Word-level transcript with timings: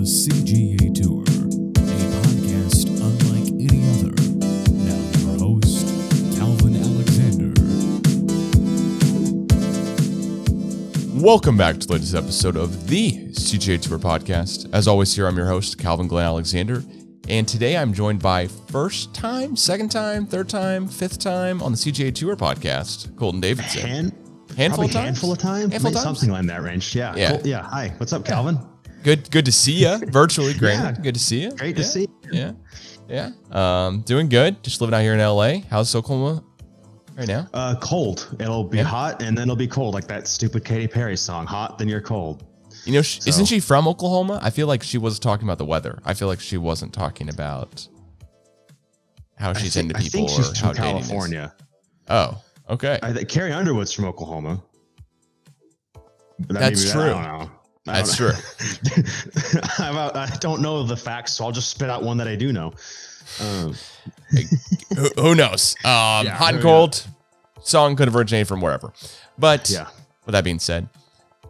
The 0.00 0.06
CGA 0.06 0.94
Tour, 0.94 1.20
a 1.24 2.00
podcast 2.24 2.88
unlike 2.88 3.48
any 3.60 3.84
other. 3.90 4.12
Now, 4.72 4.96
your 5.20 5.38
host, 5.38 5.86
Calvin 6.38 6.74
Alexander. 6.76 7.52
Welcome 11.22 11.58
back 11.58 11.76
to 11.80 11.86
the 11.86 11.92
latest 11.92 12.14
episode 12.14 12.56
of 12.56 12.86
the 12.88 13.10
CGA 13.32 13.78
Tour 13.78 13.98
podcast. 13.98 14.70
As 14.72 14.88
always, 14.88 15.14
here 15.14 15.26
I'm 15.26 15.36
your 15.36 15.46
host, 15.46 15.76
Calvin 15.76 16.08
Glen 16.08 16.24
Alexander. 16.24 16.82
And 17.28 17.46
today 17.46 17.76
I'm 17.76 17.92
joined 17.92 18.22
by 18.22 18.46
first 18.46 19.12
time, 19.14 19.54
second 19.54 19.90
time, 19.90 20.24
third 20.24 20.48
time, 20.48 20.88
fifth 20.88 21.18
time 21.18 21.62
on 21.62 21.72
the 21.72 21.78
CGA 21.78 22.14
Tour 22.14 22.36
podcast, 22.36 23.14
Colton 23.18 23.42
Davidson. 23.42 23.86
Hand, 23.86 24.12
Handful 24.56 24.78
probably 24.78 24.86
of 24.86 24.92
times? 24.92 25.04
handful 25.04 25.32
of 25.32 25.38
time, 25.38 25.70
Handful 25.70 25.76
of 25.76 25.82
Maybe 25.82 25.94
times? 25.94 26.02
something 26.04 26.30
like 26.30 26.46
that 26.46 26.62
range. 26.62 26.96
Yeah, 26.96 27.14
Yeah. 27.16 27.36
Cool. 27.36 27.46
yeah. 27.46 27.62
Hi, 27.64 27.92
what's 27.98 28.14
up, 28.14 28.24
Calvin? 28.24 28.58
Good 29.02 29.30
good 29.30 29.44
to 29.46 29.52
see 29.52 29.72
you 29.72 29.98
virtually, 30.06 30.54
granted. 30.54 30.96
Yeah. 30.98 31.02
Good 31.04 31.14
to 31.14 31.20
see 31.20 31.42
you. 31.42 31.50
Great 31.52 31.76
to 31.76 31.82
Yeah, 31.82 31.88
see. 31.88 32.08
Yeah. 32.32 32.52
Yeah. 33.08 33.30
Um, 33.50 34.02
doing 34.02 34.28
good. 34.28 34.62
Just 34.62 34.80
living 34.80 34.94
out 34.94 35.00
here 35.02 35.14
in 35.14 35.20
LA. 35.20 35.60
How's 35.70 35.94
Oklahoma 35.94 36.44
right 37.16 37.26
now? 37.26 37.48
Uh, 37.54 37.74
cold. 37.80 38.36
It'll 38.38 38.64
be 38.64 38.78
hot 38.78 39.22
and 39.22 39.36
then 39.36 39.44
it'll 39.44 39.56
be 39.56 39.66
cold, 39.66 39.94
like 39.94 40.06
that 40.08 40.28
stupid 40.28 40.64
Katy 40.64 40.86
Perry 40.86 41.16
song. 41.16 41.46
Hot, 41.46 41.78
then 41.78 41.88
you're 41.88 42.00
cold. 42.00 42.44
You 42.84 42.92
know, 42.92 43.02
sh 43.02 43.20
So- 43.20 43.28
isn't 43.30 43.46
she 43.46 43.58
from 43.60 43.88
Oklahoma? 43.88 44.38
I 44.42 44.50
feel 44.50 44.66
like 44.66 44.82
she 44.82 44.96
was 44.98 45.18
talking 45.18 45.46
about 45.46 45.58
the 45.58 45.64
weather. 45.66 45.98
I 46.04 46.14
feel 46.14 46.28
like 46.28 46.40
she 46.40 46.56
wasn't 46.56 46.92
talking 46.92 47.28
about 47.28 47.86
how 49.36 49.52
she's 49.54 49.74
think, 49.74 49.90
into 49.90 50.00
people 50.02 50.28
she's 50.28 50.50
or 50.50 50.54
from 50.54 50.68
how. 50.68 50.72
California. 50.74 51.54
Oh, 52.08 52.40
okay. 52.68 52.98
I 53.02 53.12
think 53.12 53.28
Carrie 53.28 53.52
Underwood's 53.52 53.92
from 53.92 54.04
Oklahoma. 54.04 54.62
That 56.48 56.60
That's 56.60 56.94
maybe- 56.94 57.12
true. 57.12 57.50
I 57.90 58.02
don't 58.02 58.18
know. 58.18 58.26
I 58.26 58.32
That's 58.32 58.96
true. 58.96 59.02
know. 59.58 59.60
I'm 59.78 59.96
out- 59.96 60.16
I 60.16 60.26
don't 60.40 60.62
know 60.62 60.82
the 60.82 60.96
facts, 60.96 61.32
so 61.34 61.44
I'll 61.44 61.52
just 61.52 61.70
spit 61.70 61.90
out 61.90 62.02
one 62.02 62.16
that 62.18 62.28
I 62.28 62.36
do 62.36 62.52
know. 62.52 62.72
Um, 63.40 63.74
who, 64.96 65.08
who 65.16 65.34
knows? 65.34 65.76
Um, 65.84 66.26
Yeah, 66.26 66.34
hot 66.36 66.54
and 66.54 66.62
cold. 66.62 67.06
Song 67.62 67.94
could 67.96 68.08
have 68.08 68.16
originated 68.16 68.48
from 68.48 68.60
wherever. 68.60 68.92
But 69.38 69.70
yeah. 69.70 69.88
with 70.26 70.32
that 70.32 70.44
being 70.44 70.58
said, 70.58 70.88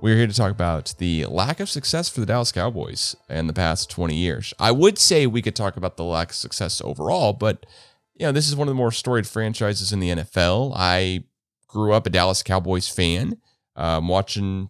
we're 0.00 0.16
here 0.16 0.26
to 0.26 0.32
talk 0.34 0.50
about 0.50 0.94
the 0.98 1.26
lack 1.26 1.60
of 1.60 1.68
success 1.68 2.08
for 2.08 2.20
the 2.20 2.26
Dallas 2.26 2.52
Cowboys 2.52 3.14
in 3.28 3.46
the 3.46 3.52
past 3.52 3.90
20 3.90 4.14
years. 4.14 4.54
I 4.58 4.70
would 4.72 4.98
say 4.98 5.26
we 5.26 5.42
could 5.42 5.54
talk 5.56 5.76
about 5.76 5.96
the 5.96 6.04
lack 6.04 6.30
of 6.30 6.36
success 6.36 6.80
overall, 6.82 7.32
but 7.32 7.66
you 8.14 8.26
know, 8.26 8.32
this 8.32 8.48
is 8.48 8.56
one 8.56 8.68
of 8.68 8.72
the 8.72 8.76
more 8.76 8.92
storied 8.92 9.26
franchises 9.26 9.92
in 9.92 10.00
the 10.00 10.10
NFL. 10.10 10.72
I 10.76 11.24
grew 11.68 11.92
up 11.92 12.06
a 12.06 12.10
Dallas 12.10 12.42
Cowboys 12.42 12.88
fan, 12.88 13.38
um, 13.76 14.08
watching 14.08 14.68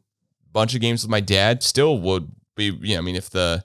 bunch 0.53 0.75
of 0.75 0.81
games 0.81 1.03
with 1.03 1.11
my 1.11 1.20
dad. 1.20 1.62
Still 1.62 1.98
would 2.01 2.31
be, 2.56 2.67
you 2.81 2.95
know, 2.95 2.98
I 2.98 3.03
mean, 3.03 3.17
if 3.17 3.31
the 3.31 3.65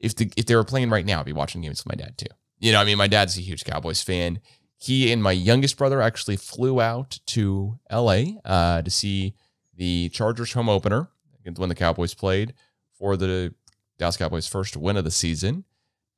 if 0.00 0.16
the 0.16 0.32
if 0.36 0.46
they 0.46 0.56
were 0.56 0.64
playing 0.64 0.90
right 0.90 1.06
now, 1.06 1.20
I'd 1.20 1.26
be 1.26 1.32
watching 1.32 1.62
games 1.62 1.84
with 1.84 1.96
my 1.96 2.02
dad 2.02 2.18
too. 2.18 2.26
You 2.58 2.72
know, 2.72 2.80
I 2.80 2.84
mean, 2.84 2.98
my 2.98 3.08
dad's 3.08 3.36
a 3.38 3.40
huge 3.40 3.64
Cowboys 3.64 4.02
fan. 4.02 4.40
He 4.76 5.12
and 5.12 5.22
my 5.22 5.32
youngest 5.32 5.76
brother 5.76 6.00
actually 6.00 6.36
flew 6.36 6.80
out 6.80 7.18
to 7.26 7.78
LA 7.90 8.22
uh, 8.44 8.82
to 8.82 8.90
see 8.90 9.34
the 9.74 10.08
Chargers 10.10 10.52
home 10.52 10.68
opener 10.68 11.08
when 11.56 11.68
the 11.68 11.74
Cowboys 11.74 12.14
played 12.14 12.54
for 12.98 13.16
the 13.16 13.54
Dallas 13.98 14.16
Cowboys' 14.16 14.48
first 14.48 14.76
win 14.76 14.96
of 14.96 15.04
the 15.04 15.10
season 15.10 15.64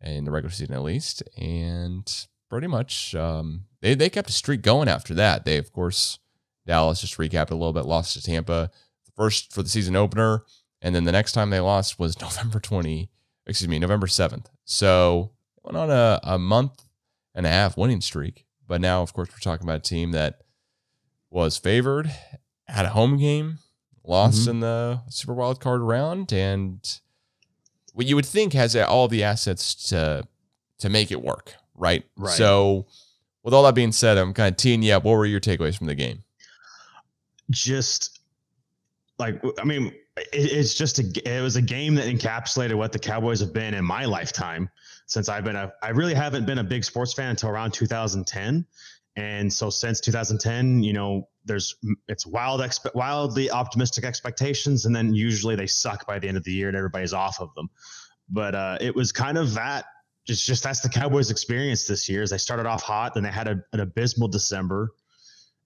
in 0.02 0.24
the 0.24 0.30
regular 0.30 0.50
season, 0.50 0.74
at 0.74 0.82
least. 0.82 1.22
And 1.36 2.10
pretty 2.48 2.66
much, 2.66 3.14
um, 3.14 3.64
they 3.80 3.94
they 3.94 4.08
kept 4.08 4.30
a 4.30 4.32
streak 4.32 4.62
going 4.62 4.88
after 4.88 5.14
that. 5.14 5.44
They, 5.44 5.58
of 5.58 5.72
course, 5.72 6.18
Dallas 6.66 7.00
just 7.00 7.18
recapped 7.18 7.50
a 7.50 7.54
little 7.54 7.72
bit, 7.72 7.86
lost 7.86 8.14
to 8.14 8.22
Tampa 8.22 8.70
first 9.16 9.52
for 9.52 9.62
the 9.62 9.68
season 9.68 9.96
opener, 9.96 10.42
and 10.82 10.94
then 10.94 11.04
the 11.04 11.12
next 11.12 11.32
time 11.32 11.50
they 11.50 11.60
lost 11.60 11.98
was 11.98 12.20
November 12.20 12.60
twenty, 12.60 13.10
excuse 13.46 13.68
me, 13.68 13.78
November 13.78 14.06
seventh. 14.06 14.48
So 14.64 15.32
went 15.62 15.76
on 15.76 15.90
a, 15.90 16.20
a 16.22 16.38
month 16.38 16.82
and 17.34 17.46
a 17.46 17.48
half 17.50 17.76
winning 17.76 18.00
streak. 18.00 18.46
But 18.66 18.80
now, 18.80 19.02
of 19.02 19.12
course, 19.12 19.28
we're 19.30 19.38
talking 19.38 19.66
about 19.66 19.76
a 19.76 19.88
team 19.88 20.12
that 20.12 20.40
was 21.30 21.58
favored, 21.58 22.10
had 22.66 22.86
a 22.86 22.90
home 22.90 23.18
game, 23.18 23.58
lost 24.04 24.46
Mhm. 24.46 24.48
in 24.48 24.60
the 24.60 25.02
Super 25.10 25.34
Wild 25.34 25.60
Card 25.60 25.80
round, 25.82 26.32
and 26.32 26.80
what 27.92 28.06
you 28.06 28.14
would 28.16 28.24
think 28.26 28.52
has 28.54 28.74
all 28.76 29.08
the 29.08 29.22
assets 29.22 29.74
to 29.90 30.24
to 30.78 30.88
make 30.88 31.10
it 31.10 31.22
work, 31.22 31.54
right? 31.74 32.04
Right. 32.16 32.32
So, 32.36 32.86
with 33.42 33.52
all 33.54 33.62
that 33.64 33.74
being 33.74 33.92
said, 33.92 34.16
I'm 34.18 34.32
kind 34.34 34.50
of 34.52 34.56
teeing 34.56 34.82
you 34.82 34.92
up. 34.94 35.04
What 35.04 35.12
were 35.12 35.26
your 35.26 35.40
takeaways 35.40 35.76
from 35.76 35.86
the 35.86 35.94
game? 35.94 36.24
just 37.50 38.13
like 39.18 39.42
I 39.60 39.64
mean, 39.64 39.92
it, 40.16 40.26
it's 40.32 40.74
just 40.74 40.98
a 40.98 41.38
it 41.38 41.42
was 41.42 41.56
a 41.56 41.62
game 41.62 41.94
that 41.96 42.06
encapsulated 42.06 42.74
what 42.74 42.92
the 42.92 42.98
Cowboys 42.98 43.40
have 43.40 43.52
been 43.52 43.74
in 43.74 43.84
my 43.84 44.04
lifetime 44.04 44.68
since 45.06 45.28
I've 45.28 45.44
been 45.44 45.56
a 45.56 45.72
I 45.82 45.90
really 45.90 46.14
haven't 46.14 46.46
been 46.46 46.58
a 46.58 46.64
big 46.64 46.84
sports 46.84 47.12
fan 47.12 47.30
until 47.30 47.50
around 47.50 47.72
2010, 47.72 48.66
and 49.16 49.52
so 49.52 49.70
since 49.70 50.00
2010, 50.00 50.82
you 50.82 50.92
know, 50.92 51.28
there's 51.44 51.76
it's 52.08 52.26
wild 52.26 52.60
expe- 52.60 52.94
wildly 52.94 53.50
optimistic 53.50 54.04
expectations, 54.04 54.86
and 54.86 54.94
then 54.94 55.14
usually 55.14 55.56
they 55.56 55.66
suck 55.66 56.06
by 56.06 56.18
the 56.18 56.26
end 56.26 56.36
of 56.36 56.44
the 56.44 56.52
year 56.52 56.68
and 56.68 56.76
everybody's 56.76 57.12
off 57.12 57.40
of 57.40 57.54
them. 57.54 57.70
But 58.28 58.54
uh, 58.54 58.78
it 58.80 58.94
was 58.94 59.12
kind 59.12 59.38
of 59.38 59.54
that. 59.54 59.84
It's 60.26 60.44
just 60.44 60.62
that's 60.62 60.80
the 60.80 60.88
Cowboys' 60.88 61.30
experience 61.30 61.86
this 61.86 62.08
year. 62.08 62.22
Is 62.22 62.30
they 62.30 62.38
started 62.38 62.66
off 62.66 62.82
hot, 62.82 63.14
then 63.14 63.22
they 63.22 63.30
had 63.30 63.46
a, 63.46 63.62
an 63.72 63.80
abysmal 63.80 64.28
December, 64.28 64.90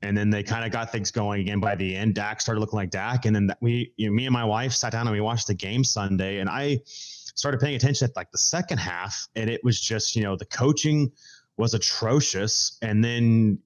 and 0.02 0.16
then 0.16 0.30
they 0.30 0.42
kind 0.42 0.64
of 0.64 0.70
got 0.70 0.92
things 0.92 1.10
going 1.10 1.40
again 1.40 1.60
by 1.60 1.74
the 1.74 1.96
end. 1.96 2.14
Dak 2.14 2.40
started 2.40 2.60
looking 2.60 2.76
like 2.76 2.90
Dak, 2.90 3.24
and 3.24 3.34
then 3.34 3.50
we, 3.60 3.92
you 3.96 4.08
know, 4.08 4.14
me 4.14 4.26
and 4.26 4.32
my 4.32 4.44
wife 4.44 4.72
sat 4.72 4.92
down 4.92 5.06
and 5.06 5.14
we 5.14 5.20
watched 5.20 5.46
the 5.46 5.54
game 5.54 5.84
Sunday, 5.84 6.38
and 6.38 6.48
I 6.48 6.80
started 6.86 7.60
paying 7.60 7.76
attention 7.76 8.08
at 8.08 8.16
like 8.16 8.30
the 8.30 8.38
second 8.38 8.78
half, 8.78 9.28
and 9.34 9.50
it 9.50 9.62
was 9.64 9.80
just 9.80 10.16
you 10.16 10.22
know 10.22 10.36
the 10.36 10.46
coaching 10.46 11.10
was 11.56 11.74
atrocious, 11.74 12.78
and 12.82 13.04
then 13.04 13.58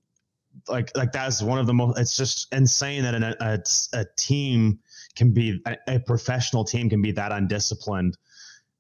like 0.69 0.91
like 0.97 1.13
that's 1.13 1.43
one 1.43 1.59
of 1.59 1.67
the 1.67 1.75
most. 1.75 1.99
It's 1.99 2.17
just 2.17 2.53
insane 2.53 3.03
that 3.03 3.15
an, 3.15 3.23
a 3.23 3.63
a 3.93 4.07
team 4.17 4.79
can 5.17 5.33
be 5.33 5.61
a, 5.67 5.77
a 5.89 6.01
professional 6.01 6.65
team 6.65 6.89
can 6.89 7.03
be 7.03 7.13
that 7.13 7.33
undisciplined. 7.33 8.17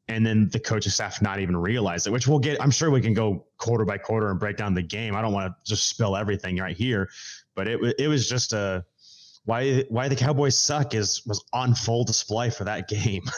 And 0.09 0.27
then 0.27 0.49
the 0.51 0.59
coaching 0.59 0.91
staff 0.91 1.23
not 1.23 1.39
even 1.39 1.57
realize 1.57 2.07
it, 2.07 2.13
which 2.13 2.27
we'll 2.27 2.41
get. 2.41 2.61
I'm 2.61 2.73
sure 2.73 2.91
we 2.91 3.01
can 3.01 3.15
go 3.15 3.47
quarter 3.57 3.84
by 3.84 3.99
quarter 3.99 4.31
and 4.31 4.39
break 4.39 4.57
down 4.57 4.75
the 4.75 4.83
game. 4.83 5.15
I 5.15 5.23
don't 5.23 5.33
want 5.33 5.53
to 5.53 5.57
just 5.65 5.89
spill 5.89 6.17
everything 6.17 6.59
right 6.59 6.77
here, 6.77 7.09
but 7.55 7.69
it 7.69 7.81
it 7.99 8.09
was 8.09 8.29
just 8.29 8.53
a 8.53 8.85
why 9.45 9.85
why 9.89 10.09
the 10.09 10.17
Cowboys 10.17 10.57
suck 10.57 10.95
is 10.95 11.23
was 11.27 11.45
on 11.53 11.75
full 11.75 12.05
display 12.05 12.51
for 12.51 12.65
that 12.65 12.89
game. 12.89 13.23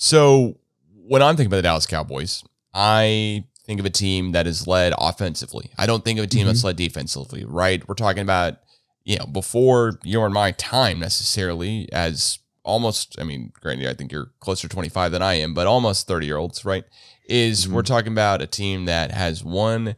So 0.00 0.58
when 0.94 1.22
I'm 1.22 1.36
thinking 1.36 1.48
about 1.48 1.56
the 1.56 1.62
Dallas 1.62 1.86
Cowboys, 1.86 2.44
I 2.72 3.44
think 3.66 3.80
of 3.80 3.86
a 3.86 3.90
team 3.90 4.32
that 4.32 4.46
is 4.46 4.66
led 4.66 4.94
offensively. 4.96 5.70
I 5.76 5.86
don't 5.86 6.04
think 6.04 6.18
of 6.18 6.24
a 6.24 6.28
team 6.28 6.46
that's 6.46 6.64
led 6.64 6.76
defensively, 6.76 7.44
right? 7.44 7.86
We're 7.88 7.94
talking 7.96 8.22
about, 8.22 8.58
you 9.04 9.18
know, 9.18 9.26
before 9.26 9.98
your 10.04 10.24
and 10.26 10.34
my 10.34 10.52
time 10.52 11.00
necessarily 11.00 11.88
as 11.92 12.38
almost, 12.62 13.20
I 13.20 13.24
mean, 13.24 13.52
granted, 13.60 13.88
I 13.88 13.94
think 13.94 14.12
you're 14.12 14.30
closer 14.40 14.68
to 14.68 14.72
25 14.72 15.12
than 15.12 15.22
I 15.22 15.34
am, 15.34 15.52
but 15.54 15.66
almost 15.66 16.06
30 16.06 16.26
year 16.26 16.36
olds, 16.36 16.64
right? 16.64 16.84
Is 17.28 17.66
Mhm. 17.66 17.72
we're 17.72 17.82
talking 17.82 18.12
about 18.12 18.40
a 18.40 18.46
team 18.46 18.84
that 18.84 19.10
has 19.10 19.42
won 19.42 19.96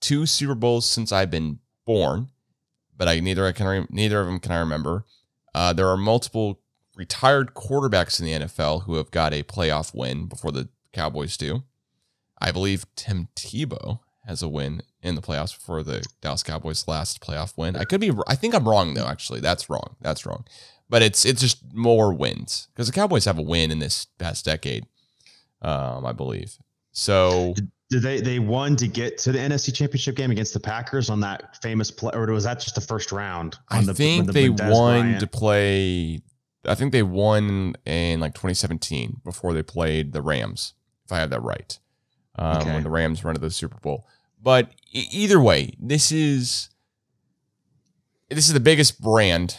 two 0.00 0.26
Super 0.26 0.54
Bowls 0.54 0.84
since 0.84 1.10
I've 1.10 1.30
been 1.30 1.58
born, 1.88 2.28
but 2.96 3.08
I 3.08 3.18
neither 3.18 3.46
I 3.46 3.52
can 3.52 3.66
re- 3.66 3.86
neither 3.88 4.20
of 4.20 4.26
them 4.26 4.38
can 4.38 4.52
I 4.52 4.58
remember. 4.58 5.06
Uh, 5.54 5.72
there 5.72 5.88
are 5.88 5.96
multiple 5.96 6.60
retired 6.94 7.54
quarterbacks 7.54 8.20
in 8.20 8.26
the 8.26 8.46
NFL 8.46 8.84
who 8.84 8.96
have 8.96 9.10
got 9.10 9.32
a 9.32 9.42
playoff 9.42 9.94
win 9.94 10.26
before 10.26 10.52
the 10.52 10.68
Cowboys 10.92 11.36
do. 11.38 11.62
I 12.40 12.52
believe 12.52 12.84
Tim 12.94 13.28
Tebow 13.34 14.00
has 14.26 14.42
a 14.42 14.48
win 14.48 14.82
in 15.02 15.14
the 15.14 15.22
playoffs 15.22 15.54
before 15.54 15.82
the 15.82 16.04
Dallas 16.20 16.42
Cowboys' 16.42 16.86
last 16.86 17.20
playoff 17.20 17.56
win. 17.56 17.74
I 17.74 17.84
could 17.84 18.00
be. 18.02 18.12
I 18.28 18.34
think 18.34 18.54
I'm 18.54 18.68
wrong 18.68 18.92
though. 18.92 19.06
Actually, 19.06 19.40
that's 19.40 19.70
wrong. 19.70 19.96
That's 20.02 20.26
wrong. 20.26 20.44
But 20.90 21.02
it's 21.02 21.24
it's 21.24 21.40
just 21.40 21.72
more 21.72 22.12
wins 22.12 22.68
because 22.74 22.86
the 22.86 22.92
Cowboys 22.92 23.24
have 23.24 23.38
a 23.38 23.42
win 23.42 23.70
in 23.70 23.78
this 23.78 24.06
past 24.18 24.44
decade, 24.44 24.84
um, 25.62 26.04
I 26.04 26.12
believe. 26.12 26.58
So 26.92 27.54
they 27.90 28.20
they 28.20 28.38
won 28.38 28.76
to 28.76 28.86
get 28.86 29.16
to 29.18 29.32
the 29.32 29.38
NFC 29.38 29.74
Championship 29.74 30.14
game 30.14 30.30
against 30.30 30.52
the 30.52 30.60
Packers 30.60 31.08
on 31.08 31.20
that 31.20 31.56
famous 31.62 31.90
play, 31.90 32.10
or 32.14 32.26
was 32.26 32.44
that 32.44 32.60
just 32.60 32.74
the 32.74 32.80
first 32.82 33.12
round? 33.12 33.56
I 33.70 33.82
the, 33.82 33.94
think 33.94 34.26
the- 34.26 34.32
they 34.32 34.48
Dez 34.50 34.70
won 34.70 35.00
Bryant- 35.00 35.20
to 35.20 35.26
play. 35.26 36.20
I 36.66 36.74
think 36.74 36.92
they 36.92 37.02
won 37.02 37.74
in 37.86 38.20
like 38.20 38.34
2017 38.34 39.20
before 39.24 39.54
they 39.54 39.62
played 39.62 40.12
the 40.12 40.20
Rams, 40.20 40.74
if 41.06 41.12
I 41.12 41.18
have 41.18 41.30
that 41.30 41.42
right. 41.42 41.78
Um, 42.34 42.58
Okay. 42.58 42.72
When 42.74 42.82
the 42.82 42.90
Rams 42.90 43.24
run 43.24 43.34
to 43.34 43.40
the 43.40 43.50
Super 43.50 43.78
Bowl. 43.80 44.06
But 44.42 44.70
e- 44.92 45.06
either 45.10 45.40
way, 45.40 45.72
this 45.80 46.12
is 46.12 46.68
this 48.28 48.46
is 48.46 48.52
the 48.52 48.60
biggest 48.60 49.00
brand, 49.00 49.56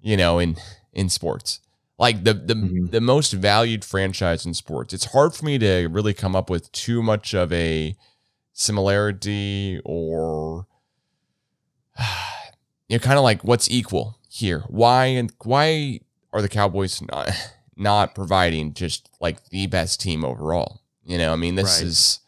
you 0.00 0.16
know, 0.16 0.38
in 0.38 0.56
in 0.94 1.08
sports. 1.10 1.60
Like 1.98 2.22
the 2.24 2.32
the 2.34 2.54
Mhm. 2.54 2.90
the 2.92 3.00
most 3.00 3.32
valued 3.32 3.84
franchise 3.84 4.46
in 4.46 4.54
sports. 4.54 4.94
It's 4.94 5.06
hard 5.06 5.34
for 5.34 5.44
me 5.44 5.58
to 5.58 5.88
really 5.88 6.14
come 6.14 6.36
up 6.36 6.48
with 6.48 6.70
too 6.72 7.02
much 7.02 7.34
of 7.34 7.52
a 7.52 7.96
similarity 8.52 9.80
or 9.84 10.66
you 12.88 12.96
know, 12.96 12.98
kind 12.98 13.18
of 13.18 13.24
like 13.24 13.42
what's 13.44 13.70
equal 13.70 14.18
here. 14.28 14.60
Why 14.68 15.06
and 15.06 15.32
why 15.44 16.00
are 16.32 16.42
the 16.42 16.48
Cowboys 16.48 17.00
not 17.02 17.30
not 17.76 18.14
providing 18.14 18.74
just 18.74 19.08
like 19.20 19.48
the 19.50 19.66
best 19.66 20.00
team 20.00 20.24
overall. 20.24 20.80
You 21.04 21.18
know, 21.18 21.32
I 21.32 21.36
mean, 21.36 21.54
this 21.54 21.78
Right. 21.78 21.86
is 21.88 22.20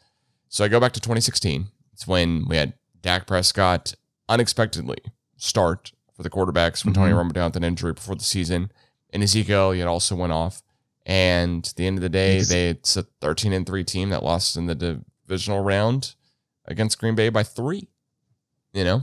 so 0.49 0.65
I 0.65 0.69
go 0.69 0.81
back 0.81 0.93
to 0.93 1.01
2016. 1.01 1.69
It's 1.93 2.07
when 2.07 2.47
we 2.49 2.57
had 2.57 2.75
Dak 3.03 3.27
Prescott 3.27 3.95
unexpectedly 4.29 4.99
start 5.37 5.93
for 6.15 6.23
the 6.23 6.31
quarterbacks 6.31 6.85
when 6.85 6.95
Tony 6.95 7.13
Mhm. 7.13 7.29
Romo 7.29 7.33
down 7.33 7.47
with 7.51 7.57
an 7.57 7.65
injury 7.65 7.93
before 7.93 8.15
the 8.17 8.25
season. 8.25 8.73
And 9.13 9.23
Ezekiel 9.23 9.73
had 9.73 9.87
also 9.87 10.15
went 10.15 10.33
off. 10.33 10.63
And 11.07 11.67
at 11.67 11.75
the 11.77 11.87
end 11.87 11.99
of 11.99 12.03
the 12.03 12.09
day, 12.09 12.39
Ex- 12.39 12.49
they 12.49 12.69
it's 12.69 12.97
a 12.97 13.03
13 13.21 13.53
and 13.53 13.67
3 13.67 13.85
team 13.85 14.11
that 14.11 14.23
lost 14.23 14.57
in 14.57 14.67
the 14.67 15.03
divisional 15.27 15.63
round 15.63 16.15
against 16.67 16.99
Green 16.99 17.15
Bay 17.15 17.29
by 17.29 17.43
three. 17.43 17.89
You 18.73 18.85
know? 18.85 19.03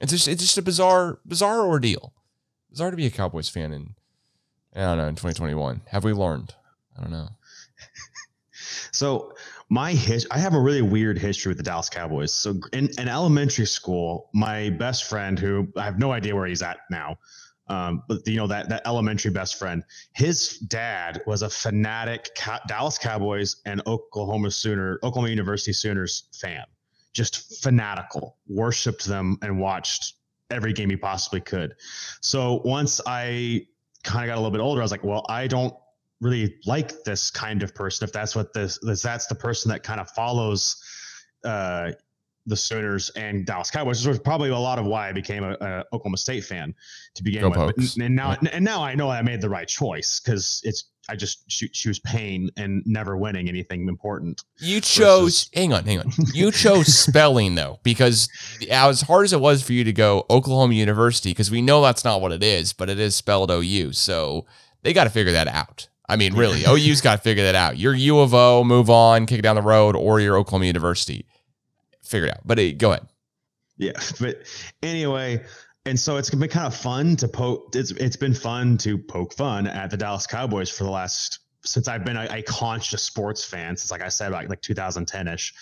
It's 0.00 0.12
just 0.12 0.28
it's 0.28 0.42
just 0.42 0.56
a 0.56 0.62
bizarre, 0.62 1.18
bizarre 1.26 1.60
ordeal. 1.60 2.14
Bizarre 2.70 2.90
to 2.90 2.96
be 2.96 3.06
a 3.06 3.10
Cowboys 3.10 3.48
fan 3.48 3.72
in 3.72 3.94
I 4.74 4.80
don't 4.82 4.98
know, 4.98 5.08
in 5.08 5.14
2021. 5.16 5.82
Have 5.88 6.04
we 6.04 6.12
learned? 6.12 6.54
I 6.96 7.02
don't 7.02 7.12
know. 7.12 7.28
So 8.92 9.32
my 9.68 9.92
his 9.92 10.26
I 10.30 10.38
have 10.38 10.54
a 10.54 10.60
really 10.60 10.82
weird 10.82 11.18
history 11.18 11.50
with 11.50 11.56
the 11.56 11.62
Dallas 11.62 11.88
Cowboys. 11.88 12.32
So 12.32 12.54
in, 12.72 12.90
in 12.98 13.08
elementary 13.08 13.66
school, 13.66 14.28
my 14.34 14.70
best 14.70 15.04
friend, 15.04 15.38
who 15.38 15.68
I 15.76 15.84
have 15.84 15.98
no 15.98 16.12
idea 16.12 16.34
where 16.34 16.46
he's 16.46 16.62
at 16.62 16.78
now, 16.90 17.18
um, 17.70 18.02
but 18.08 18.26
you 18.26 18.36
know 18.36 18.48
that 18.48 18.68
that 18.68 18.82
elementary 18.84 19.30
best 19.30 19.56
friend, 19.56 19.84
his 20.12 20.58
dad 20.58 21.22
was 21.24 21.42
a 21.42 21.48
fanatic 21.48 22.36
Dallas 22.66 22.98
Cowboys 22.98 23.56
and 23.64 23.80
Oklahoma 23.86 24.50
Sooner, 24.50 24.98
Oklahoma 25.04 25.30
University 25.30 25.72
Sooners 25.72 26.24
fan, 26.34 26.64
just 27.12 27.62
fanatical, 27.62 28.36
worshipped 28.48 29.04
them 29.04 29.38
and 29.42 29.60
watched 29.60 30.14
every 30.50 30.72
game 30.72 30.90
he 30.90 30.96
possibly 30.96 31.40
could. 31.40 31.76
So 32.20 32.60
once 32.64 33.00
I 33.06 33.66
kind 34.02 34.24
of 34.24 34.34
got 34.34 34.34
a 34.34 34.40
little 34.40 34.50
bit 34.50 34.60
older, 34.60 34.80
I 34.80 34.84
was 34.84 34.90
like, 34.90 35.04
well, 35.04 35.24
I 35.28 35.46
don't 35.46 35.72
really 36.20 36.56
like 36.66 37.04
this 37.04 37.30
kind 37.30 37.62
of 37.62 37.72
person 37.72 38.04
if 38.04 38.12
that's 38.12 38.34
what 38.34 38.52
this, 38.52 38.80
this 38.82 39.00
that's 39.00 39.26
the 39.26 39.34
person 39.34 39.70
that 39.70 39.82
kind 39.82 40.00
of 40.00 40.10
follows 40.10 40.82
uh 41.44 41.92
the 42.46 42.56
Sooners 42.56 43.10
and 43.10 43.44
Dallas 43.46 43.70
Cowboys, 43.70 44.00
which 44.00 44.08
was 44.08 44.18
probably 44.18 44.48
a 44.50 44.58
lot 44.58 44.78
of 44.78 44.86
why 44.86 45.08
I 45.08 45.12
became 45.12 45.44
a, 45.44 45.52
a 45.60 45.84
Oklahoma 45.92 46.16
State 46.16 46.44
fan 46.44 46.74
to 47.14 47.22
begin 47.22 47.42
Go 47.42 47.50
with. 47.50 47.76
But- 47.76 47.96
and 48.04 48.16
now, 48.16 48.36
Yeah. 48.42 48.50
and 48.52 48.64
now 48.64 48.82
I 48.82 48.94
know 48.94 49.10
I 49.10 49.22
made 49.22 49.40
the 49.40 49.48
right 49.50 49.68
choice 49.68 50.20
because 50.20 50.60
it's 50.64 50.84
I 51.08 51.16
just 51.16 51.48
choo- 51.48 51.68
choose 51.72 51.98
pain 52.00 52.50
and 52.56 52.82
never 52.86 53.16
winning 53.16 53.48
anything 53.48 53.88
important. 53.88 54.42
You 54.58 54.80
chose, 54.80 55.50
hang 55.52 55.72
on, 55.72 55.84
hang 55.84 55.98
on. 55.98 56.12
You 56.32 56.52
chose 56.52 56.86
spelling 56.98 57.56
though, 57.56 57.80
because 57.82 58.28
as 58.70 59.00
hard 59.02 59.24
as 59.24 59.32
it 59.32 59.40
was 59.40 59.60
for 59.62 59.72
you 59.72 59.82
to 59.84 59.92
go 59.92 60.24
Oklahoma 60.30 60.74
University, 60.74 61.30
because 61.30 61.50
we 61.50 61.62
know 61.62 61.82
that's 61.82 62.04
not 62.04 62.20
what 62.20 62.30
it 62.30 62.44
is, 62.44 62.72
but 62.72 62.88
it 62.88 63.00
is 63.00 63.16
spelled 63.16 63.50
OU. 63.50 63.92
So 63.94 64.46
they 64.82 64.92
got 64.92 65.04
to 65.04 65.10
figure 65.10 65.32
that 65.32 65.48
out. 65.48 65.88
I 66.08 66.16
mean, 66.16 66.34
really, 66.34 66.62
OU's 66.66 67.00
got 67.00 67.16
to 67.16 67.22
figure 67.22 67.44
that 67.44 67.54
out. 67.56 67.76
You're 67.76 67.94
U 67.94 68.18
of 68.20 68.32
O, 68.34 68.62
move 68.64 68.88
on, 68.90 69.26
kick 69.26 69.38
it 69.40 69.42
down 69.42 69.56
the 69.56 69.62
road, 69.62 69.96
or 69.96 70.20
you're 70.20 70.36
Oklahoma 70.36 70.66
University. 70.66 71.26
Figure 72.10 72.26
it 72.26 72.32
out. 72.32 72.40
But 72.44 72.58
uh, 72.58 72.72
go 72.76 72.90
ahead. 72.90 73.06
Yeah, 73.76 73.92
but 74.20 74.42
anyway, 74.82 75.44
and 75.86 75.98
so 75.98 76.16
it's 76.16 76.28
been 76.28 76.48
kind 76.48 76.66
of 76.66 76.74
fun 76.74 77.14
to 77.16 77.28
poke. 77.28 77.74
It's 77.76 77.92
it's 77.92 78.16
been 78.16 78.34
fun 78.34 78.76
to 78.78 78.98
poke 78.98 79.32
fun 79.32 79.68
at 79.68 79.90
the 79.90 79.96
Dallas 79.96 80.26
Cowboys 80.26 80.68
for 80.68 80.82
the 80.82 80.90
last 80.90 81.38
since 81.64 81.86
I've 81.86 82.04
been 82.04 82.16
a, 82.16 82.26
a 82.30 82.42
conscious 82.42 83.02
sports 83.02 83.44
fan 83.44 83.76
since, 83.76 83.92
like 83.92 84.02
I 84.02 84.08
said, 84.08 84.32
like 84.32 84.48
like 84.48 84.60
2010 84.60 85.28
ish, 85.28 85.54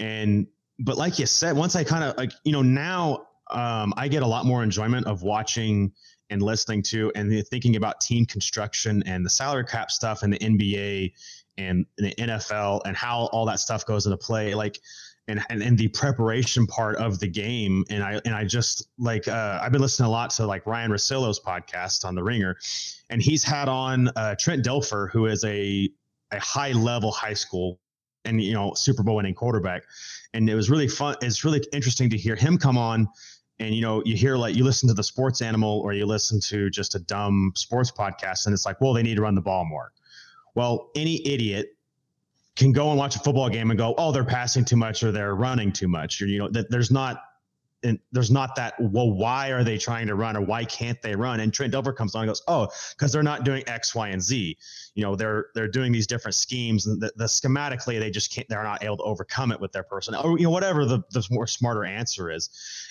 and 0.00 0.48
but 0.80 0.96
like 0.96 1.20
you 1.20 1.26
said, 1.26 1.56
once 1.56 1.76
I 1.76 1.84
kind 1.84 2.02
of 2.02 2.16
like 2.16 2.32
you 2.42 2.50
know 2.50 2.62
now 2.62 3.28
um, 3.52 3.94
I 3.96 4.08
get 4.08 4.24
a 4.24 4.26
lot 4.26 4.46
more 4.46 4.64
enjoyment 4.64 5.06
of 5.06 5.22
watching 5.22 5.92
and 6.30 6.42
listening 6.42 6.82
to 6.82 7.12
and 7.14 7.46
thinking 7.46 7.76
about 7.76 8.00
team 8.00 8.26
construction 8.26 9.04
and 9.06 9.24
the 9.24 9.30
salary 9.30 9.64
cap 9.64 9.92
stuff 9.92 10.24
and 10.24 10.32
the 10.32 10.38
NBA 10.38 11.12
and 11.56 11.86
the 11.98 12.14
NFL 12.18 12.80
and 12.84 12.96
how 12.96 13.26
all 13.26 13.46
that 13.46 13.60
stuff 13.60 13.86
goes 13.86 14.06
into 14.06 14.16
play. 14.16 14.54
Like 14.54 14.80
and, 15.28 15.42
and 15.48 15.62
and 15.62 15.78
the 15.78 15.88
preparation 15.88 16.66
part 16.66 16.96
of 16.96 17.18
the 17.18 17.26
game. 17.26 17.84
And 17.90 18.02
I 18.02 18.20
and 18.24 18.34
I 18.34 18.44
just 18.44 18.88
like 18.98 19.26
uh, 19.28 19.60
I've 19.62 19.72
been 19.72 19.80
listening 19.80 20.06
a 20.06 20.10
lot 20.10 20.30
to 20.30 20.46
like 20.46 20.66
Ryen 20.66 20.90
Russillo's 20.90 21.40
podcast 21.40 22.04
on 22.04 22.14
the 22.14 22.22
Ringer, 22.22 22.56
and 23.10 23.22
he's 23.22 23.42
had 23.42 23.68
on 23.68 24.08
uh, 24.16 24.34
Trent 24.38 24.64
Dilfer, 24.64 25.10
who 25.10 25.26
is 25.26 25.44
a 25.44 25.88
a 26.30 26.40
high 26.40 26.72
level 26.72 27.10
high 27.10 27.34
school 27.34 27.78
and 28.24 28.42
you 28.42 28.52
know 28.52 28.74
Super 28.74 29.02
Bowl 29.02 29.16
winning 29.16 29.34
quarterback. 29.34 29.84
And 30.32 30.48
it 30.48 30.54
was 30.54 30.70
really 30.70 30.88
fun. 30.88 31.16
It's 31.22 31.44
really 31.44 31.62
interesting 31.72 32.10
to 32.10 32.16
hear 32.16 32.36
him 32.36 32.58
come 32.58 32.76
on. 32.76 33.08
And 33.60 33.74
you 33.74 33.82
know, 33.82 34.02
you 34.04 34.16
hear 34.16 34.36
like 34.36 34.56
you 34.56 34.64
listen 34.64 34.88
to 34.88 34.94
the 34.94 35.04
sports 35.04 35.40
animal 35.40 35.80
or 35.80 35.92
you 35.92 36.06
listen 36.06 36.40
to 36.40 36.70
just 36.70 36.94
a 36.96 36.98
dumb 36.98 37.52
sports 37.54 37.90
podcast, 37.90 38.46
and 38.46 38.52
it's 38.52 38.66
like, 38.66 38.80
well, 38.80 38.92
they 38.92 39.02
need 39.02 39.14
to 39.14 39.22
run 39.22 39.34
the 39.34 39.40
ball 39.40 39.64
more. 39.64 39.92
Well, 40.54 40.90
any 40.94 41.26
idiot 41.26 41.73
can 42.56 42.72
go 42.72 42.90
and 42.90 42.98
watch 42.98 43.16
a 43.16 43.18
football 43.18 43.48
game 43.48 43.70
and 43.70 43.78
go, 43.78 43.94
oh, 43.98 44.12
they're 44.12 44.24
passing 44.24 44.64
too 44.64 44.76
much 44.76 45.02
or 45.02 45.10
they're 45.10 45.34
running 45.34 45.72
too 45.72 45.88
much. 45.88 46.20
You 46.20 46.38
know, 46.38 46.48
that 46.50 46.70
there's 46.70 46.90
not, 46.90 47.22
and 47.82 47.98
there's 48.12 48.30
not 48.30 48.56
that, 48.56 48.74
well, 48.80 49.10
why 49.10 49.50
are 49.50 49.62
they 49.62 49.76
trying 49.76 50.06
to 50.06 50.14
run 50.14 50.36
or 50.36 50.40
why 50.40 50.64
can't 50.64 51.00
they 51.02 51.14
run? 51.14 51.40
And 51.40 51.52
Trent 51.52 51.74
Dilfer 51.74 51.94
comes 51.94 52.14
on 52.14 52.22
and 52.22 52.30
goes, 52.30 52.42
oh, 52.48 52.68
because 52.96 53.12
they're 53.12 53.22
not 53.22 53.44
doing 53.44 53.62
X, 53.66 53.94
Y, 53.94 54.08
and 54.08 54.22
Z. 54.22 54.56
You 54.94 55.02
know, 55.02 55.16
they're 55.16 55.46
they're 55.54 55.68
doing 55.68 55.92
these 55.92 56.06
different 56.06 56.34
schemes 56.34 56.86
and 56.86 57.00
the, 57.00 57.12
the 57.16 57.24
schematically 57.24 57.98
they 57.98 58.10
just 58.10 58.32
can't, 58.32 58.48
they're 58.48 58.62
not 58.62 58.82
able 58.82 58.96
to 58.98 59.02
overcome 59.02 59.52
it 59.52 59.60
with 59.60 59.72
their 59.72 59.82
personnel 59.82 60.22
or, 60.24 60.38
you 60.38 60.44
know, 60.44 60.50
whatever 60.50 60.86
the, 60.86 61.00
the 61.10 61.26
more 61.30 61.46
smarter 61.46 61.84
answer 61.84 62.30
is. 62.30 62.48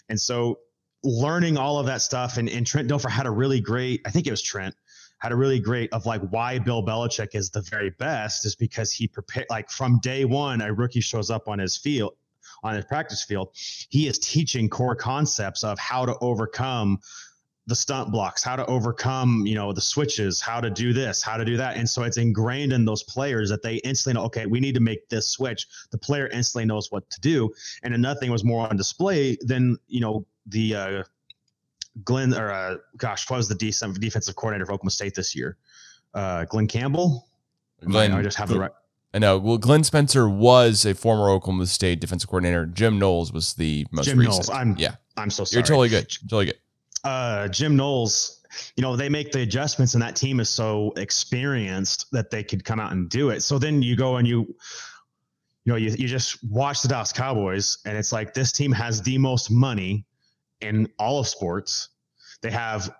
And 0.09 0.19
so 0.19 0.59
learning 1.03 1.57
all 1.57 1.79
of 1.79 1.85
that 1.87 2.01
stuff 2.01 2.37
and, 2.37 2.47
and 2.47 2.67
Trent 2.67 2.87
Dilfer 2.87 3.09
had 3.09 3.25
a 3.25 3.31
really 3.31 3.61
great, 3.61 4.01
I 4.05 4.11
think 4.11 4.27
it 4.27 4.31
was 4.31 4.41
Trent, 4.41 4.75
had 5.23 5.31
a 5.31 5.35
really 5.37 5.59
great 5.59 5.91
of 5.93 6.05
like 6.05 6.21
why 6.31 6.59
Bill 6.59 6.83
Belichick 6.85 7.29
is 7.33 7.49
the 7.49 7.61
very 7.61 7.91
best 7.91 8.45
is 8.45 8.55
because 8.57 8.91
he 8.91 9.07
prepared 9.07 9.47
like 9.49 9.69
from 9.69 9.99
day 10.01 10.25
one 10.25 10.59
a 10.59 10.73
rookie 10.73 10.99
shows 10.99 11.29
up 11.31 11.47
on 11.47 11.59
his 11.59 11.77
field 11.77 12.15
on 12.61 12.75
his 12.75 12.83
practice 12.83 13.23
field 13.23 13.49
he 13.89 14.07
is 14.07 14.19
teaching 14.19 14.69
core 14.69 14.95
concepts 14.95 15.63
of 15.63 15.79
how 15.79 16.05
to 16.05 16.17
overcome 16.19 16.99
the 17.67 17.75
stunt 17.75 18.11
blocks 18.11 18.43
how 18.43 18.57
to 18.57 18.65
overcome 18.65 19.45
you 19.45 19.55
know 19.55 19.71
the 19.71 19.79
switches 19.79 20.41
how 20.41 20.59
to 20.59 20.69
do 20.69 20.91
this 20.91 21.23
how 21.23 21.37
to 21.37 21.45
do 21.45 21.55
that. 21.55 21.77
And 21.77 21.89
so 21.89 22.03
it's 22.03 22.17
ingrained 22.17 22.73
in 22.73 22.83
those 22.83 23.03
players 23.03 23.49
that 23.49 23.61
they 23.61 23.75
instantly 23.77 24.19
know 24.19 24.25
okay 24.25 24.45
we 24.45 24.59
need 24.59 24.75
to 24.75 24.81
make 24.81 25.07
this 25.07 25.29
switch. 25.29 25.67
The 25.91 25.97
player 25.97 26.27
instantly 26.27 26.65
knows 26.65 26.91
what 26.91 27.09
to 27.11 27.21
do. 27.21 27.53
And 27.81 27.97
nothing 28.01 28.29
was 28.29 28.43
more 28.43 28.67
on 28.67 28.75
display 28.75 29.37
than 29.39 29.77
you 29.87 30.01
know 30.01 30.25
the 30.47 30.75
uh 30.75 31.03
Glenn 32.03 32.33
or 32.33 32.51
uh, 32.51 32.77
gosh, 32.97 33.29
what 33.29 33.37
was 33.37 33.47
the 33.47 33.55
decent 33.55 33.99
defensive 33.99 34.35
coordinator 34.35 34.65
for 34.65 34.73
Oklahoma 34.73 34.91
State 34.91 35.15
this 35.15 35.35
year? 35.35 35.57
Uh, 36.13 36.45
Glenn 36.45 36.67
Campbell. 36.67 37.27
Glenn, 37.85 38.11
I 38.11 38.21
just 38.21 38.37
have 38.37 38.49
the 38.49 38.59
right. 38.59 38.71
I 39.13 39.19
know. 39.19 39.37
Well, 39.37 39.57
Glenn 39.59 39.83
Spencer 39.83 40.27
was 40.27 40.85
a 40.85 40.95
former 40.95 41.29
Oklahoma 41.29 41.67
State 41.67 41.99
defensive 41.99 42.29
coordinator. 42.29 42.65
Jim 42.65 42.97
Knowles 42.97 43.31
was 43.31 43.53
the 43.53 43.85
most 43.91 44.05
Jim 44.05 44.17
recent. 44.17 44.33
Knowles. 44.33 44.49
I'm 44.49 44.75
yeah, 44.77 44.95
I'm 45.17 45.29
so 45.29 45.43
sorry. 45.43 45.59
you're 45.59 45.67
totally 45.67 45.89
good. 45.89 46.09
Totally 46.23 46.45
good. 46.45 46.57
uh, 47.03 47.47
Jim 47.49 47.75
Knowles, 47.75 48.41
you 48.75 48.81
know, 48.81 48.95
they 48.95 49.09
make 49.09 49.31
the 49.31 49.41
adjustments 49.41 49.93
and 49.93 50.01
that 50.01 50.15
team 50.15 50.39
is 50.39 50.49
so 50.49 50.93
experienced 50.97 52.07
that 52.11 52.31
they 52.31 52.43
could 52.43 52.63
come 52.63 52.79
out 52.79 52.91
and 52.91 53.09
do 53.09 53.29
it. 53.29 53.41
So 53.41 53.59
then 53.59 53.81
you 53.81 53.95
go 53.95 54.17
and 54.17 54.27
you, 54.27 54.41
you 55.65 55.71
know, 55.71 55.75
you, 55.75 55.91
you 55.91 56.07
just 56.07 56.43
watch 56.45 56.81
the 56.81 56.87
Dallas 56.87 57.11
Cowboys 57.13 57.77
and 57.85 57.97
it's 57.97 58.11
like 58.11 58.33
this 58.33 58.51
team 58.51 58.71
has 58.71 59.01
the 59.01 59.17
most 59.17 59.51
money 59.51 60.05
in 60.63 60.87
all 60.99 61.19
of 61.19 61.27
sports. 61.27 61.89
They 62.41 62.51
have 62.51 62.93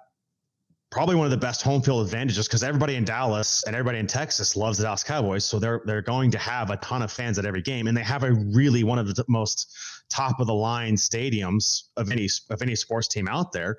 probably 0.92 1.16
one 1.16 1.26
of 1.26 1.32
the 1.32 1.38
best 1.38 1.64
home 1.64 1.82
field 1.82 2.06
advantages 2.06 2.48
because 2.48 2.62
everybody 2.62 2.96
in 2.96 3.04
Dallas 3.04 3.64
and 3.66 3.76
everybody 3.76 3.98
in 3.98 4.06
Texas 4.06 4.56
loves 4.56 4.78
the 4.78 4.84
Dallas 4.84 5.04
Cowboys. 5.04 5.44
So 5.44 5.60
they're 5.60 5.82
they're 5.86 6.04
going 6.04 6.30
to 6.32 6.38
have 6.38 6.70
a 6.70 6.78
ton 6.78 7.02
of 7.02 7.12
fans 7.12 7.40
at 7.40 7.46
every 7.46 7.62
game, 7.62 7.88
and 7.88 7.98
they 7.98 8.04
have 8.04 8.24
a 8.24 8.32
really 8.32 8.84
one 8.84 9.00
of 9.00 9.14
the 9.14 9.26
most 9.28 9.76
top 10.10 10.40
of 10.40 10.48
the 10.48 10.54
line 10.54 10.96
stadiums 10.96 11.84
of 11.98 12.12
any 12.12 12.30
of 12.50 12.62
any 12.62 12.76
sports 12.76 13.08
team 13.08 13.28
out 13.28 13.52
there. 13.52 13.78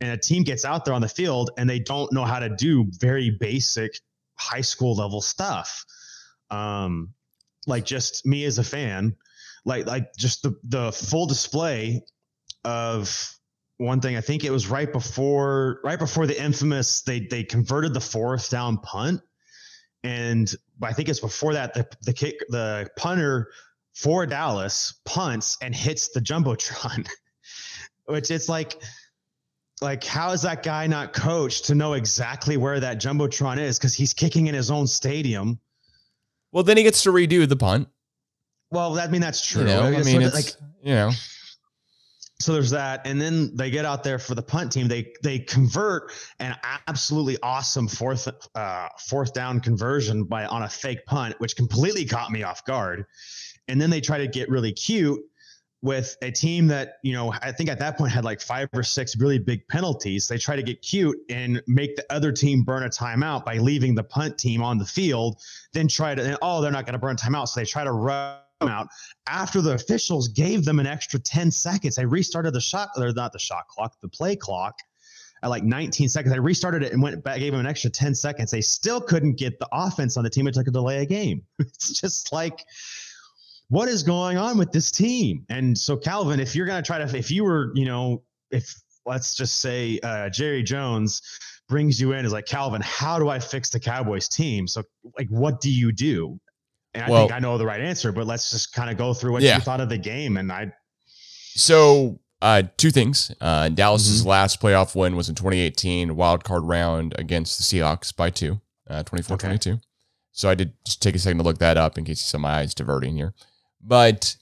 And 0.00 0.10
a 0.10 0.16
team 0.16 0.42
gets 0.42 0.64
out 0.64 0.84
there 0.84 0.94
on 0.94 1.00
the 1.00 1.08
field 1.08 1.50
and 1.56 1.70
they 1.70 1.78
don't 1.78 2.12
know 2.12 2.24
how 2.24 2.40
to 2.40 2.48
do 2.48 2.86
very 2.98 3.30
basic 3.30 4.00
high 4.34 4.60
school 4.60 4.96
level 4.96 5.20
stuff. 5.20 5.84
Um, 6.50 7.10
like 7.66 7.84
just 7.84 8.26
me 8.26 8.44
as 8.44 8.58
a 8.58 8.64
fan, 8.64 9.14
like 9.64 9.86
like 9.86 10.14
just 10.16 10.42
the 10.42 10.58
the 10.64 10.92
full 10.92 11.26
display 11.26 12.02
of 12.64 13.34
one 13.78 14.00
thing. 14.00 14.16
I 14.16 14.20
think 14.20 14.44
it 14.44 14.50
was 14.50 14.68
right 14.68 14.90
before 14.90 15.80
right 15.84 15.98
before 15.98 16.26
the 16.26 16.40
infamous 16.40 17.02
they 17.02 17.20
they 17.20 17.44
converted 17.44 17.94
the 17.94 18.00
fourth 18.00 18.50
down 18.50 18.78
punt, 18.78 19.20
and 20.02 20.52
I 20.82 20.92
think 20.92 21.08
it's 21.08 21.20
before 21.20 21.54
that 21.54 21.74
the 21.74 21.86
the 22.02 22.12
kick 22.12 22.36
the 22.48 22.88
punter 22.96 23.50
for 23.94 24.26
Dallas 24.26 24.94
punts 25.04 25.56
and 25.62 25.74
hits 25.74 26.08
the 26.08 26.20
jumbotron, 26.20 27.08
which 28.06 28.30
it's 28.30 28.48
like 28.48 28.80
like 29.80 30.04
how 30.04 30.30
is 30.30 30.42
that 30.42 30.62
guy 30.62 30.86
not 30.86 31.12
coached 31.12 31.66
to 31.66 31.74
know 31.74 31.94
exactly 31.94 32.56
where 32.56 32.80
that 32.80 33.00
jumbotron 33.00 33.58
is 33.58 33.78
because 33.78 33.94
he's 33.94 34.14
kicking 34.14 34.46
in 34.46 34.54
his 34.54 34.70
own 34.70 34.86
stadium. 34.86 35.58
Well, 36.52 36.62
then 36.62 36.76
he 36.76 36.84
gets 36.84 37.02
to 37.02 37.12
redo 37.12 37.48
the 37.48 37.56
punt. 37.56 37.88
Well, 38.70 38.98
I 38.98 39.08
mean 39.08 39.20
that's 39.20 39.44
true. 39.44 39.62
You 39.62 39.68
know, 39.68 39.82
I 39.82 40.02
mean, 40.02 40.22
it's 40.22 40.56
you 40.82 40.94
know, 40.94 41.10
so 42.40 42.52
there's 42.52 42.70
that, 42.70 43.06
and 43.06 43.20
then 43.20 43.54
they 43.54 43.70
get 43.70 43.84
out 43.84 44.02
there 44.02 44.18
for 44.18 44.34
the 44.34 44.42
punt 44.42 44.72
team. 44.72 44.88
They 44.88 45.12
they 45.22 45.38
convert 45.38 46.12
an 46.40 46.56
absolutely 46.88 47.38
awesome 47.42 47.86
fourth 47.86 48.28
uh, 48.54 48.88
fourth 48.98 49.32
down 49.32 49.60
conversion 49.60 50.24
by 50.24 50.44
on 50.46 50.62
a 50.62 50.68
fake 50.68 51.06
punt, 51.06 51.36
which 51.38 51.54
completely 51.54 52.04
caught 52.04 52.32
me 52.32 52.42
off 52.42 52.64
guard. 52.64 53.06
And 53.68 53.80
then 53.80 53.88
they 53.88 54.00
try 54.00 54.18
to 54.18 54.26
get 54.26 54.50
really 54.50 54.72
cute 54.72 55.22
with 55.80 56.16
a 56.22 56.30
team 56.30 56.66
that 56.66 56.94
you 57.02 57.12
know 57.12 57.32
I 57.40 57.52
think 57.52 57.70
at 57.70 57.78
that 57.78 57.96
point 57.96 58.10
had 58.10 58.24
like 58.24 58.40
five 58.40 58.68
or 58.72 58.82
six 58.82 59.16
really 59.16 59.38
big 59.38 59.66
penalties. 59.68 60.26
They 60.26 60.38
try 60.38 60.56
to 60.56 60.62
get 60.62 60.82
cute 60.82 61.16
and 61.30 61.62
make 61.68 61.94
the 61.94 62.04
other 62.10 62.32
team 62.32 62.62
burn 62.62 62.82
a 62.82 62.88
timeout 62.88 63.44
by 63.44 63.58
leaving 63.58 63.94
the 63.94 64.04
punt 64.04 64.38
team 64.38 64.60
on 64.60 64.78
the 64.78 64.86
field. 64.86 65.40
Then 65.72 65.86
try 65.86 66.16
to 66.16 66.36
oh 66.42 66.60
they're 66.60 66.72
not 66.72 66.84
going 66.84 66.94
to 66.94 66.98
burn 66.98 67.14
timeout, 67.14 67.46
so 67.46 67.60
they 67.60 67.66
try 67.66 67.84
to 67.84 67.92
run 67.92 68.38
out 68.68 68.88
after 69.26 69.60
the 69.60 69.72
officials 69.72 70.28
gave 70.28 70.64
them 70.64 70.78
an 70.78 70.86
extra 70.86 71.18
10 71.18 71.50
seconds. 71.50 71.96
They 71.96 72.06
restarted 72.06 72.52
the 72.52 72.60
shot, 72.60 72.90
or 72.96 73.12
not 73.12 73.32
the 73.32 73.38
shot 73.38 73.68
clock, 73.68 73.94
the 74.00 74.08
play 74.08 74.36
clock 74.36 74.78
at 75.42 75.50
like 75.50 75.62
19 75.62 76.08
seconds. 76.08 76.34
They 76.34 76.40
restarted 76.40 76.82
it 76.82 76.92
and 76.92 77.02
went 77.02 77.22
back, 77.22 77.38
gave 77.38 77.52
them 77.52 77.60
an 77.60 77.66
extra 77.66 77.90
10 77.90 78.14
seconds. 78.14 78.50
They 78.50 78.62
still 78.62 79.00
couldn't 79.00 79.34
get 79.34 79.58
the 79.58 79.68
offense 79.72 80.16
on 80.16 80.24
the 80.24 80.30
team. 80.30 80.48
It 80.48 80.54
took 80.54 80.66
a 80.66 80.70
delay 80.70 81.02
a 81.02 81.06
game. 81.06 81.42
It's 81.58 82.00
just 82.00 82.32
like, 82.32 82.64
what 83.68 83.88
is 83.88 84.02
going 84.02 84.38
on 84.38 84.58
with 84.58 84.72
this 84.72 84.90
team? 84.90 85.44
And 85.48 85.76
so, 85.76 85.96
Calvin, 85.96 86.40
if 86.40 86.54
you're 86.54 86.66
going 86.66 86.82
to 86.82 86.86
try 86.86 86.98
to, 86.98 87.16
if 87.16 87.30
you 87.30 87.44
were, 87.44 87.72
you 87.74 87.84
know, 87.84 88.22
if 88.50 88.74
let's 89.06 89.34
just 89.34 89.60
say 89.60 89.98
uh, 90.02 90.30
Jerry 90.30 90.62
Jones 90.62 91.20
brings 91.68 92.00
you 92.00 92.12
in, 92.12 92.24
is 92.24 92.32
like, 92.32 92.46
Calvin, 92.46 92.82
how 92.82 93.18
do 93.18 93.28
I 93.28 93.38
fix 93.38 93.70
the 93.70 93.80
Cowboys 93.80 94.28
team? 94.28 94.66
So, 94.66 94.82
like, 95.18 95.28
what 95.28 95.60
do 95.60 95.70
you 95.70 95.92
do? 95.92 96.38
And 96.94 97.04
I 97.04 97.10
Well- 97.10 97.22
think 97.22 97.32
I 97.32 97.38
know 97.40 97.58
the 97.58 97.66
right 97.66 97.80
answer, 97.80 98.12
but 98.12 98.26
let's 98.26 98.50
just 98.50 98.72
kind 98.72 98.90
of 98.90 98.96
go 98.96 99.12
through 99.14 99.32
what 99.32 99.42
Yeah. 99.42 99.56
you 99.56 99.60
thought 99.62 99.80
of 99.80 99.88
the 99.88 99.98
game. 99.98 100.36
And 100.36 100.50
I, 100.52 100.72
So, 101.56 102.20
uh, 102.42 102.62
two 102.76 102.90
things. 102.90 103.30
Uh, 103.40 103.68
Dallas's 103.68 104.20
Mm-hmm. 104.20 104.28
last 104.28 104.60
playoff 104.60 104.94
win 104.94 105.16
was 105.16 105.28
in 105.28 105.34
2018, 105.34 106.16
wild 106.16 106.44
card 106.44 106.64
round 106.64 107.14
against 107.18 107.58
the 107.58 107.64
Seahawks 107.64 108.14
by 108.14 108.30
two, 108.30 108.60
uh, 108.88 109.02
24 109.04 109.34
Okay. 109.36 109.46
22. 109.48 109.80
So 110.32 110.48
I 110.50 110.54
did 110.54 110.72
just 110.84 111.00
take 111.00 111.14
a 111.14 111.18
second 111.18 111.38
to 111.38 111.44
look 111.44 111.58
that 111.58 111.76
up 111.76 111.96
in 111.96 112.04
case 112.04 112.20
you 112.20 112.26
saw 112.26 112.38
my 112.38 112.58
eyes 112.58 112.74
diverting 112.74 113.16
here. 113.16 113.34
But 113.80 114.36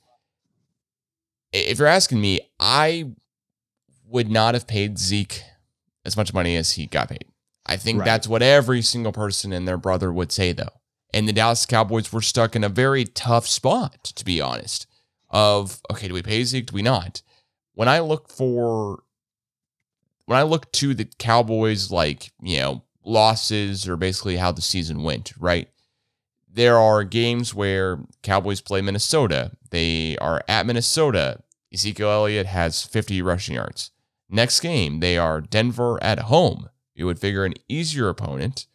if 1.52 1.78
you're 1.78 1.88
asking 1.88 2.21
me, 2.21 2.40
I 2.59 3.11
would 4.06 4.30
not 4.30 4.54
have 4.54 4.66
paid 4.66 4.99
Zeke 4.99 5.42
as 6.04 6.16
much 6.16 6.32
money 6.32 6.56
as 6.56 6.73
he 6.73 6.87
got 6.87 7.09
paid. 7.11 7.25
I 7.66 7.76
think 7.76 7.99
Right. 8.00 8.04
that's 8.06 8.26
what 8.26 8.42
every 8.42 8.82
single 8.82 9.12
person 9.12 9.52
and 9.52 9.68
their 9.68 9.76
brother 9.76 10.12
would 10.12 10.32
say, 10.32 10.52
though. 10.52 10.73
And 11.14 11.28
the 11.28 11.33
Dallas 11.33 11.66
Cowboys 11.66 12.12
were 12.12 12.23
stuck 12.23 12.57
in 12.57 12.64
a 12.64 12.69
very 12.69 13.04
tough 13.04 13.47
spot, 13.47 14.04
to 14.04 14.25
be 14.25 14.40
honest. 14.40 14.87
Of 15.31 15.81
okay, 15.90 16.09
do 16.09 16.14
we 16.14 16.23
pay 16.23 16.45
Zeke? 16.45 16.66
Do 16.66 16.75
we 16.75 16.83
not? 16.83 17.23
When 17.75 17.88
I 17.88 18.00
look 18.00 18.28
for, 18.28 19.02
when 20.26 20.38
I 20.38 20.42
look 20.42 20.71
to 20.73 20.95
the 20.95 21.07
Cowboys, 21.19 21.90
like 21.90 22.31
you 22.42 22.59
know, 22.59 22.83
losses 23.04 23.88
or 23.88 23.97
basically 23.97 24.37
how 24.37 24.52
the 24.52 24.61
season 24.61 25.02
went, 25.02 25.33
right? 25.38 25.69
There 26.54 26.76
are 26.76 27.02
games 27.02 27.54
where 27.54 28.00
Cowboys 28.23 28.61
play 28.61 28.83
Minnesota. 28.83 29.52
They 29.71 30.19
are 30.19 30.42
at 30.49 30.66
Minnesota. 30.66 31.38
Ezekiel 31.73 32.11
Elliott 32.11 32.47
has 32.47 32.85
50 32.85 33.23
rushing 33.23 33.54
yards. 33.54 33.90
Next 34.28 34.61
game, 34.61 35.00
they 35.00 35.16
are 35.16 35.40
Denver 35.40 36.02
at 36.02 36.21
home. 36.21 36.69
You 36.95 37.07
would 37.07 37.19
figure 37.19 37.45
an 37.45 37.54
easier 37.69 38.09
opponent. 38.09 38.66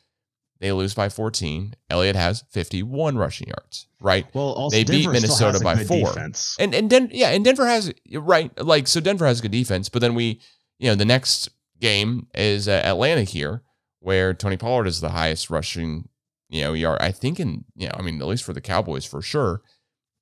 They 0.60 0.72
lose 0.72 0.94
by 0.96 1.10
14. 1.10 1.76
Elliott 1.90 2.16
has 2.16 2.44
51 2.52 3.18
rushing 3.18 3.48
yards, 3.48 3.88
right? 4.02 4.26
well, 4.34 4.54
also 4.54 4.76
They 4.76 4.84
beat 4.84 5.04
Denver 5.04 5.18
still 5.18 5.48
Minnesota 5.52 5.64
by 5.64 5.76
four. 5.84 6.08
defense. 6.14 6.56
And 6.60 6.74
and 6.74 6.90
Den- 6.90 7.10
yeah, 7.12 7.30
and 7.30 7.46
Denver 7.46 7.68
has 7.68 7.94
right, 8.14 8.52
like 8.64 8.88
so 8.88 9.00
Denver 9.00 9.26
has 9.28 9.40
a 9.40 9.42
good 9.44 9.52
defense, 9.52 9.90
but 9.90 10.02
then 10.02 10.16
we, 10.16 10.42
you 10.80 10.90
know, 10.90 10.96
the 10.96 11.06
next 11.06 11.50
game 11.80 12.28
is 12.34 12.68
uh, 12.68 12.82
Atlanta 12.84 13.22
here, 13.24 13.62
where 14.00 14.34
Tony 14.34 14.58
Pollard 14.58 14.88
is 14.88 15.00
the 15.02 15.10
highest 15.10 15.50
rushing, 15.50 16.10
you 16.50 16.64
know, 16.64 16.74
yard. 16.74 16.98
I 17.02 17.12
think 17.12 17.40
in 17.40 17.66
you 17.76 17.88
know, 17.88 17.94
I 17.96 18.02
mean, 18.02 18.20
at 18.22 18.28
least 18.28 18.44
for 18.44 18.54
the 18.54 18.62
Cowboys 18.62 19.06
for 19.06 19.22
sure, 19.22 19.62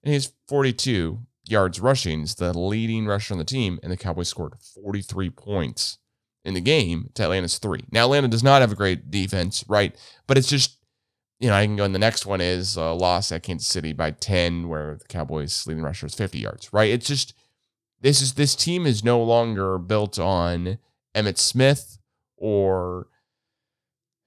and 0.03 0.13
he's 0.13 0.33
42 0.49 1.19
yards 1.47 1.79
rushing, 1.79 2.21
is 2.23 2.35
the 2.35 2.57
leading 2.57 3.05
rusher 3.05 3.33
on 3.33 3.37
the 3.37 3.45
team, 3.45 3.79
and 3.83 3.91
the 3.91 3.97
Cowboys 3.97 4.27
scored 4.27 4.53
43 4.83 5.29
points 5.29 5.97
in 6.45 6.53
the 6.53 6.61
game 6.61 7.09
to 7.15 7.23
Atlanta's 7.23 7.57
three. 7.57 7.83
Now 7.91 8.05
Atlanta 8.05 8.27
does 8.27 8.43
not 8.43 8.61
have 8.61 8.71
a 8.71 8.75
great 8.75 9.11
defense, 9.11 9.65
right? 9.67 9.95
But 10.27 10.37
it's 10.37 10.47
just 10.47 10.77
you 11.39 11.49
know, 11.49 11.55
I 11.55 11.65
can 11.65 11.75
go. 11.75 11.83
And 11.83 11.93
the 11.93 11.99
next 11.99 12.25
one 12.25 12.41
is 12.41 12.77
a 12.77 12.91
loss 12.91 13.31
at 13.31 13.43
Kansas 13.43 13.67
City 13.67 13.93
by 13.93 14.11
10, 14.11 14.69
where 14.69 14.95
the 14.95 15.05
Cowboys 15.05 15.67
leading 15.67 15.83
rusher 15.83 16.05
is 16.05 16.15
50 16.15 16.39
yards, 16.39 16.71
right? 16.71 16.89
It's 16.89 17.07
just 17.07 17.33
this 18.01 18.21
is 18.21 18.33
this 18.33 18.55
team 18.55 18.85
is 18.85 19.03
no 19.03 19.21
longer 19.21 19.77
built 19.77 20.17
on 20.17 20.77
Emmitt 21.13 21.37
Smith 21.37 21.97
or 22.37 23.07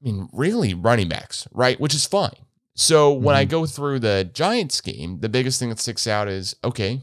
I 0.01 0.07
mean, 0.07 0.29
really 0.33 0.75
running 0.75 1.09
backs, 1.09 1.49
right? 1.53 1.81
Which 1.81 1.95
is 1.95 2.07
fine. 2.07 2.37
So 2.75 3.13
when 3.13 3.35
I 3.35 3.43
mm-hmm. 3.43 3.51
go 3.51 3.67
through 3.67 3.99
the 3.99 4.31
Giants 4.33 4.81
game, 4.81 5.19
the 5.21 5.29
biggest 5.29 5.59
thing 5.59 5.69
that 5.71 5.81
sticks 5.81 6.07
out 6.07 6.29
is 6.29 6.55
okay, 6.63 7.03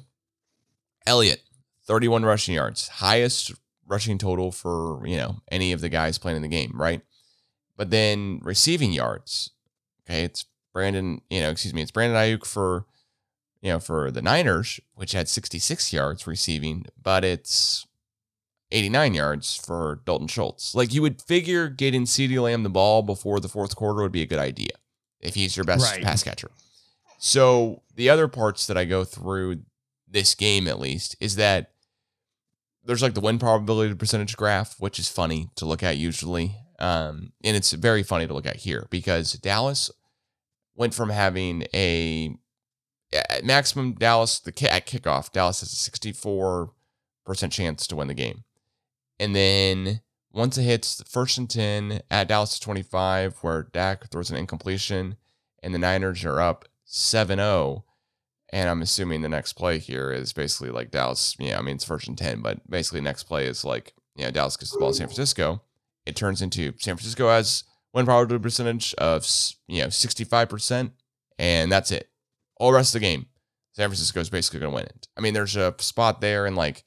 Elliott, 1.05 1.41
31 1.88 2.24
rushing 2.24 2.55
yards, 2.55 2.88
highest 2.88 3.53
rushing 3.88 4.18
total 4.18 4.51
for, 4.51 5.06
you 5.06 5.18
know, 5.18 5.38
any 5.51 5.72
of 5.72 5.82
the 5.82 5.89
guys 5.89 6.18
playing 6.18 6.38
in 6.38 6.42
the 6.42 6.48
game, 6.48 6.72
right? 6.75 7.01
But 7.77 7.89
then 7.92 8.39
receiving 8.44 8.92
yards, 8.94 9.51
okay, 10.08 10.24
it's 10.24 10.46
Brandon, 10.74 11.22
you 11.30 11.42
know, 11.42 11.50
excuse 11.51 11.74
me, 11.74 11.82
it's 11.82 11.92
Brandon 11.92 12.18
Aiyuk 12.18 12.46
for, 12.46 12.86
you 13.62 13.72
know, 13.72 13.80
for 13.80 14.12
the 14.12 14.22
Niners, 14.22 14.80
which 14.94 15.12
had 15.12 15.27
66 15.30 15.92
yards 15.94 16.25
receiving, 16.27 16.86
but 17.01 17.24
it's 17.24 17.86
89 18.72 19.13
yards 19.13 19.56
for 19.56 20.01
Dalton 20.06 20.27
Schultz. 20.27 20.74
Like 20.75 20.94
you 20.94 21.01
would 21.01 21.22
figure 21.22 21.70
getting 21.70 22.04
CeeDee 22.06 22.42
Lamb 22.42 22.63
the 22.63 22.70
ball 22.70 23.01
before 23.04 23.39
the 23.39 23.48
fourth 23.50 23.75
quarter 23.75 24.01
would 24.01 24.12
be 24.12 24.22
a 24.22 24.27
good 24.27 24.39
idea 24.39 24.70
if 25.20 25.36
he's 25.36 25.56
your 25.56 25.63
best 25.63 25.92
Right. 25.92 26.04
pass 26.04 26.24
catcher. 26.24 26.51
So 27.18 27.82
the 27.96 28.10
other 28.10 28.27
parts 28.27 28.68
that 28.68 28.77
I 28.77 28.86
go 28.86 29.04
through 29.04 29.62
this 30.08 30.36
game 30.36 30.68
at 30.68 30.80
least 30.80 31.15
is 31.20 31.36
that 31.36 31.72
there's 32.86 33.01
like 33.01 33.13
the 33.13 33.22
win 33.22 33.39
probability 33.39 33.94
percentage 33.96 34.38
graph, 34.38 34.75
which 34.80 35.00
is 35.00 35.10
funny 35.10 35.50
to 35.56 35.65
look 35.65 35.84
at 35.84 35.98
usually. 35.98 36.56
Um, 36.80 37.32
and 37.44 37.56
it's 37.56 37.72
very 37.72 38.04
funny 38.04 38.27
to 38.27 38.34
look 38.34 38.46
at 38.46 38.58
here 38.58 38.88
because 38.89 39.34
Dallas 39.34 39.89
went 40.75 40.94
from 40.94 41.10
having 41.10 41.65
a 41.74 42.36
maximum 43.44 43.94
Dallas 43.94 44.39
the 44.39 44.51
at 44.70 44.86
kickoff 44.86 45.32
Dallas 45.32 45.62
has 45.62 45.72
a 45.72 45.75
64 45.75 46.72
percent 47.25 47.54
chance 47.54 47.88
to 47.88 47.96
win 47.96 48.08
the 48.08 48.13
game, 48.13 48.44
and 49.20 49.36
then 49.36 50.01
once 50.36 50.58
it 50.58 50.63
hits 50.63 50.98
the 50.98 51.06
first 51.06 51.38
and 51.38 51.50
10 51.50 52.01
at 52.12 52.27
Dallas 52.27 52.60
25 52.60 53.38
where 53.38 53.63
Dak 53.72 54.12
throws 54.12 54.30
an 54.30 54.36
incompletion 54.36 55.15
and 55.63 55.74
the 55.74 55.80
Niners 55.80 56.25
are 56.25 56.42
up 56.42 56.65
7-0 56.86 57.84
and 58.50 58.70
I'm 58.70 58.82
assuming 58.82 59.22
the 59.22 59.30
next 59.30 59.54
play 59.54 59.80
here 59.80 60.12
is 60.12 60.34
basically 60.34 60.70
like 60.70 60.92
Dallas. 60.92 61.36
Yeah, 61.40 61.58
I 61.58 61.62
mean 61.62 61.75
it's 61.75 61.90
and 61.90 62.18
ten, 62.18 62.42
but 62.42 62.70
basically 62.70 63.02
next 63.02 63.24
play 63.24 63.48
is 63.48 63.66
like 63.66 63.94
you 64.16 64.25
know 64.25 64.32
Dallas 64.32 64.58
gets 64.58 64.72
the 64.72 64.80
ball 64.80 64.92
to 64.92 64.96
San 64.96 65.08
Francisco. 65.08 65.62
It 66.06 66.16
turns 66.16 66.42
into 66.42 66.74
San 66.78 66.96
Francisco 66.96 67.30
has 67.30 67.64
win 67.94 68.06
probability 68.06 68.42
percentage 68.42 68.94
of 68.96 69.28
you 69.68 69.82
know 69.82 69.90
65 69.90 70.50
percent, 70.50 70.92
and 71.40 71.72
that's 71.72 71.92
it. 71.92 72.10
All 72.58 72.72
rest 72.72 72.96
of 72.96 73.02
the 73.02 73.08
game, 73.08 73.25
San 73.74 73.90
Francisco 73.90 74.20
is 74.20 74.30
basically 74.30 74.60
going 74.60 74.72
to 74.72 74.75
win 74.75 74.86
it. 74.86 75.08
I 75.18 75.22
mean, 75.22 75.34
there's 75.34 75.56
a 75.56 75.74
spot 75.80 76.22
there 76.22 76.46
and 76.46 76.56
like 76.56 76.84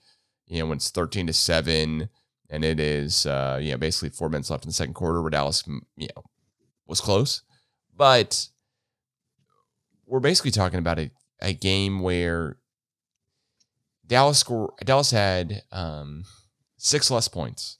you 0.46 0.58
know 0.58 0.66
when 0.66 0.76
it's 0.76 0.90
13 0.90 1.26
to 1.26 1.32
seven, 1.32 2.08
and 2.50 2.64
it 2.64 2.78
is 2.78 3.26
uh 3.26 3.58
you 3.60 3.72
know 3.72 3.78
basically 3.78 4.10
four 4.10 4.28
minutes 4.28 4.50
left 4.50 4.64
in 4.64 4.68
the 4.68 4.74
second 4.74 4.94
quarter 4.94 5.20
where 5.20 5.30
Dallas 5.30 5.64
you 5.96 6.08
know 6.14 6.22
was 6.86 7.00
close, 7.00 7.42
but 7.96 8.48
we're 10.06 10.20
basically 10.20 10.50
talking 10.50 10.78
about 10.78 10.98
a 10.98 11.10
a 11.40 11.52
game 11.52 12.00
where 12.00 12.56
Dallas 14.06 14.38
score 14.38 14.74
Dallas 14.84 15.10
had 15.10 15.62
um, 15.70 16.24
six 16.76 17.10
less 17.10 17.28
points 17.28 17.78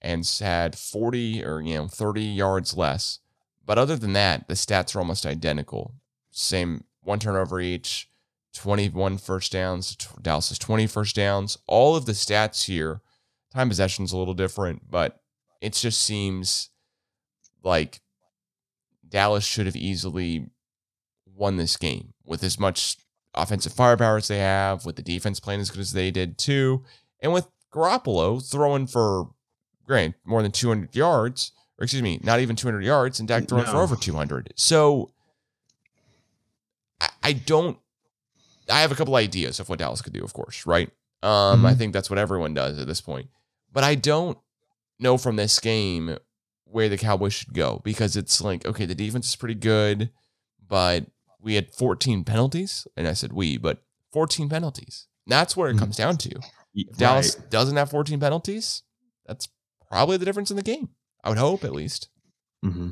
and 0.00 0.28
had 0.40 0.76
40 0.76 1.44
or 1.44 1.60
you 1.60 1.76
know 1.76 1.88
30 1.88 2.22
yards 2.22 2.76
less. 2.76 3.20
But 3.64 3.78
other 3.78 3.96
than 3.96 4.14
that, 4.14 4.48
the 4.48 4.54
stats 4.54 4.96
are 4.96 4.98
almost 4.98 5.26
identical. 5.26 5.94
Same 6.30 6.84
one 7.02 7.18
turnover 7.18 7.60
each, 7.60 8.10
21 8.54 9.18
first 9.18 9.52
downs. 9.52 9.94
Dallas 10.22 10.50
is 10.50 10.58
20 10.58 10.86
first 10.86 11.14
downs. 11.14 11.58
All 11.66 11.94
of 11.94 12.06
the 12.06 12.12
stats 12.12 12.64
here, 12.64 13.02
time 13.52 13.68
possession's 13.68 14.12
a 14.12 14.16
little 14.16 14.34
different, 14.34 14.90
but 14.90 15.20
it 15.60 15.74
just 15.74 16.00
seems 16.00 16.70
like 17.62 18.00
Dallas 19.06 19.44
should 19.44 19.66
have 19.66 19.76
easily 19.76 20.48
won 21.26 21.56
this 21.56 21.76
game 21.76 22.14
with 22.28 22.42
as 22.44 22.58
much 22.60 22.96
offensive 23.34 23.72
firepower 23.72 24.16
as 24.18 24.28
they 24.28 24.38
have, 24.38 24.84
with 24.84 24.96
the 24.96 25.02
defense 25.02 25.40
playing 25.40 25.60
as 25.60 25.70
good 25.70 25.80
as 25.80 25.92
they 25.92 26.10
did 26.10 26.38
too, 26.38 26.84
and 27.20 27.32
with 27.32 27.48
Garoppolo 27.72 28.40
throwing 28.48 28.86
for 28.86 29.30
great 29.86 30.14
more 30.24 30.42
than 30.42 30.52
200 30.52 30.94
yards, 30.94 31.52
or 31.78 31.84
excuse 31.84 32.02
me, 32.02 32.20
not 32.22 32.40
even 32.40 32.56
200 32.56 32.84
yards, 32.84 33.18
and 33.18 33.28
Dak 33.28 33.48
throwing 33.48 33.66
for 33.66 33.78
over 33.78 33.96
200. 33.96 34.52
So 34.56 35.12
I, 37.00 37.08
I 37.22 37.32
don't. 37.32 37.78
I 38.70 38.80
have 38.82 38.92
a 38.92 38.94
couple 38.94 39.16
ideas 39.16 39.60
of 39.60 39.68
what 39.68 39.78
Dallas 39.78 40.02
could 40.02 40.12
do, 40.12 40.22
of 40.22 40.34
course, 40.34 40.66
right? 40.66 40.90
Um, 41.22 41.64
I 41.64 41.72
Mhm. 41.72 41.78
think 41.78 41.92
that's 41.92 42.10
what 42.10 42.18
everyone 42.18 42.52
does 42.54 42.78
at 42.78 42.86
this 42.86 43.00
point. 43.00 43.28
But 43.72 43.82
I 43.84 43.94
don't 43.94 44.38
know 44.98 45.16
from 45.16 45.36
this 45.36 45.58
game 45.58 46.18
where 46.64 46.88
the 46.88 46.98
Cowboys 46.98 47.32
should 47.32 47.54
go 47.54 47.80
because 47.82 48.14
it's 48.16 48.40
like, 48.42 48.66
okay, 48.66 48.84
the 48.84 48.94
defense 48.94 49.28
is 49.28 49.36
pretty 49.36 49.54
good, 49.54 50.10
but 50.66 51.06
we 51.40 51.54
had 51.54 51.72
14 51.74 52.24
penalties. 52.24 52.86
And 52.96 53.06
I 53.06 53.12
said 53.12 53.32
we, 53.32 53.56
but 53.58 53.82
14 54.12 54.48
penalties. 54.48 55.06
That's 55.26 55.56
where 55.56 55.70
it 55.70 55.76
Mhm. 55.76 55.80
comes 55.80 55.96
down 55.96 56.16
to. 56.18 56.40
If 56.74 56.96
Dallas 56.96 57.36
right. 57.38 57.50
doesn't 57.50 57.76
have 57.76 57.90
14 57.90 58.18
penalties, 58.20 58.82
that's 59.26 59.48
probably 59.90 60.16
the 60.16 60.24
difference 60.24 60.50
in 60.50 60.56
the 60.56 60.62
game. 60.62 60.90
I 61.24 61.28
would 61.28 61.38
hope 61.38 61.64
at 61.64 61.72
least. 61.72 62.08
hmm 62.62 62.90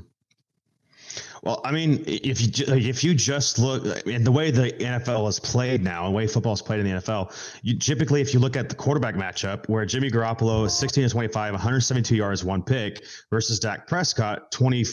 Well, 1.42 1.60
I 1.64 1.70
mean, 1.70 2.02
if 2.06 2.40
you 2.40 2.74
if 2.74 3.04
you 3.04 3.14
just 3.14 3.58
look 3.58 3.84
and 4.06 4.26
the 4.26 4.32
way 4.32 4.50
the 4.50 4.72
NFL 4.72 5.28
is 5.28 5.38
played 5.38 5.82
now, 5.82 6.04
and 6.06 6.12
the 6.12 6.16
way 6.16 6.26
football 6.26 6.52
is 6.54 6.62
played 6.62 6.80
in 6.80 6.86
the 6.86 6.92
NFL, 7.00 7.32
you 7.62 7.78
typically 7.78 8.20
if 8.20 8.34
you 8.34 8.40
look 8.40 8.56
at 8.56 8.68
the 8.68 8.74
quarterback 8.74 9.14
matchup 9.14 9.68
where 9.68 9.84
Jimmy 9.86 10.10
Garoppolo 10.10 10.66
is 10.66 10.74
16 10.74 11.04
to 11.04 11.10
25, 11.10 11.52
172 11.54 12.16
yards, 12.16 12.44
one 12.44 12.62
pick 12.62 13.04
versus 13.30 13.60
Dak 13.60 13.86
Prescott 13.86 14.50
20 14.50 14.84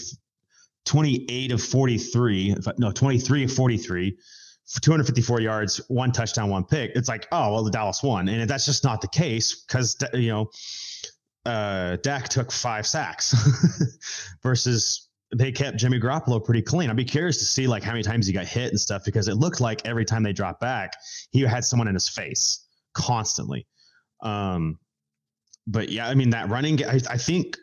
28 0.85 1.51
of 1.51 1.61
43, 1.61 2.55
no, 2.77 2.91
23 2.91 3.43
of 3.45 3.51
43, 3.51 4.17
254 4.81 5.41
yards, 5.41 5.81
one 5.87 6.11
touchdown, 6.11 6.49
one 6.49 6.63
pick. 6.63 6.91
It's 6.95 7.09
like, 7.09 7.27
oh, 7.31 7.53
well, 7.53 7.63
the 7.63 7.71
Dallas 7.71 8.01
won. 8.03 8.29
And 8.29 8.49
that's 8.49 8.65
just 8.65 8.83
not 8.83 9.01
the 9.01 9.07
case 9.07 9.63
because, 9.63 9.95
you 10.13 10.29
know, 10.29 10.49
uh, 11.45 11.97
Dak 11.97 12.29
took 12.29 12.51
five 12.51 12.87
sacks 12.87 13.35
versus 14.43 15.09
they 15.35 15.51
kept 15.51 15.77
Jimmy 15.77 15.99
Garoppolo 15.99 16.43
pretty 16.43 16.61
clean. 16.61 16.89
I'd 16.89 16.95
be 16.95 17.05
curious 17.05 17.37
to 17.39 17.45
see 17.45 17.67
like 17.67 17.83
how 17.83 17.91
many 17.91 18.03
times 18.03 18.27
he 18.27 18.33
got 18.33 18.45
hit 18.45 18.69
and 18.69 18.79
stuff 18.79 19.03
because 19.03 19.27
it 19.27 19.35
looked 19.35 19.59
like 19.59 19.85
every 19.85 20.05
time 20.05 20.23
they 20.23 20.33
dropped 20.33 20.61
back, 20.61 20.93
he 21.31 21.41
had 21.41 21.65
someone 21.65 21.87
in 21.87 21.93
his 21.93 22.07
face 22.07 22.67
constantly. 22.93 23.67
Um, 24.21 24.79
but 25.67 25.89
yeah, 25.89 26.07
I 26.07 26.15
mean 26.15 26.29
that 26.31 26.49
running, 26.49 26.85
I, 26.85 26.99
I 27.09 27.17
think 27.17 27.57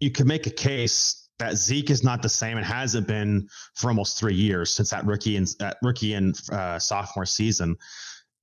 you 0.00 0.10
could 0.10 0.26
make 0.26 0.46
a 0.46 0.50
case 0.50 1.25
that 1.38 1.56
Zeke 1.56 1.90
is 1.90 2.02
not 2.02 2.22
the 2.22 2.28
same 2.28 2.56
and 2.56 2.66
hasn't 2.66 3.06
been 3.06 3.48
for 3.74 3.88
almost 3.88 4.18
three 4.18 4.34
years 4.34 4.72
since 4.72 4.90
that 4.90 5.04
rookie 5.04 5.36
and 5.36 5.46
that 5.58 5.76
rookie 5.82 6.14
and 6.14 6.38
uh, 6.50 6.78
sophomore 6.78 7.26
season. 7.26 7.76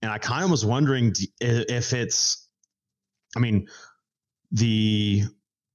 And 0.02 0.12
I 0.12 0.18
kind 0.18 0.44
of 0.44 0.52
was 0.52 0.66
wondering 0.66 1.14
if 1.40 1.94
it's, 1.94 2.50
I 3.36 3.40
mean, 3.40 3.68
the 4.52 5.24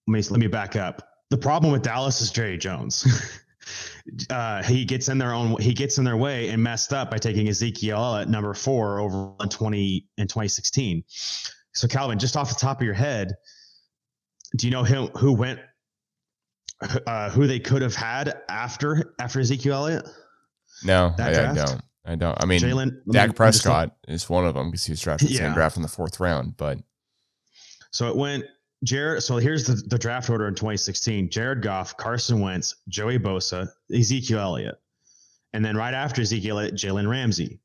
let 0.07 0.13
me 0.13 0.23
let 0.31 0.41
me 0.41 0.47
back 0.47 0.77
up. 0.77 1.07
The 1.31 1.39
problem 1.39 1.73
with 1.73 1.83
Dallas 1.83 2.21
is 2.21 2.31
Jerry 2.31 2.57
Jones. 2.57 3.07
uh, 4.31 4.63
he 4.63 4.85
gets 4.85 5.09
in 5.09 5.19
their 5.19 5.35
own 5.35 5.61
he 5.61 5.75
gets 5.75 5.99
in 5.99 6.05
their 6.05 6.17
way 6.17 6.49
and 6.51 6.63
messed 6.63 6.93
up 6.93 7.11
by 7.11 7.19
taking 7.19 7.49
Ezekiel 7.49 8.17
at 8.17 8.29
number 8.29 8.55
four 8.55 9.01
over 9.01 9.33
in 9.41 9.49
twenty 9.49 10.07
in 10.17 10.29
twenty 10.29 10.49
sixteen. 10.49 11.05
So 11.75 11.89
Calvin, 11.89 12.19
just 12.19 12.37
off 12.37 12.49
the 12.49 12.55
top 12.55 12.81
of 12.81 12.85
your 12.85 12.95
head, 12.95 13.35
do 14.57 14.67
you 14.67 14.71
know 14.71 14.85
who 14.85 15.09
who 15.09 15.33
went 15.33 15.61
uh, 17.07 17.31
who 17.31 17.47
they 17.47 17.59
could 17.59 17.83
have 17.83 17.95
had 17.95 18.41
after 18.49 19.15
after 19.19 19.41
Ezekiel 19.41 19.75
Elliott? 19.75 20.09
No, 20.85 21.15
I, 21.19 21.31
I 21.31 21.55
don't. 21.55 21.83
I 22.05 22.15
don't. 22.15 22.43
I 22.43 22.47
mean, 22.47 22.61
Jalen 22.61 23.07
me- 23.07 23.13
Dak 23.13 23.31
I'm 23.31 23.35
Prescott 23.35 23.97
is 24.07 24.29
one 24.31 24.47
of 24.47 24.55
them 24.55 24.71
because 24.71 24.85
he 24.85 24.93
was 24.93 25.01
drafted 25.01 25.29
the 25.29 25.35
same 25.35 25.53
draft 25.53 25.77
in 25.77 25.83
the 25.83 25.89
fourth 25.89 26.21
round. 26.21 26.57
But 26.57 26.79
So 27.91 28.09
it 28.09 28.17
went 28.17 28.45
Jared. 28.85 29.23
So 29.23 29.37
here's 29.37 29.67
the, 29.67 29.75
the 29.75 29.99
draft 29.99 30.31
order 30.31 30.49
in 30.49 30.55
2016: 30.55 31.31
Jared 31.31 31.63
Goff, 31.63 31.97
Carson 31.97 32.41
Wentz, 32.41 32.77
Joey 32.89 33.19
Bosa, 33.19 33.69
Ezekiel 33.95 34.39
Elliott, 34.39 34.81
and 35.53 35.65
then 35.65 35.77
right 35.77 35.95
after 35.95 36.23
Ezekiel 36.23 36.59
Elliott, 36.59 36.75
Jalen 36.75 37.09
Ramsey. 37.09 37.61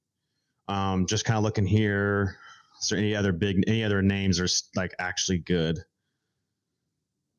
Um, 0.67 1.05
just 1.05 1.25
kind 1.25 1.37
of 1.37 1.43
looking 1.43 1.65
here. 1.65 2.37
Is 2.81 2.89
there 2.89 2.97
any 2.97 3.15
other 3.15 3.31
big, 3.31 3.63
any 3.67 3.83
other 3.83 4.01
names 4.01 4.39
are 4.39 4.47
like 4.75 4.93
actually 4.99 5.37
good? 5.37 5.79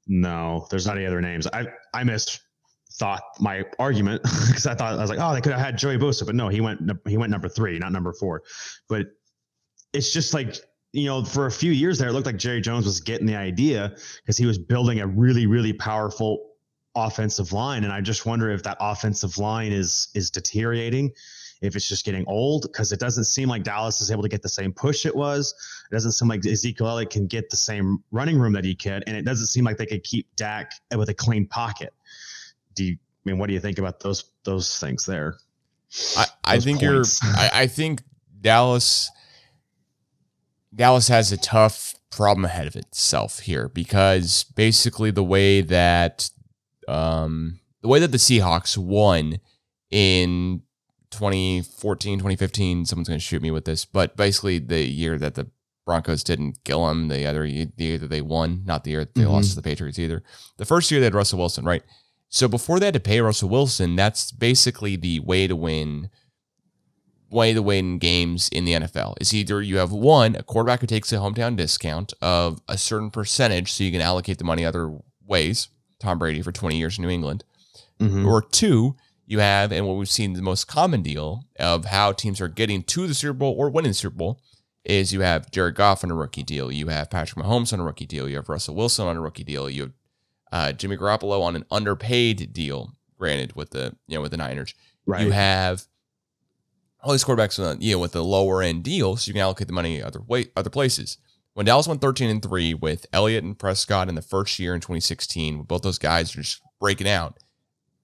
No, 0.06 0.66
there's 0.70 0.86
not 0.86 0.96
any 0.96 1.06
other 1.06 1.20
names. 1.20 1.46
I 1.52 1.66
I 1.92 2.04
missed 2.04 2.40
thought 2.92 3.22
my 3.40 3.64
argument 3.78 4.22
because 4.46 4.66
I 4.66 4.74
thought 4.74 4.94
I 4.94 5.00
was 5.00 5.10
like, 5.10 5.18
oh, 5.20 5.34
they 5.34 5.40
could 5.40 5.52
have 5.52 5.60
had 5.60 5.76
Joey 5.76 5.96
Bosa, 5.96 6.26
but 6.26 6.34
no, 6.34 6.48
he 6.48 6.60
went 6.60 6.80
he 7.06 7.16
went 7.16 7.30
number 7.30 7.48
three, 7.48 7.78
not 7.78 7.92
number 7.92 8.12
four. 8.12 8.42
But 8.88 9.06
it's 9.92 10.12
just 10.12 10.34
like 10.34 10.56
you 10.92 11.06
know, 11.06 11.24
for 11.24 11.46
a 11.46 11.50
few 11.50 11.72
years 11.72 11.98
there, 11.98 12.08
it 12.08 12.12
looked 12.12 12.26
like 12.26 12.36
Jerry 12.36 12.60
Jones 12.60 12.86
was 12.86 13.00
getting 13.00 13.26
the 13.26 13.34
idea 13.34 13.96
because 14.22 14.36
he 14.36 14.46
was 14.46 14.58
building 14.58 15.00
a 15.00 15.06
really, 15.08 15.46
really 15.46 15.72
powerful 15.72 16.52
offensive 16.94 17.52
line, 17.52 17.82
and 17.82 17.92
I 17.92 18.00
just 18.00 18.26
wonder 18.26 18.48
if 18.50 18.62
that 18.62 18.76
offensive 18.80 19.36
line 19.38 19.72
is 19.72 20.08
is 20.14 20.30
deteriorating, 20.30 21.10
if 21.64 21.76
it's 21.76 21.88
just 21.88 22.04
getting 22.04 22.24
old 22.26 22.62
because 22.62 22.92
it 22.92 23.00
doesn't 23.00 23.24
seem 23.24 23.48
like 23.48 23.62
Dallas 23.62 24.00
is 24.00 24.10
able 24.10 24.22
to 24.22 24.28
get 24.28 24.42
the 24.42 24.48
same 24.48 24.72
push 24.72 25.06
it 25.06 25.16
was. 25.16 25.54
It 25.90 25.94
doesn't 25.94 26.12
seem 26.12 26.28
like 26.28 26.44
Ezekiel 26.46 26.88
Elliott 26.88 27.10
can 27.10 27.26
get 27.26 27.50
the 27.50 27.56
same 27.56 28.02
running 28.10 28.38
room 28.38 28.52
that 28.52 28.64
he 28.64 28.74
could, 28.74 29.04
and 29.06 29.16
it 29.16 29.24
doesn't 29.24 29.46
seem 29.46 29.64
like 29.64 29.76
they 29.76 29.86
could 29.86 30.04
keep 30.04 30.28
Dak 30.36 30.72
with 30.96 31.08
a 31.08 31.14
clean 31.14 31.46
pocket. 31.46 31.92
Do 32.74 32.84
you? 32.84 32.92
I 32.92 33.30
mean, 33.30 33.38
what 33.38 33.46
do 33.46 33.54
you 33.54 33.60
think 33.60 33.78
about 33.78 34.00
those 34.00 34.24
those 34.44 34.78
things 34.78 35.06
there? 35.06 35.36
I, 36.16 36.26
I 36.44 36.60
think 36.60 36.80
points. 36.80 37.22
you're. 37.22 37.32
I, 37.36 37.50
I 37.52 37.66
think 37.66 38.02
Dallas. 38.40 39.10
Dallas 40.74 41.06
has 41.06 41.30
a 41.30 41.36
tough 41.36 41.94
problem 42.10 42.44
ahead 42.44 42.66
of 42.66 42.74
itself 42.74 43.40
here 43.40 43.68
because 43.68 44.44
basically 44.56 45.12
the 45.12 45.22
way 45.22 45.60
that 45.60 46.30
um, 46.88 47.60
the 47.80 47.88
way 47.88 48.00
that 48.00 48.12
the 48.12 48.18
Seahawks 48.18 48.76
won 48.76 49.38
in 49.90 50.62
2014, 51.14 52.18
2015, 52.18 52.86
someone's 52.86 53.08
going 53.08 53.18
to 53.18 53.24
shoot 53.24 53.42
me 53.42 53.50
with 53.50 53.64
this, 53.64 53.84
but 53.84 54.16
basically 54.16 54.58
the 54.58 54.84
year 54.84 55.18
that 55.18 55.34
the 55.34 55.48
Broncos 55.86 56.24
didn't 56.24 56.64
kill 56.64 56.86
them, 56.86 57.08
the 57.08 57.26
other 57.26 57.42
the 57.46 57.68
year 57.76 57.98
that 57.98 58.08
they 58.08 58.22
won, 58.22 58.62
not 58.64 58.84
the 58.84 58.90
year 58.92 59.00
that 59.04 59.14
they 59.14 59.22
Mhm. 59.22 59.30
lost 59.32 59.50
to 59.50 59.56
the 59.56 59.62
Patriots 59.62 59.98
either. 59.98 60.22
The 60.56 60.64
first 60.64 60.90
year 60.90 60.98
they 61.00 61.04
had 61.06 61.14
Russell 61.14 61.38
Wilson, 61.38 61.64
right? 61.64 61.82
So 62.30 62.48
before 62.48 62.80
they 62.80 62.86
had 62.86 62.94
to 62.94 63.00
pay 63.00 63.20
Russell 63.20 63.48
Wilson, 63.50 63.94
that's 63.94 64.32
basically 64.32 64.96
the 64.96 65.20
way 65.20 65.46
to 65.46 65.54
win 65.54 66.08
way 67.30 67.52
to 67.52 67.62
win 67.62 67.98
games 67.98 68.48
in 68.50 68.64
the 68.64 68.74
NFL 68.74 69.14
is 69.20 69.34
either 69.34 69.60
you 69.60 69.76
have 69.78 69.90
one, 69.90 70.36
a 70.36 70.42
quarterback 70.44 70.80
who 70.80 70.86
takes 70.86 71.12
a 71.12 71.16
hometown 71.16 71.56
discount 71.56 72.12
of 72.22 72.60
a 72.68 72.78
certain 72.78 73.10
percentage 73.10 73.72
so 73.72 73.82
you 73.82 73.90
can 73.90 74.00
allocate 74.00 74.38
the 74.38 74.44
money 74.44 74.64
other 74.64 74.96
ways. 75.26 75.66
Tom 75.98 76.18
Brady 76.18 76.42
for 76.42 76.52
20 76.52 76.78
years 76.78 76.96
in 76.96 77.02
New 77.02 77.10
England. 77.10 77.42
Mhm. 78.00 78.24
Or 78.24 78.40
two, 78.40 78.94
you 79.26 79.38
have, 79.38 79.72
and 79.72 79.86
what 79.86 79.96
we've 79.96 80.08
seen 80.08 80.34
the 80.34 80.42
most 80.42 80.66
common 80.66 81.02
deal 81.02 81.44
of 81.58 81.86
how 81.86 82.12
teams 82.12 82.40
are 82.40 82.48
getting 82.48 82.82
to 82.82 83.06
the 83.06 83.14
Super 83.14 83.32
Bowl 83.32 83.54
or 83.56 83.70
winning 83.70 83.90
the 83.90 83.94
Super 83.94 84.16
Bowl 84.16 84.40
is 84.84 85.12
you 85.12 85.20
have 85.20 85.50
Jared 85.50 85.76
Goff 85.76 86.04
on 86.04 86.10
a 86.10 86.14
rookie 86.14 86.42
deal, 86.42 86.70
you 86.70 86.88
have 86.88 87.10
Patrick 87.10 87.44
Mahomes 87.44 87.72
on 87.72 87.80
a 87.80 87.84
rookie 87.84 88.06
deal, 88.06 88.28
you 88.28 88.36
have 88.36 88.48
Russell 88.48 88.74
Wilson 88.74 89.06
on 89.06 89.16
a 89.16 89.20
rookie 89.20 89.44
deal, 89.44 89.70
you 89.70 89.82
have 89.82 89.92
uh, 90.52 90.72
Jimmy 90.72 90.96
Garoppolo 90.96 91.42
on 91.42 91.56
an 91.56 91.64
underpaid 91.70 92.52
deal, 92.52 92.92
granted 93.18 93.56
with 93.56 93.70
the 93.70 93.96
you 94.06 94.16
know 94.16 94.22
with 94.22 94.30
the 94.30 94.36
Niners. 94.36 94.74
Right. 95.06 95.22
You 95.22 95.32
have 95.32 95.86
all 97.02 97.12
these 97.12 97.24
quarterbacks, 97.24 97.62
uh, 97.62 97.76
you 97.78 97.92
know, 97.92 97.98
with 97.98 98.12
the 98.12 98.24
lower 98.24 98.62
end 98.62 98.82
deal, 98.82 99.16
so 99.16 99.28
you 99.28 99.34
can 99.34 99.42
allocate 99.42 99.66
the 99.66 99.72
money 99.72 100.02
other 100.02 100.20
way, 100.20 100.46
other 100.56 100.70
places. 100.70 101.18
When 101.52 101.66
Dallas 101.66 101.86
went 101.86 102.00
13 102.00 102.30
and 102.30 102.42
three 102.42 102.74
with 102.74 103.06
Elliott 103.12 103.44
and 103.44 103.56
Prescott 103.56 104.08
in 104.08 104.16
the 104.16 104.22
first 104.22 104.58
year 104.58 104.74
in 104.74 104.80
2016, 104.80 105.62
both 105.62 105.82
those 105.82 105.98
guys 105.98 106.32
are 106.34 106.42
just 106.42 106.60
breaking 106.80 107.08
out, 107.08 107.38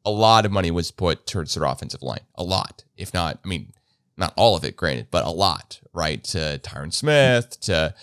a 0.05 0.11
lot 0.11 0.47
of 0.47 0.53
money 0.53 0.71
was 0.71 0.91
put 0.91 1.27
towards 1.27 1.55
their 1.55 1.65
offensive 1.65 2.03
line. 2.03 2.21
A 2.37 2.43
lot, 2.43 2.85
if 2.97 3.13
not, 3.13 3.39
I 3.45 3.49
mean, 3.49 3.73
not 4.17 4.33
all 4.37 4.57
of 4.57 4.65
it, 4.65 4.77
granted, 4.77 5.09
but 5.11 5.25
a 5.25 5.31
lot, 5.31 5.81
right? 5.93 6.23
To 6.25 6.59
Tyron 6.63 6.93
Smith, 6.93 7.59
to, 7.63 7.95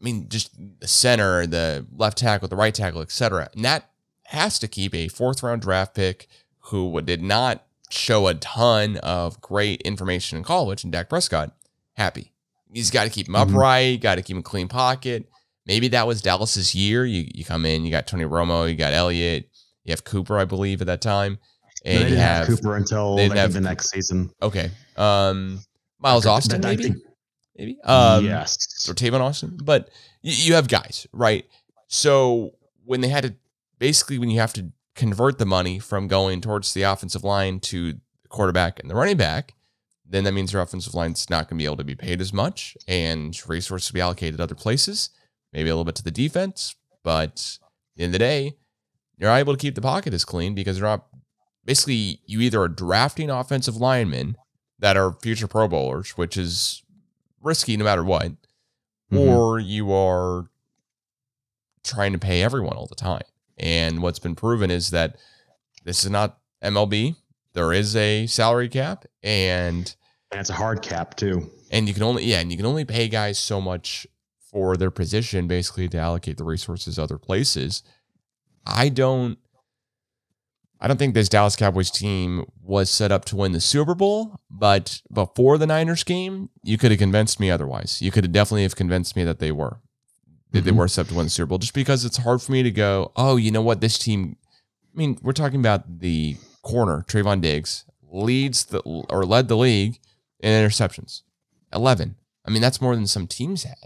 I 0.00 0.04
mean, 0.04 0.28
just 0.28 0.50
the 0.80 0.88
center, 0.88 1.46
the 1.46 1.86
left 1.96 2.18
tackle, 2.18 2.48
the 2.48 2.56
right 2.56 2.74
tackle, 2.74 3.00
etc. 3.00 3.48
And 3.54 3.64
that 3.64 3.90
has 4.24 4.58
to 4.60 4.68
keep 4.68 4.94
a 4.94 5.08
fourth 5.08 5.42
round 5.42 5.62
draft 5.62 5.94
pick 5.94 6.28
who 6.58 7.00
did 7.02 7.22
not 7.22 7.64
show 7.90 8.26
a 8.26 8.34
ton 8.34 8.96
of 8.98 9.40
great 9.40 9.80
information 9.82 10.36
in 10.38 10.42
college 10.44 10.82
and 10.82 10.92
Dak 10.92 11.08
Prescott 11.08 11.52
happy. 11.94 12.32
He's 12.72 12.90
got 12.90 13.04
to 13.04 13.10
keep 13.10 13.28
him 13.28 13.34
Mhm. 13.34 13.50
upright, 13.50 14.00
got 14.00 14.16
to 14.16 14.22
keep 14.22 14.36
him 14.36 14.42
clean 14.42 14.66
pocket. 14.68 15.28
Maybe 15.64 15.88
that 15.88 16.06
was 16.06 16.20
Dallas's 16.22 16.74
year. 16.74 17.04
You 17.06 17.28
you 17.32 17.44
come 17.44 17.64
in, 17.64 17.84
you 17.84 17.90
got 17.90 18.06
Tony 18.08 18.24
Romo, 18.24 18.68
you 18.68 18.74
got 18.74 18.92
Elliott, 18.92 19.48
you 19.86 19.92
have 19.92 20.04
Cooper, 20.04 20.38
I 20.38 20.44
believe, 20.44 20.80
at 20.80 20.86
that 20.88 21.00
time. 21.00 21.38
No, 21.84 21.90
And 21.92 21.98
they 21.98 22.02
you 22.02 22.04
didn't 22.10 22.18
have, 22.18 22.48
have 22.48 22.56
Cooper 22.56 22.76
until 22.76 23.16
have 23.18 23.52
the 23.52 23.60
next 23.60 23.90
season. 23.90 24.30
okay. 24.42 24.70
Um 24.96 25.60
Miles 25.98 26.26
Austin, 26.26 26.60
maybe? 26.60 26.82
think- 26.84 26.96
maybe. 27.56 27.78
Um 27.84 28.24
yes. 28.24 28.86
or 28.88 28.94
Tavon 28.94 29.20
Austin, 29.20 29.56
but 29.62 29.90
you, 30.22 30.32
you 30.32 30.54
have 30.54 30.68
guys, 30.68 31.06
right? 31.12 31.46
So 31.88 32.52
when 32.84 33.00
they 33.00 33.08
had 33.08 33.24
to 33.24 33.34
basically 33.78 34.18
when 34.18 34.30
you 34.30 34.40
have 34.40 34.52
to 34.54 34.70
convert 34.94 35.38
the 35.38 35.46
money 35.46 35.78
from 35.78 36.08
going 36.08 36.40
towards 36.40 36.74
the 36.74 36.82
offensive 36.82 37.22
line 37.24 37.60
to 37.60 37.92
the 37.92 38.28
quarterback 38.28 38.80
and 38.80 38.90
the 38.90 38.94
running 38.94 39.16
back, 39.16 39.54
then 40.08 40.24
that 40.24 40.32
means 40.32 40.52
your 40.52 40.62
offensive 40.62 40.94
line's 40.94 41.28
not 41.30 41.48
going 41.48 41.58
to 41.58 41.62
be 41.62 41.66
able 41.66 41.76
to 41.76 41.84
be 41.84 41.94
paid 41.94 42.20
as 42.20 42.32
much 42.32 42.76
and 42.88 43.38
resources 43.48 43.90
will 43.92 43.94
be 43.98 44.00
allocated 44.00 44.40
other 44.40 44.54
places, 44.54 45.10
maybe 45.52 45.68
a 45.68 45.72
little 45.72 45.84
bit 45.84 45.94
to 45.96 46.02
the 46.04 46.10
defense. 46.10 46.74
But 47.04 47.58
in 47.96 48.10
the 48.12 48.18
the 48.18 48.18
day, 48.18 48.56
you're 49.18 49.30
not 49.30 49.36
able 49.38 49.54
to 49.54 49.58
keep 49.58 49.74
the 49.74 49.80
pocket 49.80 50.12
as 50.14 50.24
clean 50.24 50.54
because 50.54 50.78
you're 50.78 50.88
not 50.88 51.06
basically 51.64 52.20
you 52.26 52.40
either 52.40 52.60
are 52.60 52.68
drafting 52.68 53.30
offensive 53.30 53.76
linemen 53.76 54.36
that 54.78 54.96
are 54.96 55.12
future 55.22 55.46
Pro 55.48 55.66
Bowlers, 55.68 56.10
which 56.18 56.36
is 56.36 56.82
risky 57.40 57.76
no 57.76 57.84
matter 57.84 58.04
what, 58.04 58.32
Mhm. 59.12 59.18
or 59.36 59.58
you 59.58 59.92
are 59.92 60.50
trying 61.84 62.12
to 62.12 62.18
pay 62.18 62.42
everyone 62.42 62.76
all 62.76 62.86
the 62.86 62.94
time. 62.94 63.22
And 63.58 64.02
what's 64.02 64.18
been 64.18 64.34
proven 64.34 64.70
is 64.70 64.90
that 64.90 65.16
this 65.84 66.04
is 66.04 66.10
not 66.10 66.38
MLB. 66.62 67.14
There 67.54 67.72
is 67.72 67.96
a 67.96 68.26
salary 68.26 68.68
cap 68.68 69.06
and 69.22 69.94
And 70.32 70.40
it's 70.40 70.50
a 70.50 70.54
hard 70.54 70.82
cap 70.82 71.16
too. 71.16 71.50
and 71.70 71.88
you 71.88 71.94
can 71.94 72.02
only 72.02 72.24
yeah, 72.24 72.40
and 72.40 72.50
you 72.50 72.56
can 72.56 72.66
only 72.66 72.84
pay 72.84 73.08
guys 73.08 73.38
so 73.38 73.60
much 73.60 74.06
for 74.50 74.76
their 74.76 74.90
position 74.90 75.46
basically 75.46 75.88
to 75.88 75.98
allocate 75.98 76.36
the 76.36 76.44
resources 76.44 76.98
other 76.98 77.18
places. 77.18 77.82
I 78.66 78.88
don't 78.88 79.38
I 80.78 80.88
don't 80.88 80.98
think 80.98 81.14
this 81.14 81.28
Dallas 81.30 81.56
Cowboys 81.56 81.90
team 81.90 82.44
was 82.62 82.90
set 82.90 83.10
up 83.10 83.24
to 83.26 83.36
win 83.36 83.52
the 83.52 83.60
Super 83.62 83.94
Bowl, 83.94 84.38
but 84.50 85.00
before 85.10 85.56
the 85.56 85.66
Niners 85.66 86.04
game, 86.04 86.50
you 86.62 86.76
could 86.76 86.90
have 86.90 86.98
convinced 87.00 87.40
me 87.40 87.50
otherwise. 87.50 88.02
You 88.02 88.10
could 88.10 88.24
have 88.24 88.32
definitely 88.32 88.64
have 88.64 88.76
convinced 88.76 89.16
me 89.16 89.24
that 89.24 89.38
they 89.38 89.52
were 89.52 89.80
that 90.52 90.64
they 90.64 90.70
Mhm. 90.70 90.76
were 90.76 90.88
set 90.88 91.02
up 91.02 91.08
to 91.08 91.14
win 91.14 91.26
the 91.26 91.30
Super 91.30 91.46
Bowl 91.46 91.58
just 91.58 91.74
because 91.74 92.04
it's 92.04 92.18
hard 92.18 92.40
for 92.42 92.52
me 92.52 92.62
to 92.62 92.70
go, 92.70 93.10
"Oh, 93.16 93.36
you 93.36 93.50
know 93.50 93.62
what? 93.62 93.80
This 93.80 93.98
team 93.98 94.36
I 94.94 94.98
mean, 94.98 95.18
we're 95.22 95.32
talking 95.32 95.60
about 95.60 95.98
the 96.00 96.36
corner, 96.62 97.04
Trevon 97.06 97.42
Diggs, 97.42 97.84
leads 98.10 98.64
the 98.66 98.80
or 98.80 99.26
led 99.26 99.48
the 99.48 99.56
league 99.56 99.98
in 100.40 100.50
interceptions. 100.52 101.20
11. 101.72 102.16
I 102.46 102.50
mean, 102.50 102.62
that's 102.62 102.80
more 102.80 102.94
than 102.96 103.06
some 103.06 103.26
teams 103.26 103.64
had. 103.64 103.76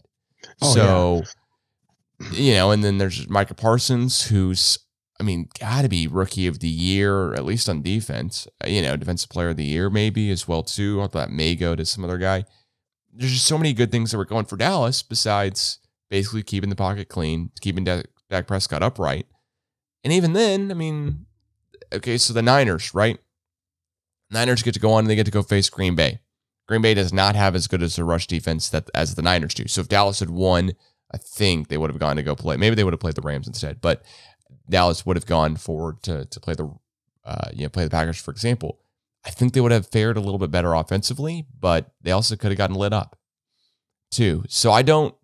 Oh, 0.63 0.75
so, 0.75 1.23
you 2.33 2.55
know, 2.55 2.71
and 2.71 2.85
then 2.85 2.99
there's 2.99 3.29
Micah 3.29 3.55
Parsons, 3.55 4.29
who's, 4.29 4.79
I 5.19 5.23
mean, 5.23 5.49
got 5.59 5.83
to 5.83 5.89
be 5.89 6.07
rookie 6.07 6.47
of 6.47 6.61
the 6.61 6.69
year, 6.69 7.35
at 7.35 7.45
least 7.45 7.69
on 7.69 7.83
defense. 7.83 8.47
Uh, 8.65 8.69
You 8.69 8.83
know, 8.83 8.97
defensive 8.97 9.31
player 9.31 9.51
of 9.51 9.57
the 9.57 9.65
year, 9.65 9.91
maybe 9.91 10.31
as 10.31 10.47
well, 10.47 10.63
too. 10.63 11.01
I 11.01 11.05
thought 11.05 11.13
that 11.13 11.31
may 11.31 11.55
go 11.55 11.75
to 11.75 11.85
some 11.85 12.05
other 12.05 12.19
guy. 12.19 12.45
There's 13.13 13.33
just 13.33 13.47
so 13.47 13.59
many 13.59 13.73
good 13.73 13.91
things 13.91 14.11
that 14.11 14.19
were 14.19 14.25
going 14.25 14.45
for 14.45 14.57
Dallas 14.57 15.03
besides 15.03 15.79
basically 16.11 16.43
keeping 16.43 16.71
the 16.71 16.77
pocket 16.77 17.09
clean, 17.09 17.51
keeping 17.61 17.85
Dak, 17.85 18.07
Dak 18.29 18.47
Prescott 18.47 18.83
upright. 18.83 19.27
And 20.05 20.13
even 20.13 20.33
then, 20.33 20.71
I 20.71 20.75
mean, 20.75 21.27
okay, 21.93 22.19
so 22.19 22.33
the 22.33 22.43
Niners, 22.43 22.95
right? 22.95 23.19
Niners 24.31 24.63
get 24.63 24.75
to 24.75 24.81
go 24.81 24.93
on 24.93 25.01
and 25.01 25.11
they 25.11 25.17
get 25.17 25.27
to 25.27 25.33
go 25.33 25.43
face 25.43 25.69
Green 25.69 25.95
Bay. 25.95 26.21
Green 26.69 26.83
Bay 26.83 26.95
does 26.95 27.13
not 27.13 27.35
have 27.35 27.57
as 27.57 27.67
good 27.67 27.83
as 27.83 27.99
a 27.99 28.05
rush 28.05 28.29
defense 28.29 28.69
that 28.71 28.89
as 28.95 29.17
the 29.17 29.23
Niners 29.23 29.55
do. 29.55 29.67
So 29.67 29.81
if 29.81 29.89
Dallas 29.89 30.21
had 30.21 30.31
won, 30.31 30.73
I 31.13 31.17
think 31.19 31.69
they 31.69 31.77
would 31.77 31.91
have 31.91 31.99
gone 31.99 32.17
to 32.17 32.23
go 32.23 32.37
play. 32.37 32.57
Maybe 32.57 32.77
they 32.77 32.85
would 32.85 32.93
have 32.93 33.01
played 33.01 33.15
the 33.17 33.23
Rams 33.23 33.47
instead, 33.49 33.81
but 33.81 34.03
Dallas 34.69 35.05
would 35.05 35.17
have 35.17 35.27
gone 35.27 35.57
forward 35.57 36.03
to 36.05 36.25
to 36.27 36.41
play 36.41 36.55
the 36.55 36.73
uh, 37.25 37.51
you 37.53 37.63
know 37.65 37.69
play 37.69 37.85
the 37.85 37.91
Packers 37.91 38.21
for 38.21 38.31
example. 38.31 38.79
I 39.25 39.31
think 39.31 39.53
they 39.53 39.61
would 39.61 39.73
have 39.73 39.87
fared 39.89 40.17
a 40.17 40.21
little 40.21 40.39
bit 40.39 40.51
better 40.51 40.73
offensively, 40.75 41.47
but 41.59 41.93
they 42.01 42.11
also 42.11 42.37
could 42.37 42.51
have 42.51 42.59
gotten 42.59 42.77
lit 42.77 42.93
up 42.93 43.19
too. 44.11 44.45
So 44.49 44.73
I 44.73 44.83
don't 44.83 45.15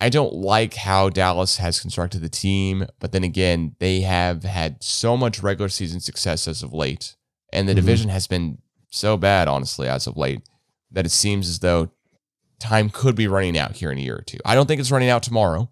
I 0.00 0.08
don't 0.08 0.34
like 0.34 0.74
how 0.74 1.08
Dallas 1.08 1.58
has 1.58 1.80
constructed 1.80 2.20
the 2.20 2.28
team, 2.28 2.86
but 2.98 3.12
then 3.12 3.24
again, 3.24 3.76
they 3.78 4.00
have 4.00 4.42
had 4.42 4.82
so 4.82 5.16
much 5.16 5.42
regular 5.42 5.68
season 5.68 6.00
success 6.00 6.46
as 6.48 6.62
of 6.62 6.72
late, 6.74 7.16
and 7.52 7.68
the 7.68 7.72
Mhm. 7.72 7.76
division 7.76 8.08
has 8.10 8.26
been 8.26 8.58
so 8.90 9.16
bad, 9.16 9.48
honestly, 9.48 9.88
as 9.88 10.06
of 10.06 10.16
late, 10.16 10.42
that 10.90 11.06
it 11.06 11.10
seems 11.10 11.48
as 11.48 11.60
though 11.60 11.90
time 12.64 12.90
could 12.90 13.14
be 13.14 13.28
running 13.28 13.58
out 13.58 13.76
here 13.76 13.92
in 13.92 13.98
a 13.98 14.00
year 14.00 14.16
or 14.16 14.22
two. 14.22 14.38
I 14.44 14.54
don't 14.54 14.66
think 14.66 14.80
it's 14.80 14.90
running 14.90 15.10
out 15.10 15.22
tomorrow. 15.22 15.70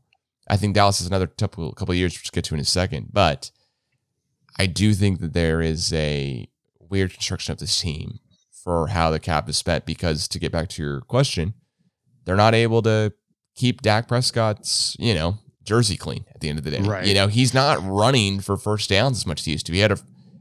I 0.49 0.57
think 0.57 0.75
Dallas 0.75 0.99
has 0.99 1.07
another 1.07 1.27
couple 1.27 1.73
couple 1.73 1.93
of 1.93 1.99
years, 1.99 2.15
which 2.15 2.25
we'll 2.25 2.37
get 2.37 2.45
to 2.45 2.55
in 2.55 2.61
a 2.61 2.65
second, 2.65 3.09
but 3.13 3.51
I 4.59 4.67
do 4.67 4.93
think 4.93 5.21
that 5.21 5.33
there 5.33 5.61
is 5.61 5.93
a 5.93 6.49
weird 6.79 7.13
construction 7.13 7.53
of 7.53 7.59
this 7.59 7.81
team 7.81 8.19
for 8.63 8.89
how 8.89 9.11
the 9.11 9.19
cap 9.19 9.49
is 9.49 9.57
spent 9.57 9.87
because 9.87 10.29
to 10.29 10.39
get 10.39 10.53
back 10.53 10.69
to 10.69 10.83
your 10.83 11.01
question, 11.03 11.55
they're 12.25 12.37
not 12.37 12.55
able 12.55 12.83
to 12.83 13.13
keep 13.55 13.83
Dak 13.83 14.09
Prescott's, 14.09 14.97
you 14.99 15.15
know, 15.15 15.39
jersey 15.65 15.97
clean 15.97 16.25
at 16.35 16.41
the 16.41 16.49
end 16.49 16.59
of 16.59 16.65
the 16.65 16.71
day. 16.71 16.81
Right. 16.81 17.07
You 17.07 17.15
know, 17.15 17.29
he's 17.29 17.55
not 17.55 17.79
running 17.83 18.41
for 18.41 18.57
first 18.57 18.91
downs 18.91 19.19
as 19.19 19.27
much 19.27 19.41
as 19.41 19.47
he 19.47 19.53
used 19.53 19.67
to. 19.67 19.73
He 19.73 19.81
had 19.81 19.93
a 19.93 19.99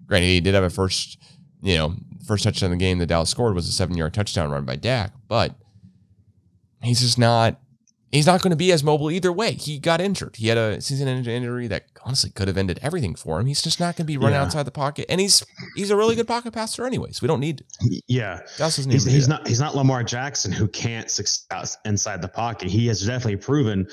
granted 0.08 0.28
he 0.28 0.42
did 0.42 0.54
have 0.56 0.64
a 0.64 0.70
first, 0.70 1.18
you 1.62 1.78
know, 1.78 1.96
first 2.28 2.44
touchdown 2.44 2.72
in 2.72 2.78
the 2.78 2.84
game 2.84 2.98
that 3.00 3.08
Dallas 3.08 3.30
scored 3.30 3.56
was 3.56 3.68
a 3.68 3.72
seven 3.72 3.98
yard 3.98 4.14
touchdown 4.14 4.52
run 4.52 4.66
by 4.66 4.76
Dak, 4.76 5.14
but 5.28 5.56
he's 6.84 7.02
just 7.02 7.18
not 7.18 7.60
he's 8.12 8.26
not 8.26 8.42
going 8.42 8.52
to 8.52 8.58
be 8.58 8.72
as 8.74 8.84
mobile 8.84 9.10
either 9.10 9.32
way. 9.32 9.54
He 9.54 9.80
got 9.80 10.02
injured. 10.02 10.36
He 10.36 10.50
had 10.50 10.58
a 10.58 10.82
season 10.82 11.08
injury 11.08 11.68
that 11.68 11.86
honestly 12.04 12.30
could 12.30 12.48
have 12.50 12.58
ended 12.58 12.78
everything 12.82 13.16
for 13.16 13.40
him. 13.40 13.46
He's 13.46 13.62
just 13.62 13.80
not 13.80 13.96
going 13.96 14.06
to 14.06 14.12
be 14.12 14.18
running 14.18 14.34
Yeah. 14.36 14.44
outside 14.44 14.64
the 14.64 14.72
pocket. 14.72 15.06
And 15.08 15.22
he's 15.22 15.44
he's 15.76 15.92
a 15.92 15.96
really 15.96 16.16
good 16.16 16.28
pocket 16.28 16.52
passer 16.54 16.86
anyways. 16.86 17.22
We 17.22 17.28
don't 17.30 17.40
need 17.40 17.64
Yeah. 18.08 18.42
Dallas 18.58 18.76
doesn't 18.76 18.92
He's, 18.92 19.06
even 19.06 19.16
he's 19.16 19.28
not 19.30 19.48
he's 19.48 19.60
not 19.62 19.76
Lamar 19.76 20.04
Jackson 20.04 20.52
who 20.52 20.68
can't 20.68 21.10
success 21.10 21.78
inside 21.86 22.22
the 22.22 22.28
pocket. 22.28 22.70
He 22.70 22.88
has 22.88 23.06
definitely 23.06 23.38
proven, 23.38 23.88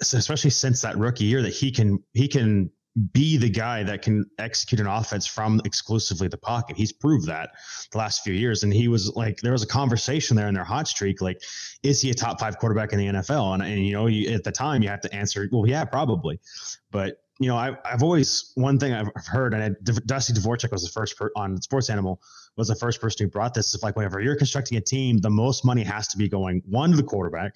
especially 0.00 0.50
since 0.50 0.82
that 0.82 0.96
rookie 0.98 1.24
year, 1.24 1.40
that 1.42 1.52
he 1.54 1.70
can 1.70 1.98
he 2.12 2.28
can 2.28 2.70
be 3.12 3.36
the 3.36 3.48
guy 3.48 3.82
that 3.84 4.02
can 4.02 4.24
execute 4.38 4.80
an 4.80 4.86
offense 4.86 5.26
from 5.26 5.60
exclusively 5.64 6.28
the 6.28 6.36
pocket. 6.36 6.76
He's 6.76 6.92
proved 6.92 7.26
that 7.26 7.50
the 7.92 7.98
last 7.98 8.22
few 8.24 8.32
years, 8.32 8.62
and 8.62 8.72
he 8.72 8.88
was 8.88 9.14
like 9.14 9.40
there 9.40 9.52
was 9.52 9.62
a 9.62 9.66
conversation 9.66 10.36
there 10.36 10.48
in 10.48 10.54
their 10.54 10.64
hot 10.64 10.88
streak, 10.88 11.20
like 11.20 11.40
is 11.82 12.00
he 12.00 12.10
a 12.10 12.14
top 12.14 12.40
five 12.40 12.58
quarterback 12.58 12.92
in 12.92 12.98
the 12.98 13.06
NFL? 13.06 13.54
And 13.54 13.62
and 13.62 13.86
you 13.86 13.92
know 13.92 14.06
you, 14.06 14.30
at 14.34 14.44
the 14.44 14.52
time 14.52 14.82
you 14.82 14.88
have 14.88 15.00
to 15.02 15.14
answer, 15.14 15.48
well, 15.52 15.66
yeah, 15.66 15.84
probably, 15.84 16.40
but. 16.90 17.22
You 17.42 17.48
know, 17.48 17.56
I, 17.56 17.74
I've 17.86 18.02
always 18.02 18.52
one 18.56 18.78
thing 18.78 18.92
I've 18.92 19.08
heard, 19.14 19.54
and 19.54 19.62
I, 19.62 19.70
Dusty 20.04 20.34
Dvorak 20.34 20.70
was 20.70 20.82
the 20.82 20.90
first 20.90 21.16
per, 21.16 21.30
on 21.36 21.58
Sports 21.62 21.88
Animal 21.88 22.20
was 22.58 22.68
the 22.68 22.74
first 22.74 23.00
person 23.00 23.24
who 23.24 23.30
brought 23.30 23.54
this. 23.54 23.74
Is 23.74 23.82
like 23.82 23.96
whenever 23.96 24.20
you're 24.20 24.36
constructing 24.36 24.76
a 24.76 24.80
team, 24.82 25.16
the 25.16 25.30
most 25.30 25.64
money 25.64 25.82
has 25.82 26.06
to 26.08 26.18
be 26.18 26.28
going 26.28 26.62
one 26.66 26.90
to 26.90 26.98
the 26.98 27.02
quarterback, 27.02 27.54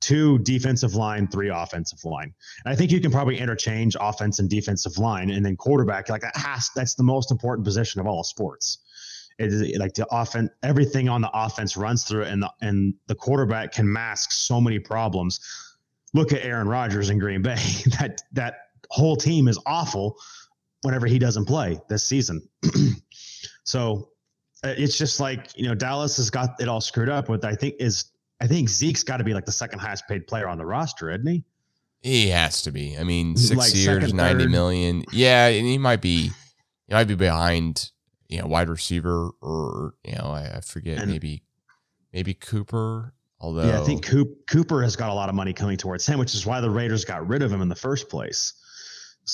two 0.00 0.38
defensive 0.40 0.94
line, 0.94 1.26
three 1.28 1.48
offensive 1.48 2.04
line. 2.04 2.34
And 2.64 2.72
I 2.72 2.76
think 2.76 2.90
you 2.90 3.00
can 3.00 3.10
probably 3.10 3.38
interchange 3.38 3.96
offense 4.00 4.38
and 4.38 4.48
defensive 4.48 4.98
line, 4.98 5.30
and 5.30 5.44
then 5.44 5.56
quarterback. 5.56 6.08
Like 6.08 6.22
that 6.22 6.36
has 6.36 6.70
that's 6.74 6.94
the 6.94 7.02
most 7.02 7.30
important 7.30 7.64
position 7.64 8.00
of 8.00 8.06
all 8.06 8.24
sports. 8.24 8.78
It 9.38 9.52
is 9.52 9.76
like 9.78 9.94
the 9.94 10.06
offense, 10.10 10.50
everything 10.62 11.08
on 11.08 11.20
the 11.20 11.30
offense 11.32 11.76
runs 11.76 12.04
through 12.04 12.22
it, 12.22 12.28
and 12.28 12.42
the 12.42 12.50
and 12.62 12.94
the 13.06 13.14
quarterback 13.14 13.72
can 13.72 13.90
mask 13.90 14.32
so 14.32 14.60
many 14.60 14.78
problems. 14.78 15.40
Look 16.14 16.32
at 16.32 16.42
Aaron 16.42 16.68
Rodgers 16.68 17.10
in 17.10 17.18
Green 17.18 17.42
Bay. 17.42 17.54
that 17.98 18.22
that 18.32 18.54
whole 18.90 19.16
team 19.16 19.48
is 19.48 19.58
awful 19.66 20.16
whenever 20.82 21.06
he 21.06 21.18
doesn't 21.18 21.46
play 21.46 21.80
this 21.88 22.04
season. 22.04 22.48
so 23.64 24.10
uh, 24.64 24.74
it's 24.76 24.96
just 24.96 25.20
like 25.20 25.50
you 25.56 25.68
know 25.68 25.74
Dallas 25.74 26.16
has 26.16 26.30
got 26.30 26.60
it 26.60 26.68
all 26.68 26.80
screwed 26.80 27.08
up 27.08 27.28
with. 27.28 27.44
I 27.44 27.54
think 27.54 27.74
is 27.78 28.12
I 28.40 28.46
think 28.46 28.68
Zeke's 28.68 29.02
got 29.02 29.16
to 29.18 29.24
be 29.24 29.34
like 29.34 29.46
the 29.46 29.52
second 29.52 29.78
highest 29.78 30.06
paid 30.08 30.26
player 30.26 30.48
on 30.48 30.58
the 30.58 30.66
roster, 30.66 31.10
isn't 31.10 31.26
he? 31.26 31.44
He 32.02 32.28
has 32.28 32.62
to 32.62 32.70
be. 32.72 32.96
I 32.98 33.02
mean, 33.04 33.36
six 33.36 33.56
Like 33.58 33.74
years, 33.74 34.02
second, 34.02 34.16
ninety 34.16 34.44
third. 34.44 34.50
million. 34.52 35.04
Yeah, 35.12 35.46
and 35.46 35.66
he 35.66 35.78
might 35.78 36.00
be. 36.02 36.30
He 36.88 36.94
might 36.94 37.08
be 37.08 37.14
behind, 37.16 37.90
you 38.28 38.40
know, 38.40 38.46
wide 38.46 38.68
receiver 38.68 39.30
or 39.40 39.94
you 40.04 40.14
know, 40.14 40.26
I, 40.26 40.56
I 40.56 40.60
forget 40.60 40.98
And- 40.98 41.10
maybe, 41.10 41.42
maybe 42.12 42.34
Cooper. 42.34 43.12
Although 43.40 43.66
Yeah, 43.66 43.80
I 43.82 43.84
think 43.84 44.02
Coop, 44.04 44.46
Cooper 44.46 44.82
has 44.82 44.96
got 44.96 45.10
a 45.10 45.12
lot 45.14 45.28
of 45.28 45.34
money 45.34 45.52
coming 45.52 45.76
towards 45.76 46.06
him, 46.06 46.18
which 46.18 46.34
is 46.34 46.46
why 46.46 46.60
the 46.62 46.70
Raiders 46.70 47.04
got 47.04 47.26
rid 47.28 47.42
of 47.42 47.52
him 47.52 47.60
in 47.60 47.68
the 47.68 47.74
first 47.74 48.08
place. 48.08 48.54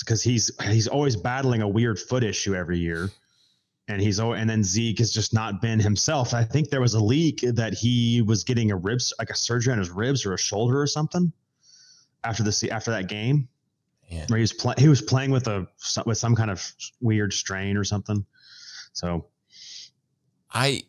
Because 0.01 0.23
he's 0.23 0.51
he's 0.65 0.89
always 0.89 1.15
battling 1.15 1.61
a 1.63 1.69
weird 1.69 1.99
foot 2.01 2.25
issue 2.25 2.55
every 2.55 2.79
year, 2.79 3.11
and 3.89 4.01
he's 4.01 4.21
al- 4.21 4.35
and 4.35 4.49
then 4.49 4.63
Zeke 4.63 4.99
has 4.99 5.13
just 5.13 5.35
not 5.35 5.61
been 5.61 5.81
himself. 5.81 6.35
I 6.35 6.45
think 6.45 6.71
there 6.71 6.81
was 6.81 6.95
a 6.95 7.03
leak 7.03 7.41
that 7.43 7.75
he 7.75 8.23
was 8.23 8.45
getting 8.45 8.71
a 8.71 8.77
ribs 8.77 9.13
like 9.19 9.31
a 9.31 9.37
surgery 9.37 9.73
on 9.73 9.79
his 9.79 9.91
ribs 9.91 10.25
or 10.25 10.35
a 10.35 10.39
shoulder 10.39 10.81
or 10.81 10.87
something 10.87 11.33
after 12.25 12.43
the 12.43 12.69
after 12.71 12.91
that 12.93 13.09
game 13.09 13.49
Man. 14.11 14.27
where 14.29 14.39
he 14.39 14.43
was 14.43 14.53
playing 14.53 14.79
he 14.79 14.89
was 14.89 15.03
playing 15.03 15.31
with 15.31 15.49
a 15.49 15.67
with 16.07 16.19
some 16.19 16.35
kind 16.35 16.51
of 16.51 16.73
weird 17.01 17.33
strain 17.33 17.77
or 17.77 17.85
something. 17.85 18.25
So 18.93 19.27
I, 20.53 20.83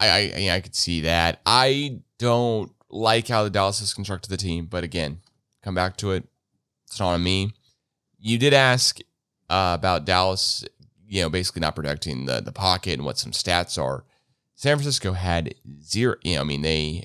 I, 0.00 0.08
I, 0.08 0.20
yeah, 0.36 0.54
I 0.54 0.60
could 0.60 0.74
see 0.74 1.02
that. 1.02 1.40
I 1.46 2.00
don't 2.18 2.72
like 2.90 3.28
how 3.28 3.44
the 3.44 3.50
Dallas 3.50 3.80
has 3.80 3.94
constructed 3.94 4.30
the 4.30 4.36
team, 4.36 4.66
but 4.66 4.84
again, 4.84 5.20
come 5.62 5.74
back 5.74 5.96
to 5.98 6.12
it. 6.12 6.24
It's 6.86 6.98
not 6.98 7.14
on 7.14 7.22
me. 7.22 7.52
You 8.18 8.38
did 8.38 8.52
ask 8.52 8.98
uh, 9.48 9.76
about 9.78 10.04
Dallas, 10.04 10.64
you 11.08 11.22
know, 11.22 11.30
basically 11.30 11.60
not 11.60 11.76
protecting 11.76 12.26
the 12.26 12.40
the 12.40 12.52
pocket 12.52 12.94
and 12.94 13.04
what 13.04 13.18
some 13.18 13.32
stats 13.32 13.80
are. 13.82 14.04
San 14.54 14.76
Francisco 14.76 15.12
had 15.12 15.54
zero. 15.82 16.16
You 16.22 16.36
know, 16.36 16.40
I 16.40 16.44
mean 16.44 16.62
they 16.62 17.04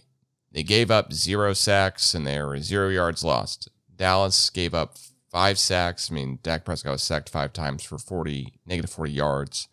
they 0.52 0.64
gave 0.64 0.90
up 0.92 1.14
zero 1.14 1.54
sacks 1.54 2.14
and 2.14 2.26
there 2.26 2.48
were 2.48 2.60
zero 2.60 2.90
yards 2.90 3.24
lost. 3.24 3.70
Dallas 3.96 4.50
gave 4.50 4.74
up 4.74 4.98
five 5.30 5.58
sacks. 5.60 6.10
I 6.12 6.14
mean, 6.16 6.40
Dak 6.44 6.66
Prescott 6.66 6.92
was 6.94 7.04
sacked 7.04 7.30
five 7.30 7.54
times 7.54 7.84
for 7.84 7.98
forty 7.98 8.54
negative 8.66 8.90
forty 8.92 9.12
yards. 9.14 9.68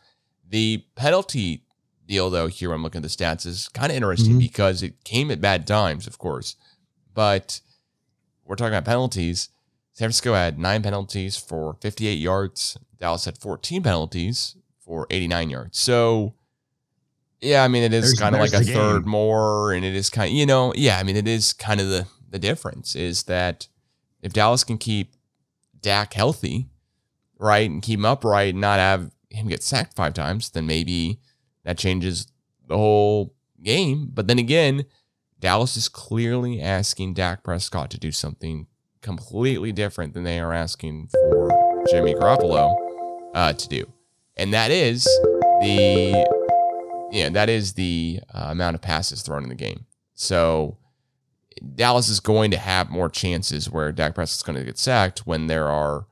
The 0.49 0.85
penalty 0.95 1.65
deal, 2.07 2.31
though, 2.31 2.47
here 2.47 2.71
when 2.71 2.77
I'm 2.77 2.83
looking 2.83 3.01
at 3.01 3.03
the 3.03 3.09
stats, 3.09 3.45
is 3.45 3.69
kind 3.69 3.91
of 3.91 3.97
interesting 3.97 4.37
Mhm. 4.37 4.39
because 4.39 4.83
it 4.83 5.05
came 5.05 5.31
at 5.31 5.41
bad 5.43 5.67
times, 5.67 6.07
of 6.07 6.17
course. 6.19 6.57
But 7.13 7.61
we're 8.45 8.57
talking 8.57 8.73
about 8.75 8.87
penalties. 8.87 9.51
San 9.99 10.07
Francisco 10.07 10.33
had 10.33 10.61
nine 10.61 10.81
penalties 10.81 11.37
for 11.37 11.77
58 11.81 12.21
yards. 12.21 12.79
Dallas 13.01 13.25
had 13.25 13.37
14 13.37 13.83
penalties 13.83 14.55
for 14.79 15.09
89 15.11 15.51
yards. 15.51 15.77
So 15.77 16.35
Yeah, 17.41 17.65
I 17.65 17.69
mean 17.69 17.83
it 17.83 17.93
is 17.93 18.15
kind 18.15 18.37
of 18.37 18.41
like 18.41 18.55
a 18.55 18.61
the 18.61 18.73
third 18.73 19.07
more, 19.07 19.73
and 19.73 19.85
it 19.85 19.97
is 19.97 20.09
kind 20.09 20.29
of 20.29 20.35
you 20.35 20.47
know 20.47 20.73
yeah. 20.77 21.01
I 21.01 21.03
mean 21.03 21.17
it 21.17 21.27
is 21.27 21.53
kind 21.53 21.81
of 21.81 21.89
the 21.89 22.07
the 22.31 22.39
difference 22.39 22.95
is 22.95 23.25
that 23.25 23.67
if 24.23 24.33
Dallas 24.33 24.63
can 24.63 24.79
keep 24.79 25.15
Dak 25.81 26.15
healthy, 26.15 26.69
right, 27.37 27.69
and 27.69 27.83
keep 27.83 27.99
him 27.99 28.05
upright, 28.05 28.51
and 28.51 28.61
not 28.61 28.79
have 28.79 29.11
him 29.31 29.49
get 29.49 29.65
sacked 29.65 29.97
five 29.97 30.15
times, 30.15 30.51
then 30.51 30.65
maybe 30.65 31.19
that 31.65 31.77
changes 31.77 32.29
the 32.69 32.77
whole 32.77 33.35
game. 33.65 34.13
But 34.15 34.29
then 34.29 34.39
again, 34.39 34.85
Dallas 35.41 35.77
is 35.77 35.89
clearly 35.89 36.61
asking 36.61 37.15
Dak 37.15 37.43
Prescott 37.43 37.91
to 37.91 37.99
do 37.99 38.13
something 38.13 38.68
completely 39.03 39.73
different 39.73 40.15
than 40.15 40.25
they 40.25 40.41
are 40.41 40.53
asking 40.53 41.09
for 41.09 41.85
Jimmy 41.91 42.15
Garoppolo 42.15 42.77
uh, 43.35 43.53
to 43.53 43.69
do, 43.69 43.85
and 44.37 44.53
that 44.53 44.71
is 44.71 45.05
the 45.61 46.27
yeah, 47.11 47.29
that 47.31 47.49
is 47.49 47.75
the 47.75 48.21
uh, 48.35 48.49
amount 48.51 48.75
of 48.75 48.83
passes 48.83 49.23
thrown 49.23 49.43
in 49.43 49.49
the 49.49 49.55
game. 49.55 49.87
So 50.15 50.77
Dallas 51.75 52.09
is 52.09 52.21
going 52.21 52.51
to 52.51 52.59
have 52.59 52.91
more 52.91 53.09
chances 53.09 53.71
where 53.71 53.93
Dak 53.93 54.15
Prescott's 54.15 54.43
going 54.43 54.59
to 54.59 54.65
get 54.65 54.79
sacked 54.79 55.27
when 55.27 55.47
there 55.47 55.69
are 55.69 56.07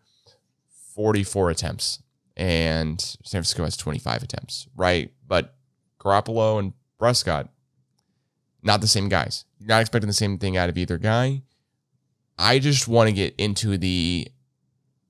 44 0.95 1.51
attempts 1.51 2.03
and 2.37 3.01
San 3.01 3.39
Francisco 3.39 3.65
has 3.65 3.77
25 3.77 4.23
attempts, 4.23 4.69
right? 4.77 5.13
But 5.27 5.55
Garoppolo 5.99 6.59
and 6.59 6.73
Prescott, 6.99 7.49
not 8.63 8.81
the 8.81 8.87
same 8.87 9.09
guys. 9.09 9.45
You're 9.59 9.69
not 9.69 9.81
expecting 9.81 10.09
the 10.09 10.15
same 10.15 10.39
thing 10.39 10.57
out 10.57 10.69
of 10.69 10.77
either 10.77 10.99
guy. 10.99 11.43
I 12.39 12.59
just 12.59 12.87
want 12.89 13.09
to 13.09 13.13
get 13.15 13.35
into 13.37 13.79
the 13.79 14.29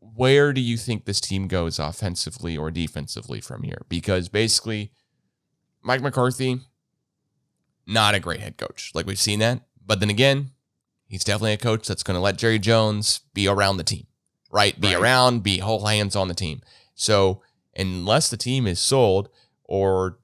where 0.00 0.52
do 0.52 0.60
you 0.60 0.76
think 0.76 1.04
this 1.04 1.20
team 1.20 1.46
goes 1.48 1.78
offensively 1.78 2.56
or 2.56 2.70
defensively 2.70 3.40
from 3.40 3.62
here? 3.64 3.82
Because 3.88 4.28
basically, 4.28 4.92
Mike 5.82 6.00
McCarthy, 6.00 6.60
not 7.86 8.14
a 8.14 8.20
great 8.20 8.40
head 8.40 8.56
coach. 8.56 8.92
Like 8.94 9.06
we've 9.06 9.18
seen 9.18 9.40
that. 9.40 9.62
But 9.84 10.00
then 10.00 10.10
again, 10.10 10.50
he's 11.06 11.22
definitely 11.24 11.52
a 11.52 11.58
coach 11.58 11.86
that's 11.86 12.02
going 12.02 12.14
to 12.16 12.20
let 12.20 12.38
Jerry 12.38 12.58
Jones 12.58 13.20
be 13.34 13.46
around 13.46 13.76
the 13.76 13.84
team, 13.84 14.06
right? 14.50 14.80
Be 14.80 14.88
Right. 14.88 14.96
around, 15.02 15.42
be 15.42 15.58
whole 15.58 15.86
hands 15.86 16.16
on 16.16 16.28
the 16.28 16.34
team. 16.34 16.62
So 16.94 17.42
unless 17.76 18.30
the 18.30 18.36
team 18.36 18.66
is 18.66 18.80
sold 18.80 19.28
or 19.64 20.18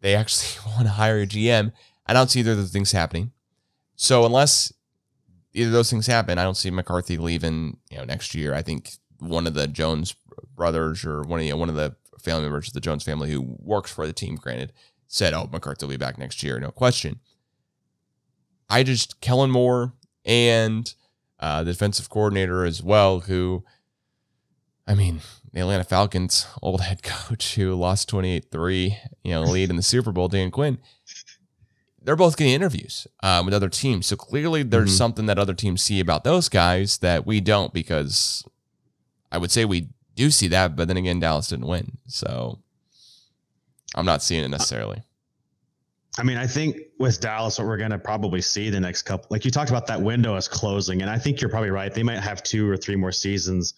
they 0.00 0.14
actually 0.14 0.60
want 0.74 0.86
to 0.86 0.92
hire 0.92 1.20
a 1.22 1.26
GM, 1.26 1.72
I 2.06 2.12
don't 2.12 2.30
see 2.30 2.40
either 2.40 2.52
of 2.52 2.58
those 2.58 2.72
things 2.72 2.92
happening. 2.92 3.32
So 3.96 4.24
unless 4.26 4.72
either 5.58 5.70
those 5.70 5.90
things 5.90 6.06
happen, 6.06 6.38
I 6.38 6.44
don't 6.44 6.56
see 6.56 6.70
McCarthy 6.70 7.18
leaving, 7.18 7.78
you 7.90 7.98
know, 7.98 8.04
next 8.04 8.34
year. 8.34 8.54
I 8.54 8.62
think 8.62 8.92
one 9.18 9.46
of 9.46 9.54
the 9.54 9.66
Jones 9.66 10.14
brothers 10.54 11.04
or 11.04 11.22
one 11.22 11.40
of 11.40 11.46
know, 11.46 11.56
one 11.56 11.68
of 11.68 11.74
the 11.74 11.96
family 12.20 12.42
members 12.42 12.68
of 12.68 12.74
the 12.74 12.80
Jones 12.80 13.04
family 13.04 13.30
who 13.30 13.56
works 13.60 13.92
for 13.92 14.06
the 14.06 14.12
team, 14.12 14.36
granted, 14.36 14.72
said, 15.06 15.34
"Oh, 15.34 15.48
McCarthy 15.52 15.84
will 15.84 15.90
be 15.90 15.96
back 15.96 16.18
next 16.18 16.42
year, 16.42 16.58
no 16.60 16.70
question." 16.70 17.20
I 18.70 18.82
just 18.82 19.20
Kellen 19.20 19.50
Moore 19.50 19.94
and 20.24 20.92
uh, 21.40 21.64
the 21.64 21.72
defensive 21.72 22.10
coordinator 22.10 22.64
as 22.64 22.82
well, 22.82 23.20
who, 23.20 23.64
I 24.86 24.94
mean, 24.94 25.20
the 25.52 25.60
Atlanta 25.60 25.84
Falcons 25.84 26.46
old 26.62 26.82
head 26.82 27.02
coach 27.02 27.54
who 27.54 27.74
lost 27.74 28.10
28-3, 28.10 28.96
you 29.24 29.32
know, 29.32 29.42
lead 29.42 29.70
in 29.70 29.76
the 29.76 29.82
Super 29.82 30.12
Bowl, 30.12 30.28
Dan 30.28 30.50
Quinn. 30.50 30.78
They're 32.08 32.16
both 32.16 32.38
getting 32.38 32.54
interviews 32.54 33.06
um, 33.22 33.44
with 33.44 33.52
other 33.52 33.68
teams. 33.68 34.06
So 34.06 34.16
clearly 34.16 34.62
there's 34.62 34.94
Mhm. 34.94 34.96
something 34.96 35.26
that 35.26 35.38
other 35.38 35.52
teams 35.52 35.82
see 35.82 36.00
about 36.00 36.24
those 36.24 36.48
guys 36.48 36.96
that 36.98 37.26
we 37.26 37.38
don't 37.38 37.70
because 37.70 38.42
I 39.30 39.36
would 39.36 39.50
say 39.50 39.66
we 39.66 39.88
do 40.14 40.30
see 40.30 40.48
that, 40.48 40.74
but 40.74 40.88
then 40.88 40.96
again, 40.96 41.20
Dallas 41.20 41.48
didn't 41.48 41.66
win. 41.66 41.98
So 42.06 42.60
I'm 43.94 44.06
not 44.06 44.22
seeing 44.22 44.42
it 44.42 44.48
necessarily. 44.48 45.02
I 46.18 46.22
mean, 46.22 46.38
I 46.38 46.46
think 46.46 46.78
with 46.98 47.20
Dallas, 47.20 47.58
what 47.58 47.66
we're 47.68 47.76
going 47.76 47.90
to 47.90 47.98
probably 47.98 48.40
see 48.40 48.70
the 48.70 48.80
next 48.80 49.02
couple, 49.02 49.26
like 49.28 49.44
you 49.44 49.50
talked 49.50 49.68
about, 49.68 49.86
that 49.88 50.00
window 50.00 50.34
is 50.36 50.48
closing, 50.48 51.02
and 51.02 51.10
I 51.10 51.18
think 51.18 51.42
you're 51.42 51.50
probably 51.50 51.68
right. 51.68 51.92
They 51.92 52.02
might 52.02 52.20
have 52.20 52.42
two 52.42 52.66
or 52.70 52.78
three 52.78 52.96
more 52.96 53.12
seasons, 53.12 53.74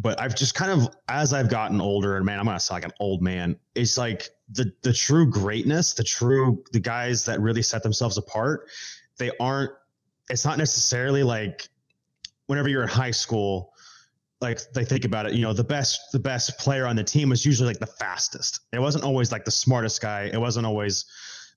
but 0.00 0.20
I've 0.20 0.34
just 0.34 0.54
kind 0.54 0.70
of, 0.70 0.94
as 1.08 1.32
I've 1.32 1.50
gotten 1.50 1.80
older, 1.80 2.16
and 2.16 2.24
man, 2.24 2.38
I'm 2.38 2.46
to 2.46 2.60
sound 2.60 2.82
like 2.82 2.90
an 2.90 2.96
old 3.00 3.20
man. 3.20 3.56
It's 3.74 3.98
like 3.98 4.30
the 4.52 4.72
the 4.82 4.92
true 4.92 5.26
greatness, 5.26 5.92
the 5.92 6.04
true 6.04 6.64
the 6.72 6.80
guys 6.80 7.24
that 7.24 7.40
really 7.40 7.62
set 7.62 7.82
themselves 7.82 8.16
apart. 8.16 8.68
They 9.18 9.32
aren't. 9.40 9.72
It's 10.30 10.44
not 10.44 10.56
necessarily 10.56 11.22
like 11.24 11.68
whenever 12.46 12.68
you're 12.68 12.82
in 12.82 12.88
high 12.88 13.10
school 13.10 13.72
like 14.40 14.60
they 14.72 14.84
think 14.84 15.04
about 15.04 15.26
it, 15.26 15.32
you 15.32 15.42
know, 15.42 15.52
the 15.52 15.64
best 15.64 16.12
the 16.12 16.18
best 16.18 16.58
player 16.58 16.86
on 16.86 16.94
the 16.94 17.02
team 17.02 17.28
was 17.30 17.44
usually 17.44 17.66
like 17.66 17.80
the 17.80 17.86
fastest. 17.86 18.60
It 18.72 18.78
wasn't 18.78 19.02
always 19.04 19.32
like 19.32 19.44
the 19.44 19.50
smartest 19.50 20.00
guy. 20.00 20.30
It 20.32 20.40
wasn't 20.40 20.64
always 20.64 21.06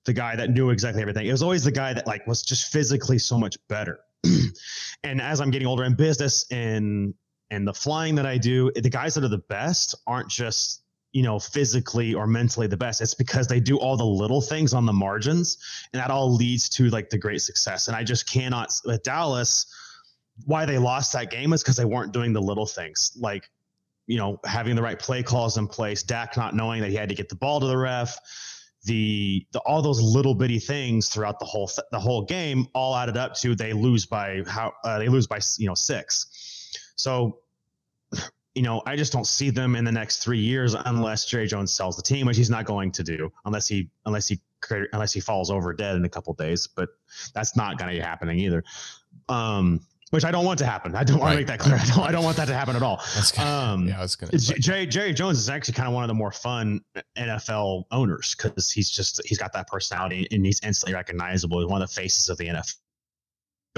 the 0.04 0.12
guy 0.12 0.34
that 0.34 0.50
knew 0.50 0.70
exactly 0.70 1.00
everything. 1.00 1.26
It 1.26 1.32
was 1.32 1.44
always 1.44 1.62
the 1.62 1.70
guy 1.70 1.92
that 1.92 2.08
like 2.08 2.26
was 2.26 2.42
just 2.42 2.72
physically 2.72 3.18
so 3.18 3.38
much 3.38 3.56
better. 3.68 4.00
and 5.04 5.20
as 5.20 5.40
I'm 5.40 5.52
getting 5.52 5.68
older 5.68 5.84
in 5.84 5.94
business 5.94 6.44
and 6.50 7.14
and 7.52 7.68
the 7.68 7.74
flying 7.74 8.14
that 8.14 8.24
I 8.24 8.38
do, 8.38 8.72
the 8.74 8.88
guys 8.88 9.14
that 9.14 9.22
are 9.22 9.28
the 9.28 9.38
best 9.38 9.94
aren't 10.06 10.28
just 10.28 10.82
you 11.12 11.22
know 11.22 11.38
physically 11.38 12.14
or 12.14 12.26
mentally 12.26 12.66
the 12.66 12.76
best. 12.76 13.02
It's 13.02 13.14
because 13.14 13.46
they 13.46 13.60
do 13.60 13.76
all 13.78 13.96
the 13.96 14.04
little 14.04 14.40
things 14.40 14.72
on 14.72 14.86
the 14.86 14.92
margins 14.92 15.58
and 15.92 16.00
that 16.00 16.10
all 16.10 16.34
leads 16.34 16.70
to 16.70 16.88
like 16.88 17.10
the 17.10 17.18
great 17.18 17.42
success. 17.42 17.88
And 17.88 17.96
i 17.96 18.02
just 18.02 18.28
cannot 18.28 18.72
dallas 19.04 19.66
why 20.46 20.64
they 20.64 20.78
lost 20.78 21.12
that 21.12 21.30
game 21.30 21.52
is 21.52 21.62
because 21.62 21.76
they 21.76 21.84
weren't 21.84 22.12
doing 22.12 22.32
the 22.32 22.40
little 22.40 22.66
things. 22.66 23.12
Like 23.20 23.50
you 24.06 24.16
know 24.16 24.40
having 24.44 24.74
the 24.74 24.82
right 24.82 24.98
play 24.98 25.22
calls 25.22 25.58
in 25.58 25.68
place 25.68 26.02
Dak 26.02 26.36
not 26.36 26.56
knowing 26.56 26.80
that 26.80 26.88
he 26.88 26.96
had 26.96 27.10
to 27.10 27.14
get 27.14 27.28
the 27.28 27.36
ball 27.36 27.60
to 27.60 27.66
the 27.66 27.76
ref 27.76 28.18
the, 28.84 29.46
the 29.52 29.60
all 29.60 29.80
those 29.80 30.00
little 30.00 30.34
bitty 30.34 30.58
things 30.58 31.08
throughout 31.08 31.38
the 31.38 31.44
whole 31.44 31.68
th- 31.68 31.86
the 31.92 32.00
whole 32.00 32.24
game 32.24 32.66
all 32.74 32.96
added 32.96 33.16
up 33.16 33.34
to 33.34 33.54
they 33.54 33.72
lose 33.72 34.06
by 34.06 34.42
how 34.48 34.72
uh, 34.84 34.98
they 34.98 35.08
lose 35.08 35.26
by 35.26 35.38
you 35.58 35.68
know 35.68 35.74
six. 35.74 36.26
So 36.96 37.41
you 38.54 38.62
know 38.62 38.82
I 38.86 38.96
just 38.96 39.12
don't 39.12 39.26
see 39.26 39.50
them 39.50 39.76
in 39.76 39.84
the 39.84 39.92
next 39.92 40.18
three 40.18 40.38
years 40.38 40.74
unless 40.74 41.26
Jerry 41.26 41.46
Jones 41.46 41.72
sells 41.72 41.96
the 41.96 42.02
team 42.02 42.26
which 42.26 42.36
he's 42.36 42.50
not 42.50 42.64
going 42.64 42.92
to 42.92 43.02
do 43.02 43.32
unless 43.44 43.66
he 43.66 43.88
unless 44.06 44.28
he 44.28 44.40
unless 44.92 45.12
he 45.12 45.20
falls 45.20 45.50
over 45.50 45.72
dead 45.72 45.96
in 45.96 46.04
a 46.04 46.08
couple 46.08 46.32
days 46.34 46.66
but 46.66 46.90
that's 47.34 47.56
not 47.56 47.78
going 47.78 47.90
to 47.90 47.96
be 47.96 48.00
happening 48.00 48.38
either 48.38 48.62
um 49.28 49.80
which 50.10 50.26
I 50.26 50.30
don't 50.30 50.44
want 50.44 50.58
to 50.58 50.66
happen. 50.66 50.94
I 50.94 51.04
don't 51.04 51.18
want 51.18 51.30
Right, 51.30 51.32
to 51.32 51.38
make 51.38 51.46
that 51.46 51.58
clear. 51.58 51.76
I 51.80 51.86
don't. 51.86 52.08
I 52.08 52.12
don't 52.12 52.22
want 52.22 52.36
that 52.36 52.44
to 52.44 52.54
happen 52.54 52.76
at 52.76 52.82
all. 52.82 52.98
That's 53.14 53.32
good. 53.32 53.40
Um, 53.40 53.88
yeah, 53.88 53.98
was 53.98 54.14
gonna. 54.14 54.36
Jerry, 54.36 54.84
Jerry 54.84 55.14
Jones 55.14 55.38
is 55.38 55.48
actually 55.48 55.72
kind 55.72 55.88
of 55.88 55.94
one 55.94 56.04
of 56.04 56.08
the 56.08 56.14
more 56.14 56.30
fun 56.30 56.82
NFL 57.16 57.84
owners 57.90 58.34
because 58.36 58.70
he's 58.70 58.90
just 58.90 59.22
he's 59.24 59.38
got 59.38 59.54
that 59.54 59.68
personality 59.68 60.28
and 60.30 60.44
he's 60.44 60.60
instantly 60.62 60.94
recognizable. 60.94 61.60
He's 61.60 61.70
one 61.70 61.80
of 61.80 61.88
the 61.88 61.94
faces 61.94 62.28
of 62.28 62.36
the 62.36 62.48
NFL. 62.48 62.74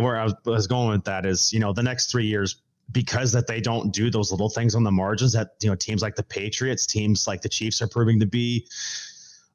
Where 0.01 0.17
I 0.17 0.25
was, 0.25 0.35
was 0.45 0.67
going 0.67 0.91
with 0.91 1.05
that 1.05 1.25
is, 1.25 1.53
you 1.53 1.61
know, 1.61 1.73
the 1.73 1.85
next 1.85 2.11
three 2.11 2.27
years 2.27 2.63
because 2.92 3.33
that 3.33 3.47
they 3.47 3.61
don't 3.61 3.92
do 3.92 4.11
those 4.11 4.31
little 4.31 4.49
things 4.49 4.75
on 4.75 4.83
the 4.83 4.90
margins 4.90 5.33
that 5.33 5.51
you 5.61 5.68
know 5.68 5.75
teams 5.75 6.03
like 6.03 6.14
the 6.14 6.23
Patriots, 6.23 6.87
teams 6.87 7.27
like 7.27 7.40
the 7.40 7.49
Chiefs 7.49 7.81
are 7.83 7.88
proving 7.88 8.20
to 8.20 8.27
be. 8.27 8.66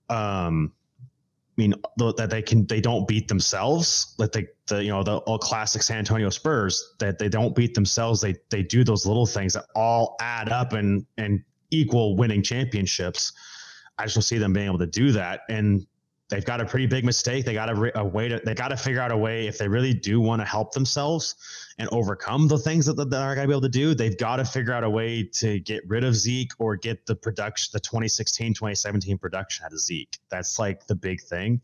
Um, 0.10 0.74
I 1.02 1.62
mean 1.62 1.76
that 1.98 2.30
they 2.30 2.42
can 2.42 2.66
they 2.68 2.80
don't 2.80 3.06
beat 3.06 3.28
themselves 3.28 4.16
like 4.18 4.32
they 4.32 4.48
the 4.68 4.82
you 4.82 4.92
know 4.92 5.04
the 5.04 5.20
old 5.22 5.42
classic 5.42 5.84
San 5.84 5.98
Antonio 5.98 6.30
Spurs 6.30 6.96
that 7.00 7.20
they 7.20 7.28
don't 7.28 7.54
beat 7.54 7.74
themselves 7.74 8.22
they 8.22 8.36
they 8.50 8.64
do 8.64 8.86
those 8.86 9.06
little 9.06 9.26
things 9.26 9.54
that 9.54 9.66
all 9.76 10.16
add 10.22 10.50
up 10.50 10.72
and 10.72 11.06
and 11.18 11.44
equal 11.72 12.16
winning 12.16 12.42
championships. 12.42 13.34
I 13.98 14.06
just 14.06 14.16
don't 14.16 14.24
see 14.24 14.38
them 14.38 14.54
being 14.54 14.68
able 14.68 14.80
to 14.80 14.88
do 14.88 15.12
that 15.12 15.42
and 15.50 15.86
they've 16.30 16.46
got 16.46 16.62
a 16.62 16.66
pretty 16.66 16.86
big 16.86 17.04
mistake. 17.04 17.44
They 17.44 17.54
got 17.54 17.70
a, 17.70 18.00
a 18.00 18.06
way 18.06 18.30
to 18.30 18.40
they 18.46 18.54
got 18.54 18.70
to 18.70 18.78
figure 18.78 19.02
out 19.02 19.12
a 19.12 19.18
way 19.18 19.48
if 19.48 19.58
they 19.58 19.68
really 19.68 19.94
do 19.94 20.22
want 20.22 20.42
to 20.42 20.46
help 20.46 20.72
themselves 20.72 21.36
and 21.78 21.90
overcome 21.92 22.48
the 22.48 22.58
things 22.58 22.86
that, 22.86 22.96
they're 22.96 23.36
going 23.36 23.38
to 23.38 23.48
be 23.48 23.54
able 23.54 23.62
to 23.62 23.70
do. 23.70 23.96
They've 23.96 24.18
got 24.18 24.38
to 24.38 24.46
figure 24.46 24.74
out 24.74 24.84
a 24.84 24.90
way 24.90 25.24
to 25.24 25.60
get 25.60 25.88
rid 25.88 26.04
of 26.04 26.16
Zeke 26.16 26.52
or 26.60 26.76
get 26.76 27.06
the 27.06 27.16
production, 27.16 27.72
the 27.74 27.80
2016, 27.80 28.54
2017 28.54 29.18
production 29.18 29.66
out 29.66 29.74
of 29.74 29.80
Zeke. 29.80 30.18
That's 30.30 30.60
like 30.60 30.86
the 30.88 30.96
big 30.96 31.22
thing, 31.22 31.62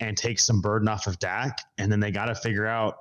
and 0.00 0.16
take 0.16 0.38
some 0.38 0.60
burden 0.60 0.88
off 0.88 1.06
of 1.06 1.18
Dak. 1.18 1.58
And 1.78 1.90
then 1.90 2.00
they 2.00 2.10
got 2.10 2.26
to 2.26 2.34
figure 2.34 2.66
out. 2.66 2.98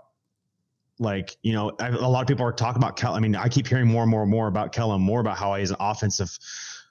Like 0.99 1.35
you 1.41 1.53
know, 1.53 1.71
I, 1.79 1.87
a 1.87 2.07
lot 2.07 2.21
of 2.21 2.27
people 2.27 2.45
are 2.45 2.51
talking 2.51 2.79
about 2.79 2.95
Kel. 2.95 3.15
I 3.15 3.19
mean, 3.19 3.35
I 3.35 3.49
keep 3.49 3.65
hearing 3.65 3.87
more 3.87 4.03
and 4.03 4.11
more 4.11 4.21
and 4.21 4.29
more 4.29 4.45
about 4.45 4.71
Kellen 4.71 5.01
Moore 5.01 5.19
about 5.19 5.35
how 5.35 5.55
he's 5.55 5.71
an 5.71 5.77
offensive, 5.79 6.37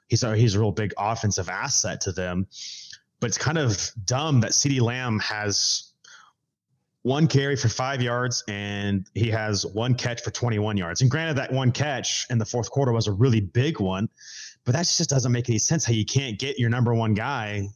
he's 0.09 0.25
a 0.25 0.37
he's 0.37 0.57
a 0.57 0.59
real 0.59 0.73
big 0.73 0.93
offensive 0.99 1.49
asset 1.49 2.01
to 2.01 2.11
them 2.11 2.49
but 3.21 3.29
it's 3.29 3.39
kind 3.39 3.59
of 3.59 3.91
dumb 4.05 4.41
that 4.41 4.53
CeeDee 4.53 4.81
Lamb 4.81 5.19
has 5.21 5.93
one 7.03 7.27
carry 7.27 7.57
for 7.57 7.69
five 7.69 8.03
yards 8.03 8.45
and 8.49 9.07
he 9.15 9.31
has 9.31 9.65
one 9.65 9.95
catch 9.95 10.23
for 10.23 10.31
21 10.31 10.77
yards. 10.77 11.01
And 11.01 11.11
granted, 11.11 11.37
that 11.37 11.53
one 11.53 11.73
catch 11.73 12.27
in 12.31 12.39
the 12.39 12.45
fourth 12.45 12.71
quarter 12.71 12.93
was 12.93 13.07
a 13.07 13.13
really 13.13 13.41
big 13.41 13.81
one, 13.81 14.09
but 14.65 14.73
that 14.73 14.83
just 14.83 15.09
doesn't 15.09 15.33
make 15.33 15.49
any 15.49 15.59
sense 15.59 15.85
how 15.85 15.93
you 15.93 16.05
can't 16.05 16.39
get 16.39 16.59
your 16.59 16.69
number 16.69 16.95
one 16.95 17.15
guy 17.15 17.69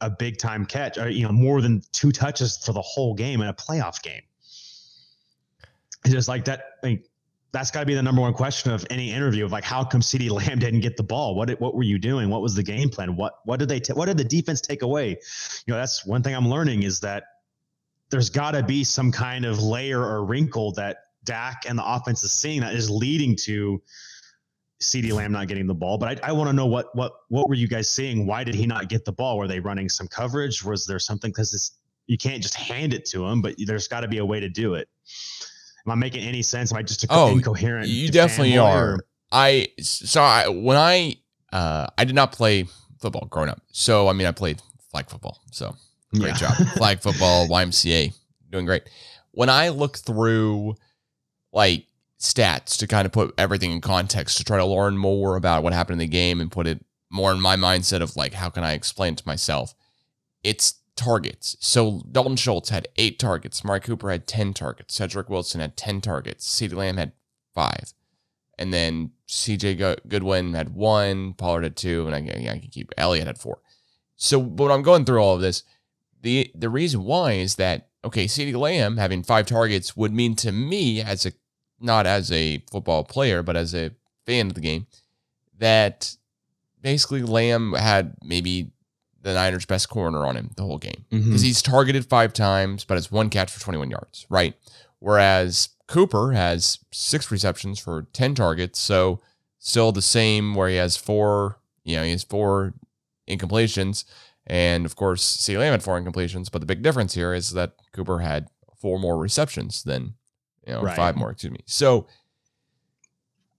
a 0.00 0.10
big 0.10 0.38
time 0.38 0.64
catch 0.64 0.96
or, 0.96 1.08
you 1.08 1.24
know, 1.24 1.32
more 1.32 1.60
than 1.60 1.82
two 1.92 2.12
touches 2.12 2.56
for 2.58 2.72
the 2.72 2.82
whole 2.82 3.14
game 3.14 3.40
in 3.40 3.48
a 3.48 3.54
playoff 3.54 4.00
game. 4.02 4.22
It's 6.04 6.14
just 6.14 6.28
like 6.28 6.44
that. 6.44 6.64
Mean, 6.82 7.02
that's 7.52 7.70
got 7.70 7.80
to 7.80 7.86
be 7.86 7.94
the 7.94 8.02
number 8.02 8.20
one 8.20 8.34
question 8.34 8.72
of 8.72 8.86
any 8.90 9.12
interview 9.12 9.44
of 9.44 9.52
like 9.52 9.64
how 9.64 9.82
come 9.84 10.00
CeeDee 10.00 10.30
Lamb 10.30 10.58
didn't 10.60 10.80
get 10.80 10.96
the 10.96 11.02
ball? 11.02 11.34
What 11.34 11.48
did, 11.48 11.60
what 11.60 11.74
were 11.74 11.82
you 11.82 11.98
doing? 11.98 12.28
What 12.28 12.42
was 12.42 12.54
the 12.54 12.62
game 12.62 12.90
plan? 12.90 13.16
What 13.16 13.40
what 13.44 13.58
did 13.58 13.68
they 13.68 13.80
what 13.94 14.06
did 14.06 14.18
the 14.18 14.24
defense 14.24 14.60
take 14.60 14.82
away? 14.82 15.10
You 15.66 15.74
know, 15.74 15.76
that's 15.76 16.04
one 16.04 16.22
thing 16.22 16.34
I'm 16.34 16.48
learning 16.48 16.82
is 16.82 17.00
that 17.00 17.24
there's 18.10 18.30
got 18.30 18.52
to 18.52 18.62
be 18.62 18.84
some 18.84 19.12
kind 19.12 19.44
of 19.44 19.62
layer 19.62 20.00
or 20.00 20.24
wrinkle 20.24 20.72
that 20.72 20.98
Dak 21.24 21.64
and 21.68 21.78
the 21.78 21.84
offense 21.86 22.22
is 22.22 22.32
seeing 22.32 22.60
that 22.60 22.74
is 22.74 22.90
leading 22.90 23.36
to 23.36 23.82
CeeDee 24.80 25.12
Lamb 25.12 25.32
not 25.32 25.48
getting 25.48 25.66
the 25.66 25.74
ball. 25.74 25.98
But 25.98 26.24
I, 26.24 26.28
I 26.28 26.32
want 26.32 26.48
to 26.48 26.52
know 26.52 26.66
what 26.66 26.94
what 26.94 27.12
what 27.28 27.48
were 27.48 27.54
you 27.54 27.68
guys 27.68 27.88
seeing? 27.88 28.26
Why 28.26 28.44
did 28.44 28.54
he 28.54 28.66
not 28.66 28.88
get 28.88 29.04
the 29.04 29.12
ball? 29.12 29.38
Were 29.38 29.48
they 29.48 29.60
running 29.60 29.88
some 29.88 30.08
coverage? 30.08 30.64
Was 30.64 30.86
there 30.86 30.98
something 30.98 31.30
because 31.30 31.72
you 32.06 32.18
can't 32.18 32.42
just 32.42 32.54
hand 32.54 32.94
it 32.94 33.04
to 33.06 33.24
him, 33.26 33.42
but 33.42 33.54
there's 33.58 33.86
got 33.86 34.00
to 34.00 34.08
be 34.08 34.18
a 34.18 34.24
way 34.24 34.40
to 34.40 34.48
do 34.48 34.74
it. 34.74 34.88
Am 35.86 35.92
I 35.92 35.94
making 35.94 36.22
any 36.26 36.42
sense? 36.42 36.72
Am 36.72 36.78
I 36.78 36.82
just 36.82 37.04
a 37.04 37.06
Oh, 37.10 37.32
incoherent? 37.32 37.88
You 37.88 38.10
definitely 38.10 38.58
are. 38.58 38.94
or- 38.94 39.04
I 39.30 39.68
so 39.80 40.22
I 40.22 40.48
when 40.48 40.76
I 40.76 41.16
uh 41.52 41.86
I 41.98 42.04
did 42.04 42.14
not 42.14 42.32
play 42.32 42.66
football 43.00 43.26
growing 43.30 43.50
up. 43.50 43.60
So 43.72 44.08
I 44.08 44.12
mean 44.12 44.26
I 44.26 44.32
played 44.32 44.60
flag 44.90 45.08
football. 45.10 45.40
So 45.52 45.76
great 46.14 46.40
Yeah. 46.40 46.48
job. 46.54 46.68
Flag 46.76 47.00
football, 47.00 47.46
YMCA, 47.48 48.14
doing 48.50 48.64
great. 48.64 48.84
When 49.32 49.50
I 49.50 49.68
look 49.68 49.98
through 49.98 50.76
like 51.52 51.84
stats 52.18 52.76
to 52.78 52.86
kind 52.86 53.06
of 53.06 53.12
put 53.12 53.32
everything 53.38 53.70
in 53.70 53.80
context 53.80 54.38
to 54.38 54.44
try 54.44 54.56
to 54.56 54.64
learn 54.64 54.96
more 54.96 55.36
about 55.36 55.62
what 55.62 55.72
happened 55.72 56.00
in 56.00 56.08
the 56.08 56.12
game 56.12 56.40
and 56.40 56.50
put 56.50 56.66
it 56.66 56.82
more 57.10 57.30
in 57.32 57.40
my 57.40 57.56
mindset 57.56 58.00
of 58.00 58.16
like 58.16 58.32
how 58.32 58.48
can 58.50 58.64
I 58.64 58.72
explain 58.72 59.12
it 59.12 59.18
to 59.18 59.26
myself, 59.26 59.74
it's 60.42 60.74
targets. 60.98 61.56
So 61.60 62.02
Dalton 62.12 62.36
Schultz 62.36 62.68
had 62.68 62.88
eight 62.96 63.18
targets. 63.18 63.64
Amari 63.64 63.80
Cooper 63.80 64.10
had 64.10 64.26
10 64.26 64.52
targets. 64.52 64.94
Cedric 64.94 65.30
Wilson 65.30 65.62
had 65.62 65.76
10 65.78 66.02
targets. 66.02 66.46
CeeDee 66.46 66.74
Lamb 66.74 66.98
had 66.98 67.12
five. 67.54 67.94
And 68.58 68.74
then 68.74 69.12
CJ 69.28 70.00
Goodwin 70.08 70.52
had 70.54 70.74
one, 70.74 71.32
Pollard 71.34 71.62
had 71.62 71.76
two, 71.76 72.06
and 72.06 72.14
I, 72.14 72.20
can- 72.20 72.48
I 72.48 72.58
can 72.58 72.68
keep 72.70 72.92
Elliott 72.98 73.28
had 73.28 73.38
four. 73.38 73.60
So 74.16 74.38
when 74.38 74.70
I'm 74.72 74.82
going 74.82 75.04
through 75.04 75.20
all 75.22 75.36
of 75.36 75.40
this, 75.40 75.62
the 76.20 76.50
the 76.52 76.68
reason 76.68 77.04
why 77.04 77.32
is 77.34 77.54
that 77.54 77.88
okay, 78.04 78.24
CeeDee 78.24 78.58
Lamb 78.58 78.96
having 78.96 79.22
five 79.22 79.46
targets 79.46 79.96
would 79.96 80.12
mean 80.12 80.34
to 80.36 80.50
me 80.50 81.00
as 81.00 81.24
a 81.24 81.32
not 81.80 82.06
as 82.06 82.32
a 82.32 82.64
football 82.70 83.04
player, 83.04 83.44
but 83.44 83.56
as 83.56 83.72
a 83.74 83.92
fan 84.26 84.48
of 84.48 84.54
the 84.54 84.60
game, 84.60 84.88
that 85.58 86.16
basically 86.80 87.22
Lamb 87.22 87.74
had 87.74 88.16
maybe 88.22 88.72
the 89.22 89.34
Niners' 89.34 89.66
best 89.66 89.88
corner 89.88 90.24
on 90.24 90.36
him 90.36 90.50
the 90.56 90.62
whole 90.62 90.78
game 90.78 91.04
mm-hmm. 91.10 91.24
because 91.24 91.42
he's 91.42 91.62
targeted 91.62 92.06
five 92.06 92.32
times, 92.32 92.84
but 92.84 92.94
has 92.94 93.10
one 93.10 93.30
catch 93.30 93.50
for 93.50 93.60
21 93.60 93.90
yards, 93.90 94.26
right? 94.28 94.54
Whereas 95.00 95.70
Cooper 95.86 96.32
has 96.32 96.78
six 96.92 97.30
receptions 97.30 97.78
for 97.78 98.06
10 98.12 98.34
targets, 98.34 98.78
so 98.78 99.20
still 99.58 99.92
the 99.92 100.02
same 100.02 100.54
where 100.54 100.68
he 100.68 100.76
has 100.76 100.96
four, 100.96 101.58
you 101.84 101.96
know, 101.96 102.04
he 102.04 102.10
has 102.10 102.22
four 102.22 102.74
incompletions. 103.28 104.04
And 104.46 104.86
of 104.86 104.96
course, 104.96 105.22
C. 105.22 105.58
Lamb 105.58 105.72
had 105.72 105.82
four 105.82 106.00
incompletions, 106.00 106.50
but 106.50 106.60
the 106.60 106.66
big 106.66 106.82
difference 106.82 107.14
here 107.14 107.34
is 107.34 107.50
that 107.50 107.74
Cooper 107.92 108.20
had 108.20 108.48
four 108.80 108.98
more 108.98 109.18
receptions 109.18 109.82
than, 109.82 110.14
you 110.66 110.72
know, 110.72 110.82
Right. 110.82 110.96
five 110.96 111.16
more, 111.16 111.30
excuse 111.30 111.52
me. 111.52 111.60
So 111.66 112.06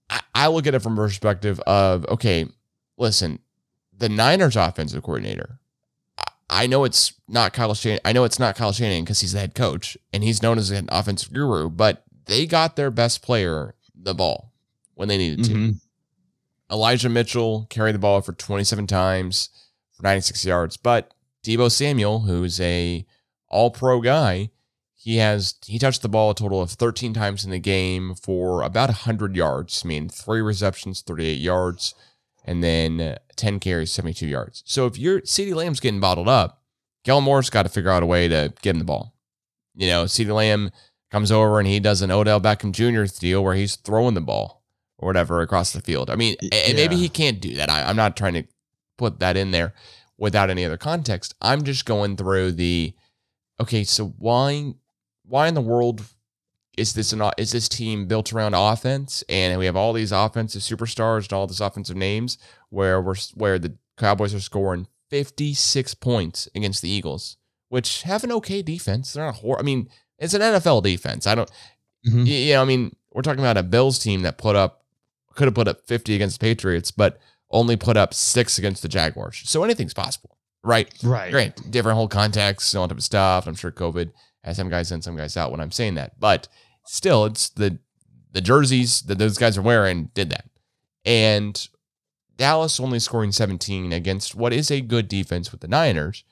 I, 0.08 0.20
I 0.34 0.46
look 0.48 0.66
at 0.66 0.74
it 0.74 0.80
from 0.80 0.94
a 0.94 0.96
perspective 0.96 1.60
of, 1.60 2.04
okay, 2.06 2.46
listen, 2.96 3.38
the 4.00 4.08
Niners 4.08 4.56
offensive 4.56 5.02
coordinator, 5.02 5.60
I 6.48 6.66
know 6.66 6.82
it's 6.84 7.12
not 7.28 7.52
Kyle 7.52 7.74
Shanahan. 7.74 8.00
I 8.04 8.12
know 8.12 8.24
it's 8.24 8.40
not 8.40 8.56
Kyle 8.56 8.72
Shanahan 8.72 9.04
because 9.04 9.20
he's 9.20 9.32
the 9.32 9.38
head 9.38 9.54
coach 9.54 9.96
and 10.12 10.24
he's 10.24 10.42
known 10.42 10.58
as 10.58 10.70
an 10.70 10.88
offensive 10.90 11.32
guru, 11.32 11.70
but 11.70 12.02
they 12.26 12.44
got 12.46 12.74
their 12.74 12.90
best 12.90 13.22
player 13.22 13.74
the 13.94 14.14
ball 14.14 14.52
when 14.94 15.06
they 15.08 15.16
needed 15.16 15.44
to. 15.44 15.52
Mhm. 15.52 15.80
Elijah 16.72 17.08
Mitchell 17.08 17.66
carried 17.70 17.94
the 17.94 17.98
ball 18.00 18.20
for 18.20 18.32
27 18.32 18.86
times 18.86 19.50
for 19.92 20.02
96 20.02 20.44
yards, 20.44 20.76
but 20.76 21.12
Deebo 21.44 21.70
Samuel, 21.70 22.20
who's 22.20 22.60
a 22.60 23.06
all-pro 23.48 24.00
guy, 24.00 24.50
he 24.94 25.16
has 25.16 25.54
he 25.64 25.78
touched 25.78 26.02
the 26.02 26.08
ball 26.08 26.30
a 26.30 26.34
total 26.34 26.60
of 26.60 26.70
13 26.70 27.14
times 27.14 27.44
in 27.44 27.50
the 27.50 27.58
game 27.58 28.14
for 28.14 28.62
about 28.62 28.88
100 28.90 29.34
yards. 29.36 29.82
I 29.84 29.88
mean, 29.88 30.08
three 30.08 30.40
receptions, 30.42 31.00
38 31.00 31.40
yards, 31.40 31.94
and 32.44 32.62
then 32.62 33.00
uh, 33.00 33.18
10 33.36 33.60
carries, 33.60 33.90
72 33.90 34.26
yards. 34.26 34.62
So 34.66 34.86
if 34.86 34.98
you're 34.98 35.20
CeeDee 35.22 35.54
Lamb's 35.54 35.80
getting 35.80 36.00
bottled 36.00 36.28
up, 36.28 36.62
Kellen 37.04 37.24
Moore's 37.24 37.50
got 37.50 37.62
to 37.62 37.68
figure 37.68 37.90
out 37.90 38.02
a 38.02 38.06
way 38.06 38.28
to 38.28 38.52
get 38.62 38.70
him 38.70 38.78
the 38.78 38.84
ball. 38.84 39.14
You 39.74 39.88
know, 39.88 40.04
CeeDee 40.04 40.34
Lamb 40.34 40.70
comes 41.10 41.32
over 41.32 41.58
and 41.58 41.66
he 41.66 41.80
does 41.80 42.02
an 42.02 42.10
Odell 42.10 42.40
Beckham 42.40 42.72
Jr. 42.72 43.12
deal 43.18 43.42
where 43.42 43.54
he's 43.54 43.76
throwing 43.76 44.14
the 44.14 44.20
ball 44.20 44.62
or 44.98 45.06
whatever 45.06 45.40
across 45.40 45.72
the 45.72 45.80
field. 45.80 46.10
I 46.10 46.16
mean, 46.16 46.36
and 46.52 46.76
maybe 46.76 46.96
he 46.96 47.08
can't 47.08 47.40
do 47.40 47.54
that. 47.56 47.70
I, 47.70 47.84
I'm 47.84 47.96
not 47.96 48.16
trying 48.16 48.34
to 48.34 48.44
put 48.98 49.18
that 49.20 49.36
in 49.36 49.50
there 49.50 49.74
without 50.18 50.50
any 50.50 50.64
other 50.64 50.76
context. 50.76 51.34
I'm 51.40 51.64
just 51.64 51.86
going 51.86 52.16
through 52.16 52.52
the 52.52 52.94
okay. 53.58 53.84
So 53.84 54.14
why, 54.18 54.74
why 55.24 55.48
in 55.48 55.54
the 55.54 55.60
world 55.60 56.02
is 56.76 56.92
this 56.94 57.12
an 57.12 57.22
is 57.36 57.52
this 57.52 57.68
team 57.68 58.06
built 58.06 58.32
around 58.32 58.54
offense? 58.54 59.22
And 59.28 59.58
we 59.58 59.66
have 59.66 59.76
all 59.76 59.92
these 59.92 60.12
offensive 60.12 60.62
superstars 60.62 61.24
and 61.24 61.32
all 61.32 61.46
these 61.46 61.60
offensive 61.60 61.96
names 61.96 62.38
where 62.70 63.00
we're 63.00 63.16
where 63.34 63.58
the 63.58 63.76
Cowboys 63.98 64.34
are 64.34 64.40
scoring 64.40 64.86
56 65.10 65.94
points 65.94 66.48
against 66.54 66.82
the 66.82 66.88
Eagles, 66.88 67.36
which 67.68 68.02
have 68.02 68.24
an 68.24 68.32
okay 68.32 68.62
defense. 68.62 69.12
They're 69.12 69.26
not 69.26 69.36
hor- 69.36 69.58
I 69.58 69.62
mean, 69.62 69.88
it's 70.18 70.34
an 70.34 70.40
NFL 70.42 70.82
defense. 70.82 71.26
I 71.26 71.34
don't. 71.34 71.50
Mhm. 72.06 72.24
y- 72.24 72.30
You 72.30 72.52
know, 72.54 72.62
I 72.62 72.64
mean, 72.64 72.94
we're 73.12 73.22
talking 73.22 73.40
about 73.40 73.56
a 73.58 73.62
Bills 73.62 73.98
team 73.98 74.22
that 74.22 74.38
put 74.38 74.56
up 74.56 74.84
could 75.34 75.46
have 75.46 75.54
put 75.54 75.68
up 75.68 75.86
50 75.86 76.14
against 76.14 76.38
the 76.40 76.44
Patriots, 76.44 76.90
but 76.90 77.18
only 77.50 77.76
put 77.76 77.96
up 77.96 78.12
six 78.14 78.58
against 78.58 78.82
the 78.82 78.88
Jaguars. 78.88 79.42
So 79.44 79.62
anything's 79.64 79.94
possible, 79.94 80.36
right? 80.62 80.92
Right. 81.02 81.30
Great, 81.30 81.70
different 81.70 81.96
whole 81.96 82.08
context, 82.08 82.74
all 82.74 82.88
type 82.88 82.98
of 82.98 83.04
stuff. 83.04 83.46
I'm 83.46 83.54
sure 83.54 83.70
COVID 83.72 84.12
has 84.44 84.56
some 84.56 84.68
guys 84.70 84.90
in, 84.92 85.02
some 85.02 85.16
guys 85.16 85.36
out 85.36 85.50
when 85.50 85.60
I'm 85.60 85.70
saying 85.70 85.94
that, 85.94 86.18
but 86.18 86.48
still, 86.86 87.24
it's 87.26 87.48
the 87.50 87.78
the 88.32 88.40
jerseys 88.40 89.02
that 89.02 89.18
those 89.18 89.38
guys 89.38 89.58
are 89.58 89.62
wearing 89.62 90.10
did 90.14 90.30
that, 90.30 90.46
and 91.04 91.68
Dallas 92.36 92.80
only 92.80 92.98
scoring 93.00 93.32
17 93.32 93.92
against 93.92 94.34
what 94.34 94.52
is 94.52 94.70
a 94.70 94.80
good 94.80 95.08
defense 95.08 95.52
with 95.52 95.60
the 95.60 95.68
Niners 95.68 96.24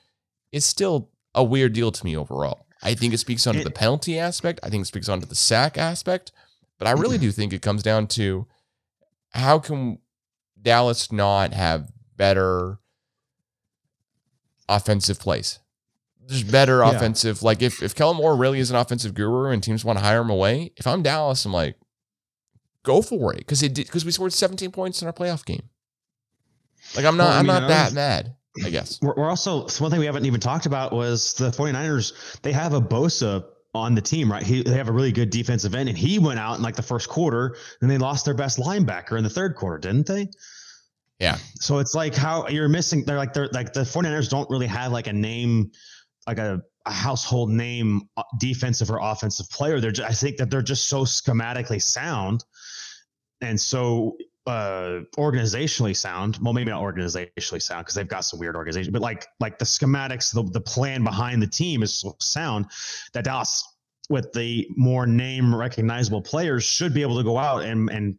is 0.51 0.65
still 0.65 1.09
a 1.35 1.43
weird 1.43 1.73
deal 1.73 1.91
to 1.91 2.05
me 2.05 2.17
overall. 2.17 2.65
I 2.81 2.95
think 2.95 3.13
it 3.13 3.19
speaks 3.19 3.45
onto 3.45 3.59
It- 3.59 3.63
the 3.65 3.69
penalty 3.71 4.17
aspect. 4.17 4.59
I 4.63 4.69
think 4.69 4.81
it 4.83 4.87
speaks 4.87 5.09
onto 5.09 5.27
the 5.27 5.35
sack 5.35 5.77
aspect, 5.77 6.31
but 6.79 6.87
I 6.87 6.91
really 6.91 7.17
do 7.19 7.31
think 7.31 7.53
it 7.53 7.61
comes 7.61 7.83
down 7.83 8.07
to 8.07 8.47
how 9.31 9.59
can 9.59 9.99
Dallas 10.59 11.11
not 11.11 11.53
have 11.53 11.91
better 12.15 12.79
offensive 14.69 15.19
plays? 15.19 15.59
There's 16.25 16.43
better 16.43 16.79
Yeah. 16.79 16.91
offensive. 16.91 17.41
Like 17.43 17.61
if 17.61 17.81
if 17.81 17.95
Kellen 17.95 18.17
Moore 18.17 18.35
really 18.35 18.59
is 18.59 18.69
an 18.69 18.75
offensive 18.77 19.13
guru 19.15 19.49
and 19.51 19.61
teams 19.63 19.83
want 19.83 19.97
to 19.99 20.05
hire 20.05 20.21
him 20.21 20.29
away, 20.29 20.71
if 20.77 20.85
I'm 20.87 21.01
Dallas, 21.01 21.43
I'm 21.45 21.51
like, 21.53 21.75
go 22.83 23.01
for 23.01 23.33
it 23.33 23.39
because 23.39 23.63
it 23.63 23.73
did 23.73 23.87
because 23.87 24.05
we 24.05 24.11
scored 24.11 24.31
17 24.33 24.71
points 24.71 25.01
in 25.01 25.07
our 25.07 25.13
playoff 25.13 25.43
game. 25.45 25.63
Like 26.95 27.05
I'm 27.05 27.17
not 27.17 27.25
Well, 27.25 27.33
I 27.33 27.39
I'm 27.39 27.45
mean, 27.45 27.53
not 27.55 27.63
I 27.63 27.67
that 27.67 27.85
was- 27.85 27.93
mad. 27.93 28.35
I 28.65 28.69
guess. 28.71 28.99
We're, 29.01 29.13
we're 29.15 29.29
also 29.29 29.67
one 29.79 29.91
thing 29.91 29.99
we 29.99 30.05
haven't 30.07 30.25
even 30.25 30.39
talked 30.39 30.65
about 30.65 30.91
was 30.91 31.33
the 31.35 31.51
49ers. 31.51 32.41
They 32.41 32.51
have 32.51 32.73
a 32.73 32.81
Bosa 32.81 33.45
on 33.75 33.93
the 33.95 34.01
team, 34.01 34.29
right? 34.29 34.41
He, 34.43 34.63
they 34.63 34.73
have 34.73 34.89
a 34.89 34.91
really 34.91 35.11
good 35.11 35.29
defensive 35.29 35.75
end, 35.75 35.87
and 35.87 35.97
he 35.97 36.17
went 36.19 36.39
out 36.39 36.57
in 36.57 36.63
like 36.63 36.75
the 36.75 36.81
first 36.81 37.07
quarter, 37.09 37.55
and 37.81 37.89
they 37.89 37.97
lost 37.99 38.25
their 38.25 38.33
best 38.33 38.57
linebacker 38.57 39.17
in 39.17 39.23
the 39.23 39.29
third 39.29 39.55
quarter, 39.55 39.77
didn't 39.77 40.07
they? 40.07 40.29
Yeah. 41.19 41.37
So 41.55 41.79
it's 41.79 41.93
like 41.93 42.15
how 42.15 42.47
you're 42.47 42.69
missing. 42.69 43.03
They're 43.03 43.17
like 43.17 43.33
they're 43.33 43.49
like 43.49 43.73
the 43.73 43.81
49ers 43.81 44.29
don't 44.29 44.49
really 44.49 44.67
have 44.67 44.91
like 44.91 45.07
a 45.07 45.13
name, 45.13 45.71
like 46.27 46.37
a, 46.37 46.61
a 46.85 46.91
household 46.91 47.49
name 47.49 48.03
uh, 48.15 48.23
defensive 48.39 48.89
or 48.89 48.99
offensive 49.01 49.49
player. 49.49 49.79
They're 49.81 49.91
just, 49.91 50.09
I 50.09 50.13
think 50.13 50.37
that 50.37 50.49
they're 50.49 50.61
just 50.61 50.87
so 50.87 51.03
schematically 51.03 51.81
sound, 51.81 52.45
and 53.41 53.59
so 53.59 54.15
uh 54.47 55.01
organizationally 55.17 55.95
sound 55.95 56.39
well 56.41 56.53
maybe 56.53 56.71
not 56.71 56.81
organizationally 56.81 57.61
sound 57.61 57.85
because 57.85 57.93
they've 57.93 58.07
got 58.07 58.21
some 58.21 58.39
weird 58.39 58.55
organization 58.55 58.91
but 58.91 59.01
like 59.01 59.27
like 59.39 59.59
the 59.59 59.65
schematics 59.65 60.33
the, 60.33 60.43
the 60.53 60.61
plan 60.61 61.03
behind 61.03 61.41
the 61.41 61.47
team 61.47 61.83
is 61.83 61.93
so 61.93 62.15
sound 62.19 62.65
that 63.13 63.25
dallas 63.25 63.63
with 64.09 64.31
the 64.33 64.67
more 64.75 65.05
name 65.05 65.53
recognizable 65.53 66.21
players 66.21 66.63
should 66.63 66.93
be 66.93 67.01
able 67.01 67.17
to 67.17 67.23
go 67.23 67.37
out 67.37 67.63
and 67.63 67.89
and 67.89 68.17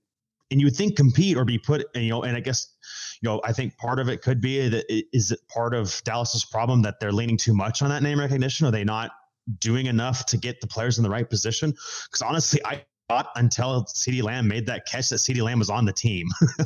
and 0.51 0.61
you 0.61 0.67
would 0.67 0.77
think 0.77 0.95
compete 0.95 1.37
or 1.37 1.45
be 1.45 1.59
put 1.59 1.85
you 1.95 2.11
know 2.11 2.23
and 2.23 2.37
i 2.37 2.41
guess 2.41 2.77
you 3.21 3.29
know 3.29 3.41
i 3.45 3.53
think 3.53 3.77
part 3.77 3.99
of 3.99 4.09
it 4.09 4.23
could 4.23 4.41
be 4.41 4.69
that 4.69 4.85
is 5.17 5.31
it 5.33 5.41
part 5.49 5.75
of 5.75 6.01
dallas's 6.05 6.45
problem 6.45 6.83
that 6.83 7.01
they're 7.01 7.13
leaning 7.13 7.37
too 7.37 7.55
much 7.55 7.83
on 7.83 7.89
that 7.89 8.03
name 8.03 8.19
recognition 8.19 8.67
are 8.67 8.71
they 8.71 8.85
not 8.85 9.13
doing 9.59 9.87
enough 9.87 10.27
to 10.27 10.37
get 10.37 10.61
the 10.61 10.67
players 10.67 10.99
in 10.99 11.05
the 11.05 11.11
right 11.11 11.29
position 11.29 11.71
because 11.71 12.23
honestly 12.23 12.61
i 12.65 12.83
thought 13.11 13.31
until 13.35 13.85
CeeDee 13.87 14.23
Lamb 14.23 14.47
made 14.47 14.67
that 14.67 14.87
catch 14.87 15.09
that 15.09 15.17
CeeDee 15.17 15.43
Lamb 15.43 15.59
was 15.59 15.69
on 15.69 15.85
the 15.85 15.93
team. 15.93 16.29
I 16.61 16.65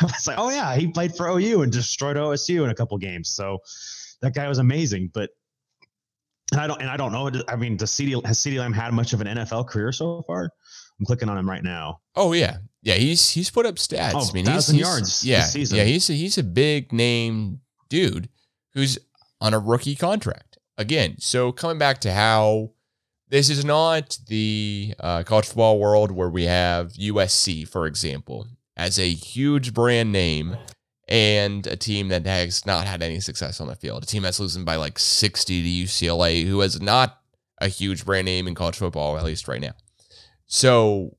was 0.00 0.26
like, 0.26 0.38
oh 0.38 0.48
yeah, 0.48 0.74
he 0.74 0.86
played 0.86 1.14
for 1.14 1.28
OU 1.28 1.60
and 1.60 1.70
destroyed 1.70 2.16
OSU 2.16 2.64
in 2.64 2.70
a 2.70 2.74
couple 2.74 2.96
games. 2.96 3.28
So 3.28 3.58
that 4.22 4.34
guy 4.34 4.48
was 4.48 4.56
amazing. 4.56 5.10
But 5.12 5.28
and 6.52 6.60
I 6.60 6.66
don't 6.66 6.80
and 6.80 6.90
I 6.90 6.96
don't 6.96 7.12
know. 7.12 7.30
I 7.48 7.56
mean, 7.56 7.76
does 7.76 7.90
CeeDee 7.90 8.24
has 8.24 8.38
CeeDee 8.38 8.58
Lamb 8.58 8.72
had 8.72 8.94
much 8.94 9.12
of 9.12 9.20
an 9.20 9.26
NFL 9.26 9.68
career 9.68 9.92
so 9.92 10.22
far? 10.26 10.48
I'm 10.98 11.06
clicking 11.06 11.28
on 11.28 11.36
him 11.36 11.48
right 11.48 11.62
now. 11.62 12.00
Oh 12.16 12.32
yeah, 12.32 12.56
yeah. 12.84 12.94
He's 12.94 13.30
he's 13.30 13.50
put 13.50 13.66
up 13.66 13.74
stats. 13.74 14.12
Oh, 14.14 14.28
I 14.30 14.32
mean, 14.32 14.44
he's, 14.46 14.68
1,000 14.68 14.74
he's- 14.76 14.86
yards 14.88 15.24
Yeah, 15.24 15.42
season. 15.44 15.78
yeah. 15.78 15.84
He's 15.84 16.08
a, 16.08 16.12
he's 16.12 16.38
a 16.38 16.42
big 16.44 16.92
name 16.92 17.60
dude 17.88 18.28
who's 18.74 18.98
on 19.40 19.52
a 19.54 19.58
rookie 19.58 19.96
contract 19.96 20.58
again. 20.78 21.16
So 21.18 21.50
coming 21.50 21.78
back 21.78 22.00
to 22.02 22.12
how 22.12 22.70
this 23.28 23.50
is 23.50 23.64
not 23.64 24.18
the 24.28 24.94
uh, 25.00 25.22
college 25.24 25.46
football 25.46 25.78
world 25.80 26.10
where 26.12 26.28
we 26.30 26.44
have 26.44 26.92
USC, 26.92 27.66
for 27.66 27.86
example, 27.86 28.46
as 28.76 28.98
a 28.98 29.08
huge 29.10 29.74
brand 29.74 30.12
name 30.12 30.56
and 31.08 31.66
a 31.66 31.76
team 31.76 32.08
that 32.08 32.24
has 32.26 32.64
not 32.64 32.86
had 32.86 33.02
any 33.02 33.20
success 33.20 33.60
on 33.60 33.66
the 33.66 33.74
field. 33.76 34.02
A 34.02 34.06
team 34.06 34.22
that's 34.22 34.40
losing 34.40 34.64
by 34.64 34.76
like 34.76 34.98
60 34.98 35.62
to 35.62 35.84
UCLA, 35.86 36.46
who 36.46 36.60
is 36.62 36.80
not 36.80 37.20
a 37.60 37.68
huge 37.68 38.04
brand 38.04 38.24
name 38.24 38.46
in 38.48 38.54
college 38.54 38.76
football, 38.76 39.16
at 39.18 39.24
least 39.24 39.46
right 39.48 39.60
now. 39.60 39.72
So 40.46 41.16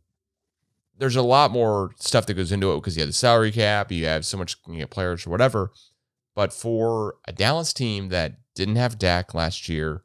there's 0.98 1.16
a 1.16 1.22
lot 1.22 1.52
more 1.52 1.92
stuff 1.98 2.26
that 2.26 2.36
goes 2.36 2.52
into 2.52 2.72
it 2.72 2.78
because 2.78 2.96
you 2.96 3.02
have 3.02 3.10
the 3.10 3.14
salary 3.14 3.52
cap, 3.52 3.92
you 3.92 4.06
have 4.06 4.26
so 4.26 4.38
much 4.38 4.56
you 4.68 4.80
know, 4.80 4.88
players 4.88 5.26
or 5.26 5.30
whatever. 5.30 5.72
But 6.36 6.54
for 6.54 7.16
a 7.26 7.32
Dallas 7.32 7.74
team 7.74 8.10
that 8.10 8.34
didn't 8.56 8.76
have 8.76 9.00
Dak 9.00 9.34
last 9.34 9.70
year, 9.70 10.04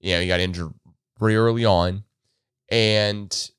you 0.00 0.14
know, 0.14 0.20
he 0.20 0.26
got 0.26 0.40
injured 0.40 0.72
pretty 1.18 1.36
early 1.36 1.64
on, 1.64 2.04
and 2.68 3.50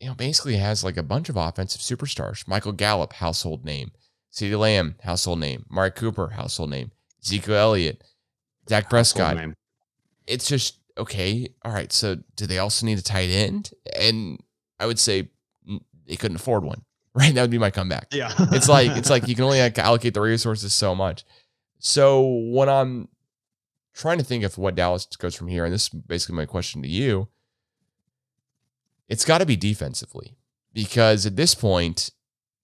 you 0.00 0.08
know, 0.08 0.14
basically 0.14 0.56
has 0.56 0.84
like 0.84 0.96
a 0.96 1.02
bunch 1.02 1.28
of 1.28 1.36
offensive 1.36 1.80
superstars. 1.80 2.46
Michael 2.46 2.72
Gallup, 2.72 3.14
household 3.14 3.64
name. 3.64 3.92
CeeDee 4.32 4.58
Lamb, 4.58 4.96
household 5.02 5.40
name. 5.40 5.64
Amari 5.70 5.90
Cooper, 5.90 6.28
household 6.28 6.70
name. 6.70 6.90
Zeke 7.24 7.48
Elliott, 7.48 8.04
Dak 8.66 8.90
Prescott. 8.90 9.36
It's 10.26 10.46
just 10.46 10.78
okay. 10.98 11.48
All 11.64 11.72
right. 11.72 11.92
So 11.92 12.16
do 12.36 12.46
they 12.46 12.58
also 12.58 12.84
need 12.84 12.98
a 12.98 13.02
tight 13.02 13.30
end? 13.30 13.70
And 13.98 14.38
I 14.78 14.86
would 14.86 14.98
say 14.98 15.30
they 16.06 16.16
couldn't 16.16 16.36
afford 16.36 16.64
one. 16.64 16.82
Right. 17.16 17.34
That 17.34 17.40
would 17.40 17.50
be 17.50 17.56
my 17.56 17.70
comeback 17.70 18.08
Yeah. 18.12 18.30
it's 18.52 18.68
like 18.68 18.90
it's 18.90 19.08
like 19.08 19.26
you 19.26 19.34
can 19.34 19.44
only 19.44 19.58
like 19.58 19.78
allocate 19.78 20.12
the 20.12 20.20
resources 20.20 20.74
so 20.74 20.94
much. 20.94 21.24
So 21.78 22.26
when 22.50 22.68
I'm 22.68 23.08
trying 23.94 24.18
to 24.18 24.24
think 24.24 24.44
of 24.44 24.58
what 24.58 24.74
Dallas 24.74 25.06
goes 25.06 25.34
from 25.34 25.48
here, 25.48 25.64
and 25.64 25.72
this 25.72 25.84
is 25.84 25.88
basically 25.88 26.36
my 26.36 26.44
question 26.44 26.82
to 26.82 26.88
you, 26.88 27.28
it's 29.08 29.24
got 29.24 29.38
to 29.38 29.46
be 29.46 29.56
defensively 29.56 30.36
because 30.74 31.24
at 31.24 31.36
this 31.36 31.54
point, 31.54 32.10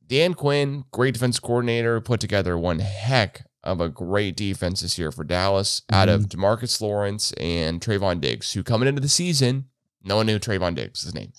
Dan 0.07 0.34
Quinn, 0.34 0.84
great 0.90 1.14
defense 1.14 1.38
coordinator, 1.38 2.01
put 2.03 2.20
together 2.20 2.59
one 2.59 2.80
heck 2.80 3.47
of 3.64 3.80
a 3.80 3.88
great 3.88 4.36
defense 4.36 4.80
this 4.80 4.99
year 4.99 5.11
for 5.11 5.24
Dallas 5.24 5.82
out 5.90 6.09
of 6.09 6.22
mm-hmm. 6.22 6.40
Demarcus 6.40 6.80
Lawrence 6.80 7.32
and 7.34 7.80
Trevon 7.80 8.20
Diggs, 8.20 8.53
who 8.53 8.62
coming 8.62 8.88
into 8.88 9.01
the 9.01 9.09
season, 9.09 9.66
no 10.03 10.16
one 10.16 10.26
knew 10.26 10.38
Trevon 10.38 10.74
Diggs' 10.74 11.03
his 11.03 11.14
name. 11.14 11.32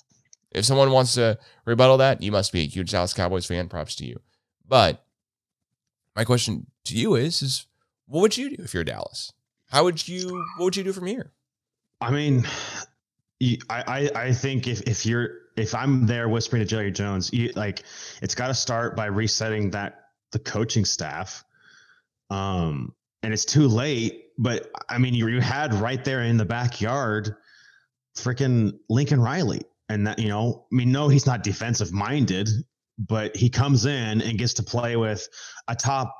If 0.53 0.65
someone 0.65 0.91
wants 0.91 1.15
to 1.15 1.37
rebuttal 1.65 1.97
that, 1.97 2.21
you 2.21 2.31
must 2.31 2.51
be 2.51 2.61
a 2.61 2.67
huge 2.67 2.91
Dallas 2.91 3.13
Cowboys 3.13 3.45
fan. 3.45 3.69
Props 3.69 3.95
to 3.95 4.05
you. 4.05 4.19
But 4.67 5.03
my 6.15 6.23
question 6.23 6.67
to 6.85 6.95
you 6.95 7.15
is: 7.15 7.41
is 7.41 7.67
what 8.07 8.21
would 8.21 8.37
you 8.37 8.55
do 8.55 8.63
if 8.63 8.73
you're 8.73 8.83
Dallas? 8.83 9.33
How 9.69 9.83
would 9.83 10.07
you? 10.07 10.43
What 10.57 10.65
would 10.65 10.75
you 10.75 10.83
do 10.83 10.93
from 10.93 11.07
here? 11.07 11.31
I 11.99 12.11
mean, 12.11 12.45
I, 13.69 14.09
I, 14.13 14.33
think 14.33 14.67
if, 14.67 14.81
if 14.81 15.05
you're 15.05 15.29
if 15.55 15.73
I'm 15.73 16.05
there 16.05 16.27
whispering 16.27 16.61
to 16.61 16.65
Jerry 16.65 16.91
Jones, 16.91 17.31
you, 17.31 17.51
like 17.55 17.83
it's 18.21 18.35
got 18.35 18.47
to 18.47 18.53
start 18.53 18.95
by 18.95 19.05
resetting 19.05 19.71
that 19.71 20.09
the 20.31 20.39
coaching 20.39 20.85
staff. 20.85 21.43
Um, 22.29 22.93
and 23.21 23.33
it's 23.33 23.45
too 23.45 23.67
late. 23.67 24.25
But 24.37 24.71
I 24.89 24.97
mean, 24.97 25.13
you, 25.13 25.27
you 25.27 25.41
had 25.41 25.73
right 25.75 26.03
there 26.03 26.23
in 26.23 26.37
the 26.37 26.45
backyard, 26.45 27.35
freaking 28.15 28.79
Lincoln 28.89 29.21
Riley, 29.21 29.61
and 29.93 30.07
that 30.07 30.19
you 30.19 30.29
know, 30.29 30.65
I 30.71 30.75
mean, 30.75 30.91
no, 30.91 31.07
he's 31.07 31.25
not 31.25 31.43
defensive 31.43 31.93
minded, 31.93 32.49
but 32.97 33.35
he 33.35 33.49
comes 33.49 33.85
in 33.85 34.21
and 34.21 34.37
gets 34.37 34.53
to 34.55 34.63
play 34.63 34.95
with 34.95 35.27
a 35.67 35.75
top 35.75 36.15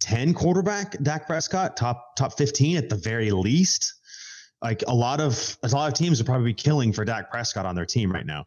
ten 0.00 0.34
quarterback, 0.34 1.02
Dak 1.02 1.26
Prescott, 1.26 1.76
top 1.76 2.16
top 2.16 2.36
fifteen 2.36 2.76
at 2.76 2.88
the 2.88 2.96
very 2.96 3.30
least 3.30 3.94
like 4.64 4.82
a 4.88 4.94
lot 4.94 5.20
of 5.20 5.58
a 5.62 5.68
lot 5.68 5.88
of 5.88 5.94
teams 5.94 6.18
would 6.18 6.26
probably 6.26 6.46
be 6.46 6.54
killing 6.54 6.92
for 6.92 7.04
Dak 7.04 7.30
Prescott 7.30 7.66
on 7.66 7.74
their 7.74 7.84
team 7.84 8.10
right 8.10 8.26
now. 8.26 8.46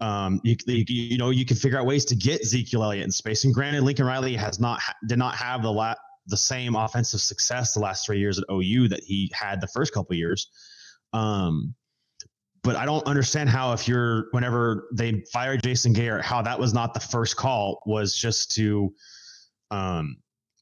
Um, 0.00 0.40
you, 0.44 0.56
you 0.66 0.84
you 0.86 1.18
know 1.18 1.30
you 1.30 1.44
can 1.44 1.56
figure 1.56 1.78
out 1.78 1.86
ways 1.86 2.04
to 2.06 2.16
get 2.16 2.40
Ezekiel 2.40 2.84
Elliott 2.84 3.04
in 3.04 3.10
space. 3.10 3.44
And 3.44 3.52
granted, 3.52 3.82
Lincoln 3.82 4.06
Riley 4.06 4.36
has 4.36 4.60
not 4.60 4.80
did 5.08 5.18
not 5.18 5.34
have 5.34 5.62
the 5.62 5.72
la- 5.72 5.94
the 6.28 6.36
same 6.36 6.76
offensive 6.76 7.20
success 7.20 7.74
the 7.74 7.80
last 7.80 8.06
three 8.06 8.20
years 8.20 8.38
at 8.38 8.44
OU 8.50 8.88
that 8.88 9.02
he 9.02 9.30
had 9.34 9.60
the 9.60 9.66
first 9.66 9.92
couple 9.92 10.14
years. 10.14 10.48
Um, 11.12 11.74
but 12.66 12.74
I 12.74 12.84
don't 12.84 13.06
understand 13.06 13.48
how 13.48 13.72
if 13.72 13.86
you're 13.86 14.26
whenever 14.32 14.88
they 14.92 15.22
fired 15.32 15.62
Jason 15.62 15.92
Garrett, 15.92 16.24
how 16.24 16.42
that 16.42 16.58
was 16.58 16.74
not 16.74 16.94
the 16.94 17.00
first 17.00 17.36
call 17.36 17.80
was 17.86 18.12
just 18.14 18.50
to 18.56 18.92
um, 19.70 20.16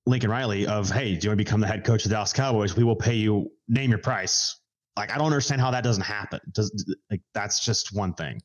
Lincoln 0.05 0.31
Riley 0.31 0.67
of 0.67 0.91
hey, 0.91 1.17
do 1.17 1.25
you 1.25 1.31
want 1.31 1.39
to 1.39 1.45
become 1.45 1.61
the 1.61 1.67
head 1.67 1.83
coach 1.83 2.05
of 2.05 2.11
the 2.11 2.15
Dallas 2.15 2.35
Cowboys? 2.35 2.77
We 2.77 2.85
will 2.85 2.95
pay 2.95 3.15
you. 3.15 3.51
Name 3.69 3.89
your 3.89 3.99
price. 3.99 4.61
Like 4.99 5.11
I 5.11 5.17
don't 5.17 5.27
understand 5.27 5.63
how 5.63 5.71
that 5.71 5.83
doesn't 5.83 6.05
happen. 6.05 6.41
Does 6.53 6.71
like 7.11 7.23
that's 7.33 7.65
just 7.65 7.95
one 7.95 8.13
thing. 8.13 8.43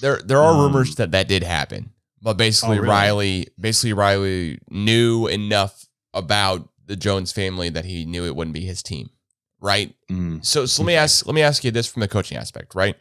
There, 0.00 0.20
there 0.24 0.38
are 0.40 0.54
Um, 0.54 0.62
rumors 0.62 0.94
that 0.96 1.10
that 1.10 1.28
did 1.28 1.42
happen, 1.42 1.92
but 2.22 2.38
basically 2.38 2.78
Oh, 2.78 2.80
really? 2.80 2.90
Riley, 2.90 3.48
basically 3.60 3.92
Riley 3.92 4.58
knew 4.70 5.26
enough 5.26 5.84
about 6.14 6.70
the 6.86 6.96
Jones 6.96 7.32
family 7.32 7.68
that 7.68 7.84
he 7.84 8.06
knew 8.06 8.24
it 8.24 8.34
wouldn't 8.34 8.54
be 8.54 8.64
his 8.64 8.82
team, 8.82 9.10
right? 9.64 9.92
So, 10.42 10.66
so 10.66 10.82
let 10.82 10.86
me 10.86 10.94
ask, 10.94 11.26
let 11.26 11.34
me 11.34 11.42
ask 11.42 11.64
you 11.64 11.70
this 11.72 11.86
from 11.90 12.00
the 12.00 12.08
coaching 12.08 12.36
aspect, 12.38 12.74
right? 12.76 12.94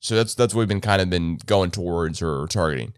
So 0.00 0.14
that's 0.14 0.34
that's 0.34 0.54
what 0.54 0.60
we've 0.60 0.68
been 0.68 0.80
kind 0.80 1.02
of 1.02 1.10
been 1.10 1.38
going 1.46 1.70
towards 1.72 2.22
or 2.22 2.46
targeting. 2.46 2.94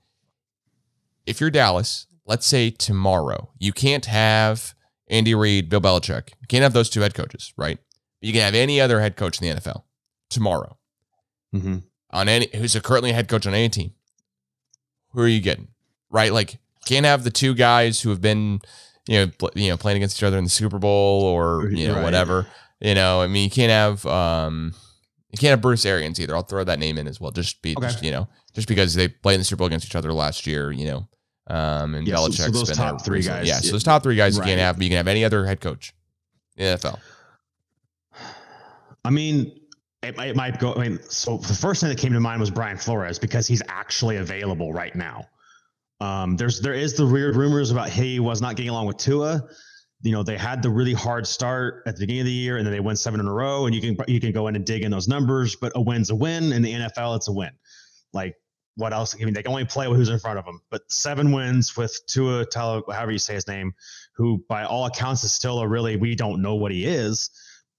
If 1.26 1.40
you're 1.40 1.50
Dallas, 1.50 2.06
let's 2.26 2.46
say 2.46 2.70
tomorrow, 2.70 3.50
you 3.58 3.72
can't 3.72 4.04
have 4.06 4.74
Andy 5.08 5.34
Reid, 5.34 5.68
Bill 5.68 5.80
Belichick. 5.80 6.30
You 6.40 6.46
can't 6.48 6.62
have 6.62 6.72
those 6.72 6.90
two 6.90 7.00
head 7.00 7.14
coaches, 7.14 7.52
right? 7.56 7.78
You 8.20 8.32
can 8.32 8.42
have 8.42 8.54
any 8.54 8.80
other 8.80 9.00
head 9.00 9.16
coach 9.16 9.40
in 9.40 9.48
the 9.48 9.60
NFL 9.60 9.82
tomorrow 10.30 10.76
Mm-hmm. 11.54 11.78
on 12.10 12.28
any 12.28 12.48
who's 12.54 12.76
a 12.76 12.80
currently 12.82 13.10
a 13.10 13.14
head 13.14 13.26
coach 13.28 13.46
on 13.46 13.54
any 13.54 13.70
team. 13.70 13.92
Who 15.12 15.22
are 15.22 15.28
you 15.28 15.40
getting? 15.40 15.68
Right? 16.10 16.32
Like 16.32 16.58
can't 16.84 17.06
have 17.06 17.24
the 17.24 17.30
two 17.30 17.54
guys 17.54 18.00
who 18.02 18.10
have 18.10 18.20
been, 18.20 18.60
you 19.06 19.18
know, 19.18 19.32
pl- 19.38 19.52
you 19.54 19.70
know, 19.70 19.78
playing 19.78 19.96
against 19.96 20.18
each 20.18 20.24
other 20.24 20.36
in 20.36 20.44
the 20.44 20.50
Super 20.50 20.78
Bowl 20.78 21.22
or 21.24 21.70
you 21.70 21.88
know 21.88 21.94
Right. 21.94 22.02
whatever. 22.04 22.46
You 22.80 22.94
know, 22.94 23.20
I 23.22 23.26
mean, 23.26 23.44
you 23.44 23.50
can't 23.50 23.70
have 23.72 24.06
um, 24.06 24.72
you 25.30 25.38
can't 25.38 25.50
have 25.50 25.60
Bruce 25.60 25.84
Arians 25.84 26.20
either. 26.20 26.34
I'll 26.36 26.42
throw 26.42 26.64
that 26.64 26.78
name 26.78 26.96
in 26.98 27.08
as 27.08 27.20
well, 27.20 27.30
just 27.32 27.60
be 27.62 27.74
Okay. 27.76 27.86
just, 27.88 28.02
you 28.04 28.10
know, 28.10 28.28
just 28.54 28.68
because 28.68 28.94
they 28.94 29.08
played 29.08 29.34
in 29.34 29.40
the 29.40 29.44
Super 29.44 29.58
Bowl 29.58 29.66
against 29.66 29.86
each 29.86 29.96
other 29.96 30.12
last 30.12 30.46
year. 30.46 30.70
You 30.70 30.86
know, 30.86 31.08
um, 31.48 31.94
and 31.94 32.06
Yeah, 32.06 32.16
so- 32.16 32.28
Belichick's 32.28 32.36
so 32.44 32.50
those 32.50 32.68
been 32.68 32.76
top 32.76 32.98
there 32.98 33.04
three 33.04 33.16
recently. 33.18 33.40
guys, 33.40 33.48
Yeah, 33.48 33.58
so 33.58 33.66
yeah. 33.66 33.72
those 33.72 33.82
top 33.84 34.02
three 34.02 34.16
guys 34.16 34.36
you 34.36 34.42
can't 34.42 34.60
have, 34.60 34.76
but 34.76 34.84
you 34.84 34.90
can 34.90 34.96
have 34.98 35.08
any 35.08 35.24
other 35.24 35.44
head 35.46 35.60
coach 35.60 35.92
in 36.56 36.64
the 36.66 36.70
NFL. 36.78 36.98
I 39.04 39.10
mean, 39.10 39.52
it, 40.02 40.16
might- 40.16 40.28
it 40.28 40.36
might 40.36 40.58
go. 40.58 40.74
I 40.74 40.88
mean, 40.88 40.98
so 41.08 41.38
the 41.38 41.54
first 41.54 41.80
thing 41.80 41.88
that 41.90 41.98
came 41.98 42.12
to 42.12 42.20
mind 42.20 42.40
was 42.40 42.50
Brian 42.50 42.76
Flores 42.76 43.18
because 43.18 43.46
he's 43.46 43.62
actually 43.68 44.16
available 44.16 44.72
right 44.72 44.94
now. 44.94 45.26
Um, 46.00 46.36
there's 46.36 46.60
there 46.60 46.74
is 46.74 46.94
the 46.94 47.04
weird 47.06 47.34
rumors 47.34 47.72
about 47.72 47.88
he 47.90 48.20
was 48.20 48.40
not 48.40 48.54
getting 48.54 48.70
along 48.70 48.86
with 48.86 48.98
Tua. 48.98 49.42
You 50.02 50.12
know, 50.12 50.22
they 50.22 50.36
had 50.36 50.62
the 50.62 50.70
really 50.70 50.92
hard 50.92 51.26
start 51.26 51.82
at 51.86 51.96
the 51.96 52.00
beginning 52.00 52.20
of 52.20 52.26
the 52.26 52.32
year, 52.32 52.56
and 52.58 52.66
then 52.66 52.72
they 52.72 52.80
won 52.80 52.96
seven 52.96 53.18
in 53.18 53.26
a 53.26 53.32
row. 53.32 53.66
And 53.66 53.74
you 53.74 53.80
can 53.80 53.96
you 54.06 54.20
can 54.20 54.32
go 54.32 54.46
in 54.46 54.56
and 54.56 54.64
dig 54.64 54.84
in 54.84 54.90
those 54.90 55.08
numbers, 55.08 55.56
but 55.56 55.72
a 55.74 55.80
win's 55.80 56.10
a 56.10 56.14
win 56.14 56.52
in 56.52 56.62
the 56.62 56.72
NFL. 56.72 57.16
It's 57.16 57.28
a 57.28 57.32
win. 57.32 57.50
Like 58.12 58.36
what 58.76 58.92
else? 58.92 59.16
I 59.20 59.24
mean, 59.24 59.34
they 59.34 59.42
can 59.42 59.50
only 59.50 59.64
play 59.64 59.88
with 59.88 59.98
who's 59.98 60.08
in 60.08 60.20
front 60.20 60.38
of 60.38 60.44
them. 60.44 60.60
But 60.70 60.82
seven 60.88 61.32
wins 61.32 61.76
with 61.76 62.00
Tua, 62.06 62.46
Talo, 62.46 62.82
however 62.92 63.10
you 63.10 63.18
say 63.18 63.34
his 63.34 63.48
name, 63.48 63.72
who 64.14 64.44
by 64.48 64.64
all 64.64 64.86
accounts 64.86 65.24
is 65.24 65.32
still 65.32 65.58
a 65.58 65.66
really 65.66 65.96
we 65.96 66.14
don't 66.14 66.40
know 66.40 66.54
what 66.54 66.70
he 66.70 66.86
is 66.86 67.30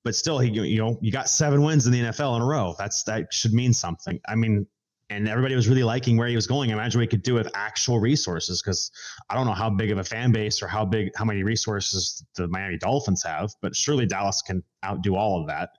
but 0.03 0.15
still, 0.15 0.39
he 0.39 0.49
you 0.49 0.77
know 0.77 0.97
you 1.01 1.11
got 1.11 1.29
seven 1.29 1.61
wins 1.61 1.85
in 1.85 1.91
the 1.91 1.99
NFL 1.99 2.37
in 2.37 2.41
a 2.41 2.45
row. 2.45 2.75
That's 2.77 3.03
that 3.03 3.33
should 3.33 3.53
mean 3.53 3.73
something. 3.73 4.19
I 4.27 4.35
mean, 4.35 4.65
and 5.09 5.27
everybody 5.27 5.55
was 5.55 5.67
really 5.67 5.83
liking 5.83 6.17
where 6.17 6.27
he 6.27 6.35
was 6.35 6.45
going. 6.45 6.69
Imagine 6.69 6.99
what 6.99 7.03
he 7.03 7.07
could 7.07 7.23
do 7.23 7.33
with 7.33 7.49
actual 7.55 7.99
resources 7.99 8.61
because 8.61 8.91
I 9.29 9.35
don't 9.35 9.47
know 9.47 9.53
how 9.53 9.69
big 9.69 9.91
of 9.91 9.97
a 9.97 10.03
fan 10.03 10.31
base 10.31 10.61
or 10.61 10.67
how 10.67 10.85
big 10.85 11.09
how 11.15 11.25
many 11.25 11.43
resources 11.43 12.23
the 12.35 12.47
Miami 12.47 12.77
Dolphins 12.77 13.23
have, 13.23 13.49
but 13.61 13.75
surely 13.75 14.05
Dallas 14.05 14.41
can 14.41 14.63
outdo 14.85 15.15
all 15.15 15.41
of 15.41 15.47
that. 15.47 15.69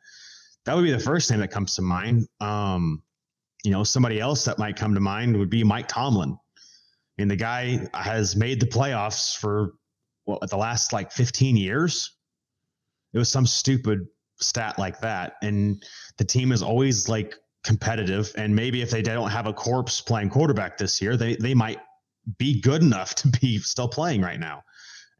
That 0.65 0.75
would 0.75 0.83
be 0.83 0.91
the 0.91 0.99
first 0.99 1.31
name 1.31 1.41
that 1.41 1.51
comes 1.51 1.75
to 1.77 1.83
mind. 1.83 2.27
Um, 2.41 3.03
you 3.65 3.71
know, 3.71 3.85
somebody 3.85 4.21
else 4.21 4.45
that 4.45 4.59
might 4.59 4.77
come 4.77 4.95
to 4.95 5.01
mind 5.01 5.37
would 5.37 5.51
be 5.51 5.63
Mike 5.63 5.87
Tomlin. 5.87 6.33
I 6.33 7.23
mean, 7.23 7.29
the 7.29 7.37
guy 7.37 7.87
has 7.95 8.35
made 8.35 8.61
the 8.61 8.67
playoffs 8.67 9.37
for 9.37 9.75
what 10.25 10.49
the 10.51 10.57
last 10.57 10.93
like 10.93 11.13
15 11.13 11.57
years. 11.57 12.17
It 13.13 13.19
was 13.19 13.29
some 13.29 13.47
stupid 13.47 14.07
stat 14.41 14.79
like 14.79 15.01
that. 15.01 15.35
And 15.43 15.83
the 16.19 16.25
team 16.25 16.53
is 16.53 16.63
always 16.63 17.09
like 17.09 17.35
competitive. 17.65 18.33
And 18.37 18.55
maybe 18.55 18.83
if 18.83 18.91
they 18.91 19.03
don't 19.03 19.31
have 19.31 19.47
a 19.47 19.53
corpse 19.53 20.01
playing 20.01 20.31
quarterback 20.31 20.79
this 20.79 21.01
year, 21.01 21.17
they 21.17 21.37
they 21.37 21.55
might 21.55 21.79
be 22.39 22.61
good 22.61 22.83
enough 22.83 23.15
to 23.17 23.29
be 23.29 23.59
still 23.59 23.89
playing 23.89 24.23
right 24.23 24.41
now 24.41 24.63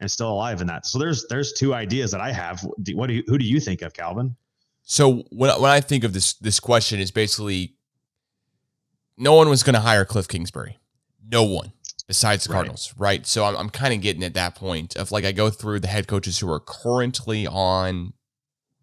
and 0.01 0.11
still 0.11 0.31
alive 0.31 0.61
in 0.61 0.67
that. 0.69 0.87
So 0.87 0.99
there's 0.99 1.27
there's 1.29 1.53
two 1.53 1.75
ideas 1.75 2.11
that 2.13 2.21
I 2.21 2.33
have. 2.33 2.63
What 2.95 3.09
do 3.09 3.15
you, 3.15 3.23
who 3.27 3.39
do 3.39 3.45
you 3.45 3.61
think 3.61 3.83
of, 3.83 3.93
Calvin? 3.93 4.37
So 4.83 5.25
when 5.31 5.51
when 5.61 5.71
I 5.71 5.81
think 5.81 6.05
of 6.05 6.13
this 6.13 6.35
this 6.35 6.61
question 6.61 7.01
is 7.01 7.11
basically 7.11 7.75
no 9.17 9.35
one 9.35 9.49
was 9.49 9.63
going 9.63 9.75
to 9.75 9.81
hire 9.81 10.05
Cliff 10.05 10.27
Kingsbury. 10.27 10.79
No 11.31 11.45
one 11.45 11.73
besides 12.07 12.45
the 12.45 12.51
Right. 12.51 12.57
Cardinals, 12.57 12.95
right? 12.97 13.25
So 13.25 13.45
I'm, 13.45 13.57
I'm 13.57 13.71
kind 13.71 13.95
of 13.95 14.01
getting 14.01 14.25
at 14.25 14.35
that 14.35 14.57
point 14.57 14.97
of 14.97 15.13
like 15.13 15.25
I 15.25 15.31
go 15.31 15.51
through 15.51 15.81
the 15.81 15.89
head 15.89 16.09
coaches 16.09 16.39
who 16.39 16.51
are 16.51 16.59
currently 16.59 17.47
on, 17.47 18.15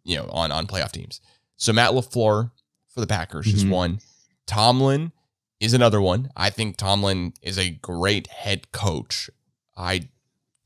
you 0.04 0.16
know, 0.16 0.30
on 0.32 0.52
on 0.52 0.68
playoff 0.68 0.92
teams. 0.92 1.20
So 1.58 1.74
Matt 1.74 1.92
LaFleur 1.92 2.52
for 2.98 3.02
the 3.02 3.08
Packers 3.08 3.46
is 3.46 3.64
Mhm. 3.64 3.70
one. 3.70 4.00
Tomlin 4.48 5.12
is 5.60 5.74
another 5.76 6.02
one. 6.02 6.32
I 6.36 6.50
think 6.50 6.78
Tomlin 6.78 7.34
is 7.44 7.60
a 7.60 7.70
great 7.70 8.26
head 8.28 8.72
coach. 8.72 9.30
I 9.78 10.10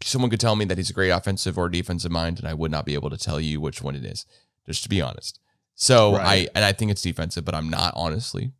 someone 0.03 0.31
could 0.31 0.39
tell 0.39 0.55
me 0.55 0.63
that 0.65 0.77
he's 0.77 0.89
a 0.89 0.93
great 0.93 1.09
offensive 1.09 1.57
or 1.57 1.67
defensive 1.69 2.09
mind, 2.11 2.39
and 2.39 2.47
I 2.47 2.53
would 2.55 2.71
not 2.71 2.85
be 2.85 2.93
able 2.95 3.09
to 3.11 3.17
tell 3.17 3.39
you 3.39 3.59
which 3.61 3.81
one 3.83 3.95
it 3.95 4.03
is, 4.05 4.25
just 4.65 4.81
to 4.83 4.89
be 4.89 4.99
honest. 5.01 5.39
So 5.75 6.15
Right. 6.15 6.25
I 6.25 6.47
and 6.55 6.63
I 6.63 6.71
think 6.71 6.89
it's 6.89 7.01
defensive, 7.01 7.43
but 7.43 7.53
I'm 7.53 7.69
not 7.69 7.93
honestly 7.97 8.53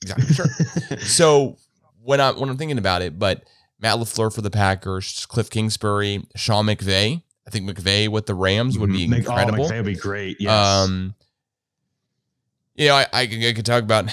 exactly 0.00 0.32
sure. 0.32 0.46
so 1.00 1.56
when 2.02 2.20
I 2.20 2.30
when 2.30 2.48
I'm 2.48 2.56
thinking 2.56 2.78
about 2.78 3.02
it, 3.02 3.18
but 3.18 3.42
Matt 3.80 3.96
LaFleur 3.98 4.32
for 4.32 4.42
the 4.42 4.50
Packers, 4.50 5.26
Cliff 5.26 5.50
Kingsbury, 5.50 6.24
Sean 6.36 6.66
McVay. 6.66 7.22
I 7.46 7.50
think 7.50 7.68
McVay 7.68 8.08
with 8.08 8.26
the 8.26 8.34
Rams 8.34 8.78
would 8.78 8.92
be 8.92 9.08
Mhm. 9.08 9.16
Incredible. 9.18 9.64
Oh, 9.64 9.68
McVay 9.70 9.76
would 9.76 9.84
be 9.86 9.94
great. 9.96 10.36
Yes. 10.38 10.52
Um, 10.52 11.14
you 12.78 12.88
know, 12.88 12.94
I, 12.94 13.06
I, 13.12 13.26
could, 13.26 13.44
I 13.44 13.52
could 13.52 13.66
talk 13.66 13.82
about, 13.82 14.04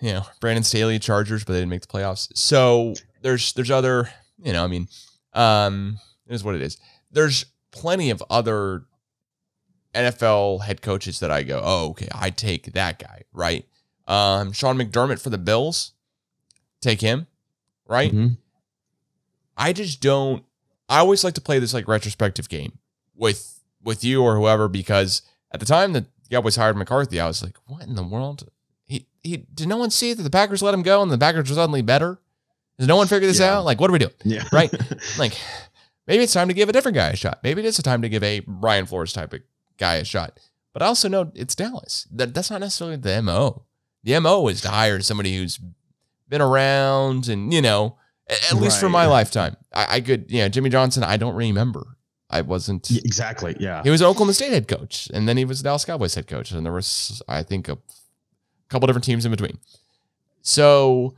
you 0.00 0.12
know, 0.12 0.22
Brandon 0.40 0.62
Staley 0.62 0.98
Chargers, 0.98 1.42
but 1.42 1.54
they 1.54 1.60
didn't 1.60 1.70
make 1.70 1.80
the 1.80 1.88
playoffs. 1.88 2.28
So 2.36 2.94
there's 3.22 3.52
there's 3.54 3.70
other, 3.70 4.10
you 4.42 4.52
know, 4.52 4.62
I 4.62 4.66
mean, 4.66 4.88
um, 5.32 5.98
it 6.28 6.34
is 6.34 6.44
what 6.44 6.54
it 6.54 6.62
is. 6.62 6.76
There's 7.10 7.46
plenty 7.72 8.10
of 8.10 8.22
other 8.30 8.84
NFL 9.94 10.62
head 10.62 10.82
coaches 10.82 11.20
that 11.20 11.30
I 11.30 11.42
go, 11.42 11.60
oh, 11.64 11.90
okay, 11.90 12.08
I 12.14 12.30
take 12.30 12.72
that 12.74 12.98
guy, 12.98 13.22
right? 13.32 13.66
Um, 14.06 14.52
Sean 14.52 14.76
McDermott 14.76 15.20
for 15.20 15.30
the 15.30 15.38
Bills, 15.38 15.92
take 16.80 17.00
him, 17.00 17.26
right? 17.88 18.12
Mhm. 18.12 18.36
I 19.56 19.72
just 19.72 20.00
don't. 20.00 20.44
I 20.88 20.98
always 20.98 21.22
like 21.22 21.34
to 21.34 21.40
play 21.40 21.58
this 21.58 21.74
like 21.74 21.86
retrospective 21.88 22.48
game 22.48 22.78
with 23.14 23.60
with 23.82 24.04
you 24.04 24.22
or 24.22 24.36
whoever 24.36 24.68
because 24.68 25.22
at 25.52 25.60
the 25.60 25.66
time 25.66 25.92
that 25.92 26.04
the 26.30 26.36
Cowboys 26.36 26.56
hired 26.56 26.76
McCarthy, 26.76 27.20
I 27.20 27.26
was 27.26 27.42
like, 27.42 27.56
what 27.66 27.82
in 27.82 27.94
the 27.96 28.02
world? 28.02 28.48
He 28.84 29.06
he 29.22 29.36
did 29.52 29.68
no 29.68 29.76
one 29.76 29.90
see 29.90 30.14
that 30.14 30.22
the 30.22 30.30
Packers 30.30 30.62
let 30.62 30.72
him 30.74 30.82
go 30.82 31.02
and 31.02 31.10
the 31.10 31.18
Packers 31.18 31.50
were 31.50 31.56
suddenly 31.56 31.82
better? 31.82 32.20
Does 32.78 32.88
no 32.88 32.96
one 32.96 33.06
figure 33.08 33.28
this 33.28 33.40
Yeah. 33.40 33.58
out? 33.58 33.64
Like, 33.64 33.80
what 33.80 33.90
are 33.90 33.92
we 33.92 33.98
doing? 33.98 34.12
Yeah. 34.24 34.44
Right? 34.52 34.72
Like, 35.18 35.34
maybe 36.06 36.22
it's 36.24 36.32
time 36.32 36.48
to 36.48 36.54
give 36.54 36.68
a 36.68 36.72
different 36.72 36.94
guy 36.94 37.08
a 37.10 37.16
shot. 37.16 37.40
Maybe 37.42 37.60
it 37.60 37.66
is 37.66 37.78
a 37.78 37.82
time 37.82 38.00
to 38.02 38.08
give 38.08 38.22
a 38.22 38.40
Brian 38.40 38.86
Flores 38.86 39.12
type 39.12 39.32
of 39.34 39.40
guy 39.76 39.96
a 39.96 40.04
shot. 40.04 40.38
But 40.72 40.82
I 40.82 40.86
also 40.86 41.08
know 41.08 41.30
it's 41.34 41.54
Dallas. 41.54 42.06
That 42.12 42.32
that's 42.32 42.50
not 42.50 42.60
necessarily 42.60 42.96
the 42.96 43.20
MO. 43.22 43.64
The 44.04 44.18
MO 44.20 44.48
is 44.48 44.60
to 44.62 44.68
hire 44.70 45.00
somebody 45.00 45.36
who's 45.36 45.58
been 46.28 46.40
around 46.40 47.28
and, 47.28 47.52
you 47.52 47.60
know, 47.60 47.98
at, 48.28 48.52
at 48.52 48.56
least 48.60 48.78
for 48.80 48.86
Right. 48.86 48.92
my 48.92 49.06
lifetime. 49.06 49.56
I, 49.74 49.96
I 49.96 50.00
could, 50.00 50.30
you 50.30 50.38
know, 50.38 50.48
Jimmy 50.48 50.70
Johnson, 50.70 51.02
I 51.04 51.16
don't 51.18 51.34
remember. 51.34 51.96
I 52.32 52.42
wasn't 52.42 52.90
exactly. 52.90 53.56
Yeah. 53.58 53.82
he 53.82 53.90
was 53.90 54.00
an 54.00 54.06
Oklahoma 54.06 54.34
State 54.34 54.52
head 54.52 54.68
coach, 54.68 55.08
and 55.12 55.28
then 55.28 55.36
he 55.36 55.44
was 55.44 55.58
the 55.60 55.64
Dallas 55.64 55.84
Cowboys 55.84 56.14
head 56.14 56.26
coach, 56.28 56.52
and 56.52 56.64
there 56.64 56.72
was, 56.72 57.20
I 57.28 57.42
think, 57.42 57.68
a 57.68 57.76
couple 58.68 58.86
different 58.86 59.04
teams 59.04 59.24
in 59.24 59.30
between. 59.32 59.58
So, 60.42 61.16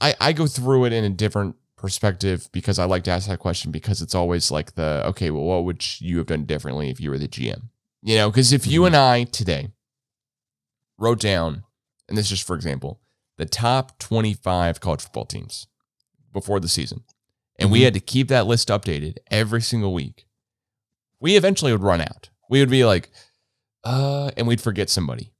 I 0.00 0.14
I 0.20 0.32
go 0.32 0.46
through 0.46 0.84
it 0.84 0.92
in 0.92 1.04
a 1.04 1.10
different 1.10 1.56
perspective 1.76 2.48
because 2.52 2.78
I 2.78 2.84
like 2.84 3.04
to 3.04 3.10
ask 3.10 3.26
that 3.28 3.38
question 3.38 3.70
because 3.72 4.02
it's 4.02 4.14
always 4.14 4.50
like 4.50 4.74
the 4.74 5.02
okay, 5.06 5.30
well, 5.30 5.44
what 5.44 5.64
would 5.64 5.84
you 6.00 6.18
have 6.18 6.26
done 6.26 6.44
differently 6.44 6.90
if 6.90 7.00
you 7.00 7.10
were 7.10 7.18
the 7.18 7.28
GM? 7.28 7.70
You 8.02 8.16
know, 8.16 8.30
because 8.30 8.52
if 8.52 8.66
you 8.66 8.82
Mhm. 8.82 8.86
and 8.88 8.96
I 8.96 9.24
today 9.24 9.70
wrote 10.98 11.20
down, 11.20 11.64
and 12.08 12.18
this 12.18 12.26
is 12.26 12.30
just 12.30 12.46
for 12.46 12.54
example, 12.54 13.00
the 13.38 13.46
top 13.46 13.98
twenty-five 13.98 14.80
college 14.80 15.00
football 15.02 15.24
teams 15.24 15.66
before 16.34 16.60
the 16.60 16.68
season, 16.68 17.02
and 17.60 17.70
we 17.70 17.80
Mhm. 17.80 17.84
had 17.84 17.94
to 17.94 18.00
keep 18.00 18.28
that 18.28 18.46
list 18.46 18.68
updated 18.68 19.16
every 19.30 19.62
single 19.62 19.92
week, 19.94 20.26
we 21.20 21.36
eventually 21.36 21.70
would 21.72 21.82
run 21.82 22.00
out. 22.00 22.30
We 22.48 22.60
would 22.60 22.70
be 22.70 22.84
like, 22.84 23.10
uh, 23.84 24.30
and 24.36 24.46
we'd 24.46 24.60
forget 24.60 24.90
somebody. 24.90 25.32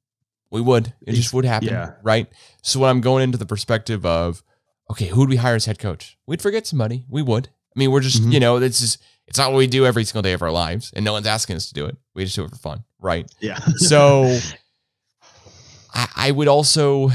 We 0.50 0.60
would. 0.60 0.94
It 1.06 1.14
just 1.14 1.32
would 1.32 1.44
happen. 1.44 1.68
Yeah. 1.68 1.92
Right. 2.02 2.26
So 2.62 2.80
when 2.80 2.90
I'm 2.90 3.00
going 3.00 3.22
into 3.22 3.38
the 3.38 3.46
perspective 3.46 4.04
of, 4.04 4.42
okay, 4.90 5.06
who 5.06 5.20
would 5.20 5.28
we 5.28 5.36
hire 5.36 5.54
as 5.54 5.64
head 5.66 5.78
coach? 5.78 6.18
We'd 6.26 6.42
forget 6.42 6.66
somebody. 6.66 7.04
We 7.08 7.22
would. 7.22 7.48
I 7.74 7.78
mean, 7.78 7.90
we're 7.92 8.00
just, 8.00 8.22
Mhm. 8.22 8.32
you 8.32 8.40
know, 8.40 8.58
this 8.58 8.80
is 8.80 8.98
it's 9.28 9.38
not 9.38 9.52
what 9.52 9.58
we 9.58 9.68
do 9.68 9.86
every 9.86 10.02
single 10.04 10.22
day 10.22 10.32
of 10.32 10.42
our 10.42 10.50
lives, 10.50 10.90
and 10.92 11.04
no 11.04 11.12
one's 11.12 11.26
asking 11.28 11.54
us 11.54 11.68
to 11.68 11.74
do 11.74 11.86
it. 11.86 11.96
We 12.14 12.24
just 12.24 12.34
do 12.34 12.42
it 12.42 12.50
for 12.50 12.56
fun, 12.56 12.82
right? 12.98 13.30
Yeah. 13.40 13.60
So 13.76 14.24
I, 15.94 16.08
I 16.16 16.30
would 16.32 16.48
also, 16.48 17.10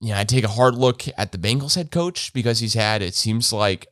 you 0.00 0.10
know, 0.10 0.14
I'd 0.16 0.28
take 0.28 0.44
a 0.44 0.48
hard 0.48 0.76
look 0.76 1.02
at 1.18 1.32
the 1.32 1.38
Bengals 1.38 1.74
head 1.74 1.90
coach 1.90 2.32
because 2.32 2.60
he's 2.60 2.74
had, 2.74 3.02
it 3.02 3.14
seems 3.14 3.52
like, 3.52 3.86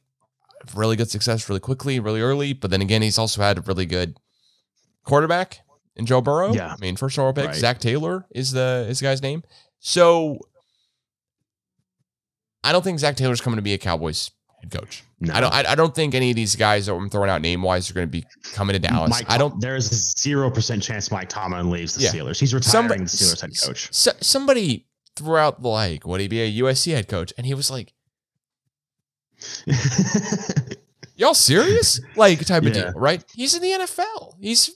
really 0.74 0.96
good 0.96 1.10
success 1.10 1.48
really 1.48 1.60
quickly, 1.60 2.00
really 2.00 2.20
early. 2.20 2.52
But 2.52 2.70
then 2.70 2.80
again, 2.82 3.02
he's 3.02 3.18
also 3.18 3.42
had 3.42 3.58
a 3.58 3.60
really 3.62 3.86
good 3.86 4.18
quarterback 5.04 5.60
in 5.96 6.06
Joe 6.06 6.20
Burrow. 6.20 6.52
Yeah. 6.52 6.72
I 6.72 6.76
mean, 6.80 6.96
first 6.96 7.18
overall 7.18 7.32
pick, 7.32 7.46
Right. 7.46 7.54
Zac 7.54 7.78
Taylor 7.80 8.26
is 8.34 8.52
the 8.52 8.86
is 8.88 9.00
the 9.00 9.04
guy's 9.04 9.22
name. 9.22 9.42
So 9.80 10.38
I 12.62 12.72
don't 12.72 12.82
think 12.82 12.98
Zac 12.98 13.16
Taylor's 13.16 13.40
coming 13.40 13.56
to 13.56 13.62
be 13.62 13.74
a 13.74 13.78
Cowboys 13.78 14.30
head 14.60 14.70
coach. 14.70 15.04
No. 15.20 15.34
I 15.34 15.40
don't. 15.40 15.52
I, 15.54 15.64
I 15.72 15.74
don't 15.74 15.94
think 15.94 16.14
any 16.14 16.30
of 16.30 16.36
these 16.36 16.56
guys 16.56 16.86
that 16.86 16.94
I'm 16.94 17.08
throwing 17.10 17.30
out 17.30 17.42
name 17.42 17.62
wise 17.62 17.90
are 17.90 17.94
going 17.94 18.06
to 18.06 18.10
be 18.10 18.24
coming 18.54 18.72
to 18.74 18.78
Dallas. 18.78 19.10
Mike, 19.10 19.30
I 19.30 19.36
don't. 19.38 19.60
There's 19.60 19.90
a 19.92 19.94
zero 20.20 20.50
percent 20.50 20.82
chance 20.82 21.10
Mike 21.10 21.28
Tomlin 21.28 21.70
leaves 21.70 21.94
the 21.94 22.04
Yeah. 22.04 22.10
Steelers. 22.10 22.40
He's 22.40 22.54
retiring 22.54 22.70
Somebody, 22.72 23.00
the 23.00 23.06
Steelers 23.06 23.40
head 23.40 23.50
coach. 23.62 23.88
So, 23.92 24.12
somebody 24.20 24.86
threw 25.16 25.36
out 25.36 25.62
the 25.62 25.68
like, 25.68 26.06
would 26.06 26.20
he 26.20 26.28
be 26.28 26.40
a 26.40 26.62
USC 26.62 26.92
head 26.94 27.08
coach? 27.08 27.32
And 27.36 27.46
he 27.46 27.54
was 27.54 27.70
like, 27.70 27.92
"Y'all 31.16 31.34
serious?" 31.34 32.01
Like 32.16 32.45
type 32.45 32.64
of 32.64 32.72
deal, 32.72 32.92
right? 32.92 33.24
He's 33.34 33.55
in 33.55 33.62
the 33.62 33.84
NFL. 33.84 34.34
He's 34.40 34.70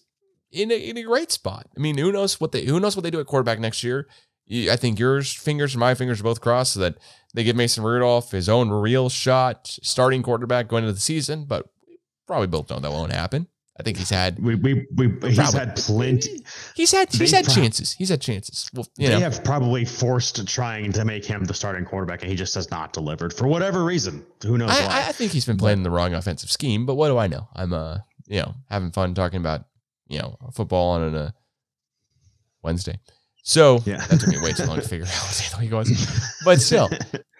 in 0.50 0.70
a, 0.70 0.74
in 0.74 0.96
a 0.96 1.02
great 1.02 1.30
spot. 1.30 1.66
I 1.76 1.80
mean, 1.80 1.98
who 1.98 2.12
knows 2.12 2.40
what 2.40 2.52
they 2.52 2.64
who 2.64 2.80
knows 2.80 2.96
what 2.96 3.02
they 3.02 3.10
do 3.10 3.20
at 3.20 3.26
quarterback 3.26 3.58
next 3.58 3.82
year? 3.82 4.08
I 4.50 4.76
think 4.76 4.98
yours 4.98 5.32
fingers 5.32 5.74
and 5.74 5.80
my 5.80 5.94
fingers 5.94 6.20
are 6.20 6.24
both 6.24 6.40
crossed 6.40 6.72
so 6.72 6.80
that 6.80 6.96
they 7.34 7.44
give 7.44 7.56
Mason 7.56 7.84
Rudolph 7.84 8.30
his 8.30 8.48
own 8.48 8.70
real 8.70 9.10
shot, 9.10 9.68
starting 9.82 10.22
quarterback 10.22 10.68
going 10.68 10.84
into 10.84 10.94
the 10.94 11.00
season. 11.00 11.44
But 11.44 11.66
we 11.86 11.98
probably 12.26 12.46
both 12.46 12.70
know 12.70 12.78
that 12.78 12.90
won't 12.90 13.12
happen. 13.12 13.48
I 13.78 13.84
think 13.84 13.96
he's 13.96 14.10
had 14.10 14.38
we 14.42 14.56
we, 14.56 14.86
we 14.96 15.08
he's 15.28 15.36
Probably. 15.36 15.60
had 15.60 15.76
plenty. 15.76 16.44
he's 16.74 16.90
had 16.90 17.12
he's 17.12 17.30
had 17.30 17.44
prob- 17.44 17.56
chances. 17.56 17.92
He's 17.92 18.08
had 18.08 18.20
chances. 18.20 18.68
Well, 18.74 18.86
they 18.96 19.08
know, 19.08 19.20
have 19.20 19.44
probably 19.44 19.84
forced 19.84 20.44
trying 20.48 20.90
to 20.92 21.04
make 21.04 21.24
him 21.24 21.44
the 21.44 21.54
starting 21.54 21.84
quarterback, 21.84 22.22
and 22.22 22.30
he 22.30 22.36
just 22.36 22.54
has 22.56 22.70
not 22.72 22.92
delivered 22.92 23.32
for 23.32 23.46
whatever 23.46 23.84
reason. 23.84 24.26
Who 24.42 24.58
knows 24.58 24.70
why? 24.70 24.86
I, 24.90 25.08
I 25.08 25.12
think 25.12 25.30
he's 25.32 25.44
been 25.46 25.58
playing 25.58 25.84
the 25.84 25.90
wrong 25.90 26.12
offensive 26.14 26.50
scheme, 26.50 26.86
but 26.86 26.96
what 26.96 27.08
do 27.08 27.18
I 27.18 27.28
know? 27.28 27.48
I'm 27.54 27.72
uh, 27.72 27.98
you 28.26 28.40
know, 28.40 28.54
having 28.68 28.90
fun 28.90 29.14
talking 29.14 29.38
about 29.38 29.64
you 30.08 30.18
know 30.18 30.36
football 30.52 30.90
on 30.92 31.14
a 31.14 31.32
Wednesday. 32.62 32.98
So 33.44 33.80
Yeah. 33.86 34.04
that 34.06 34.20
took 34.20 34.28
me 34.28 34.38
way 34.38 34.52
too 34.52 34.64
long 34.64 34.76
to 34.80 34.82
figure 34.88 35.06
out 35.08 35.12
what 35.12 35.38
day 35.38 35.44
of 35.46 35.52
the 35.52 35.58
week 35.60 35.70
it 35.72 35.74
was. 35.74 36.32
But 36.44 36.60
still, 36.60 36.90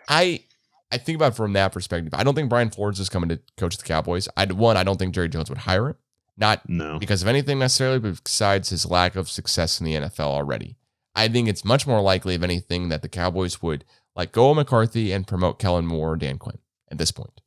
I 0.09 0.45
I 0.91 0.99
think 0.99 1.17
about 1.17 1.33
it 1.33 1.37
from 1.37 1.53
that 1.55 1.73
perspective. 1.73 2.15
I 2.15 2.23
don't 2.25 2.35
think 2.35 2.49
Brian 2.49 2.71
Flores 2.71 2.99
is 3.01 3.09
coming 3.09 3.29
to 3.31 3.41
coach 3.57 3.77
the 3.77 3.85
Cowboys. 3.85 4.29
I 4.37 4.47
one, 4.47 4.77
I 4.77 4.85
don't 4.85 4.99
think 4.99 5.15
Jerry 5.15 5.29
Jones 5.29 5.49
would 5.51 5.59
hire 5.59 5.89
him. 5.89 5.97
Not 6.41 6.69
no. 6.69 6.99
because 6.99 7.21
of 7.21 7.29
anything 7.29 7.59
necessarily, 7.59 7.99
but 7.99 8.23
besides 8.23 8.69
his 8.71 8.87
lack 8.87 9.17
of 9.17 9.29
success 9.29 9.81
in 9.81 9.87
the 9.87 9.95
NFL 9.95 10.21
already. 10.21 10.77
I 11.15 11.27
think 11.29 11.49
it's 11.49 11.65
much 11.65 11.85
more 11.87 12.01
likely, 12.01 12.35
if 12.37 12.43
anything, 12.45 12.89
that 12.91 13.03
the 13.03 13.09
Cowboys 13.09 13.61
would 13.61 13.85
like 14.15 14.31
go 14.33 14.55
McCarthy 14.55 15.11
and 15.13 15.27
promote 15.27 15.59
Kellen 15.59 15.85
Moore 15.87 16.13
or 16.13 16.17
Dan 16.17 16.39
Quinn 16.39 16.59
at 16.91 16.99
this 16.99 17.11
point. 17.11 17.41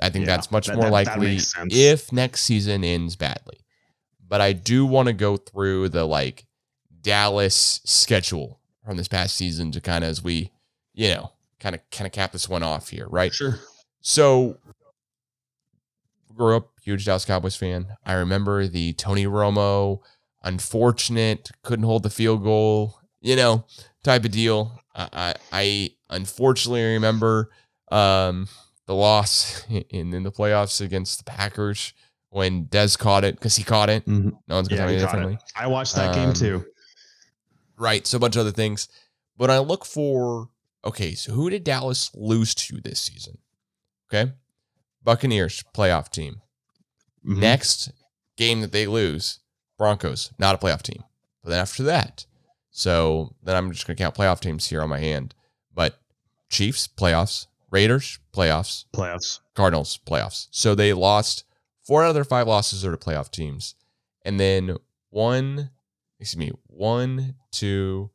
I 0.00 0.08
think 0.08 0.26
Yeah, 0.26 0.36
that's 0.36 0.52
much 0.52 0.68
that- 0.68 0.76
more 0.76 0.84
that- 0.84 1.04
that 1.04 1.18
likely 1.18 1.38
sense. 1.40 1.74
if 1.74 2.12
next 2.12 2.42
season 2.42 2.84
ends 2.84 3.16
badly. 3.16 3.58
But 4.26 4.40
I 4.40 4.52
do 4.52 4.86
want 4.86 5.06
to 5.08 5.12
go 5.12 5.36
through 5.36 5.88
the 5.88 6.04
like 6.04 6.46
Dallas 7.00 7.80
schedule 7.84 8.60
from 8.84 8.96
this 8.96 9.08
past 9.08 9.34
season 9.36 9.72
to 9.72 9.80
kind 9.80 10.04
of 10.04 10.10
as 10.10 10.22
we, 10.22 10.52
you 10.94 11.08
know, 11.14 11.32
kind 11.58 11.74
of 11.74 11.80
kind 11.90 12.06
of 12.06 12.12
cap 12.12 12.30
this 12.30 12.48
one 12.48 12.62
off 12.62 12.90
here, 12.90 13.08
right? 13.08 13.34
Sure. 13.34 13.58
So, 14.00 14.58
grew 16.34 16.56
up 16.56 16.70
huge 16.88 17.04
Dallas 17.04 17.24
Cowboys 17.26 17.54
fan. 17.54 17.86
I 18.06 18.14
remember 18.14 18.66
the 18.66 18.94
Tony 18.94 19.26
Romo 19.26 19.98
unfortunate 20.42 21.50
couldn't 21.62 21.84
hold 21.84 22.02
the 22.02 22.10
field 22.10 22.42
goal, 22.42 22.98
you 23.20 23.36
know, 23.36 23.64
type 24.02 24.24
of 24.24 24.30
deal. 24.30 24.80
I 24.94 25.08
I, 25.12 25.34
I 25.52 25.90
unfortunately 26.10 26.82
remember 26.94 27.50
um, 27.92 28.48
the 28.86 28.94
loss 28.94 29.64
in 29.68 30.14
in 30.14 30.22
the 30.22 30.32
playoffs 30.32 30.80
against 30.80 31.18
the 31.18 31.24
Packers 31.30 31.92
when 32.30 32.66
Dez 32.66 32.98
caught 32.98 33.24
it 33.24 33.34
because 33.34 33.56
he 33.56 33.64
caught 33.64 33.90
it. 33.90 34.06
Mhm. 34.06 34.32
No 34.48 34.54
one's 34.56 34.68
gonna 34.68 34.80
Yeah, 34.80 34.86
tell 34.86 34.94
me 34.94 35.00
differently. 35.00 35.38
I 35.56 35.66
watched 35.66 35.94
that 35.96 36.14
game 36.14 36.28
Um, 36.28 36.34
too. 36.34 36.64
Right. 37.76 38.06
So 38.06 38.16
a 38.16 38.20
bunch 38.20 38.36
of 38.36 38.40
other 38.40 38.50
things. 38.52 38.88
But 39.36 39.50
I 39.50 39.58
look 39.58 39.84
for 39.84 40.48
okay, 40.84 41.14
so 41.14 41.32
who 41.32 41.50
did 41.50 41.64
Dallas 41.64 42.10
lose 42.14 42.54
to 42.54 42.80
this 42.80 42.98
season? 43.00 43.38
Okay. 44.10 44.32
Buccaneers 45.02 45.62
playoff 45.74 46.10
team. 46.10 46.40
Mhm. 47.26 47.38
Next 47.38 47.90
game 48.36 48.60
that 48.60 48.72
they 48.72 48.86
lose, 48.86 49.40
Broncos, 49.76 50.30
not 50.38 50.54
a 50.54 50.58
playoff 50.58 50.82
team. 50.82 51.04
But 51.42 51.50
then 51.50 51.60
after 51.60 51.82
that, 51.84 52.26
so 52.70 53.34
then 53.42 53.56
I'm 53.56 53.72
just 53.72 53.86
gonna 53.86 53.96
count 53.96 54.14
playoff 54.14 54.40
teams 54.40 54.66
here 54.66 54.82
on 54.82 54.88
my 54.88 54.98
hand. 54.98 55.34
But 55.72 56.00
Chiefs 56.50 56.88
playoffs, 56.88 57.46
Raiders 57.70 58.18
playoffs, 58.32 58.84
Playoffs. 58.94 59.40
Cardinals 59.54 59.98
playoffs. 60.06 60.48
So 60.50 60.74
they 60.74 60.92
lost 60.92 61.44
four 61.82 62.02
out 62.04 62.08
of 62.10 62.14
their 62.14 62.24
five 62.24 62.46
losses 62.46 62.84
are 62.84 62.90
to 62.90 62.96
playoff 62.96 63.30
teams. 63.30 63.74
And 64.24 64.38
then 64.38 64.76
one, 65.10 65.70
excuse 66.20 66.36
me, 66.38 66.52
one, 66.66 67.36
two, 67.50 68.10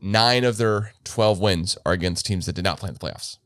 Nine 0.00 0.44
of 0.44 0.56
their 0.58 0.92
12 1.04 1.40
wins 1.40 1.76
are 1.84 1.92
against 1.92 2.24
teams 2.26 2.46
that 2.46 2.54
did 2.54 2.64
not 2.64 2.78
play 2.78 2.88
in 2.88 2.94
the 2.94 3.00
playoffs. 3.00 3.38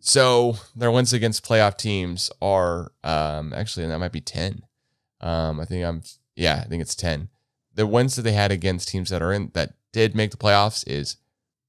So 0.00 0.56
their 0.76 0.90
wins 0.92 1.12
against 1.12 1.44
playoff 1.44 1.76
teams 1.76 2.30
are 2.40 2.92
um, 3.02 3.52
actually 3.52 3.86
that 3.86 3.98
might 3.98 4.12
be 4.12 4.20
10. 4.20 4.62
Um, 5.20 5.58
I 5.60 5.64
think 5.64 5.84
I'm 5.84 6.02
yeah, 6.36 6.62
I 6.64 6.68
think 6.68 6.80
it's 6.82 6.94
10. 6.94 7.28
The 7.74 7.86
wins 7.86 8.14
that 8.16 8.22
they 8.22 8.32
had 8.32 8.52
against 8.52 8.88
teams 8.88 9.10
that 9.10 9.22
are 9.22 9.32
in 9.32 9.50
that 9.54 9.74
did 9.92 10.14
make 10.14 10.30
the 10.30 10.36
playoffs 10.36 10.84
is 10.86 11.16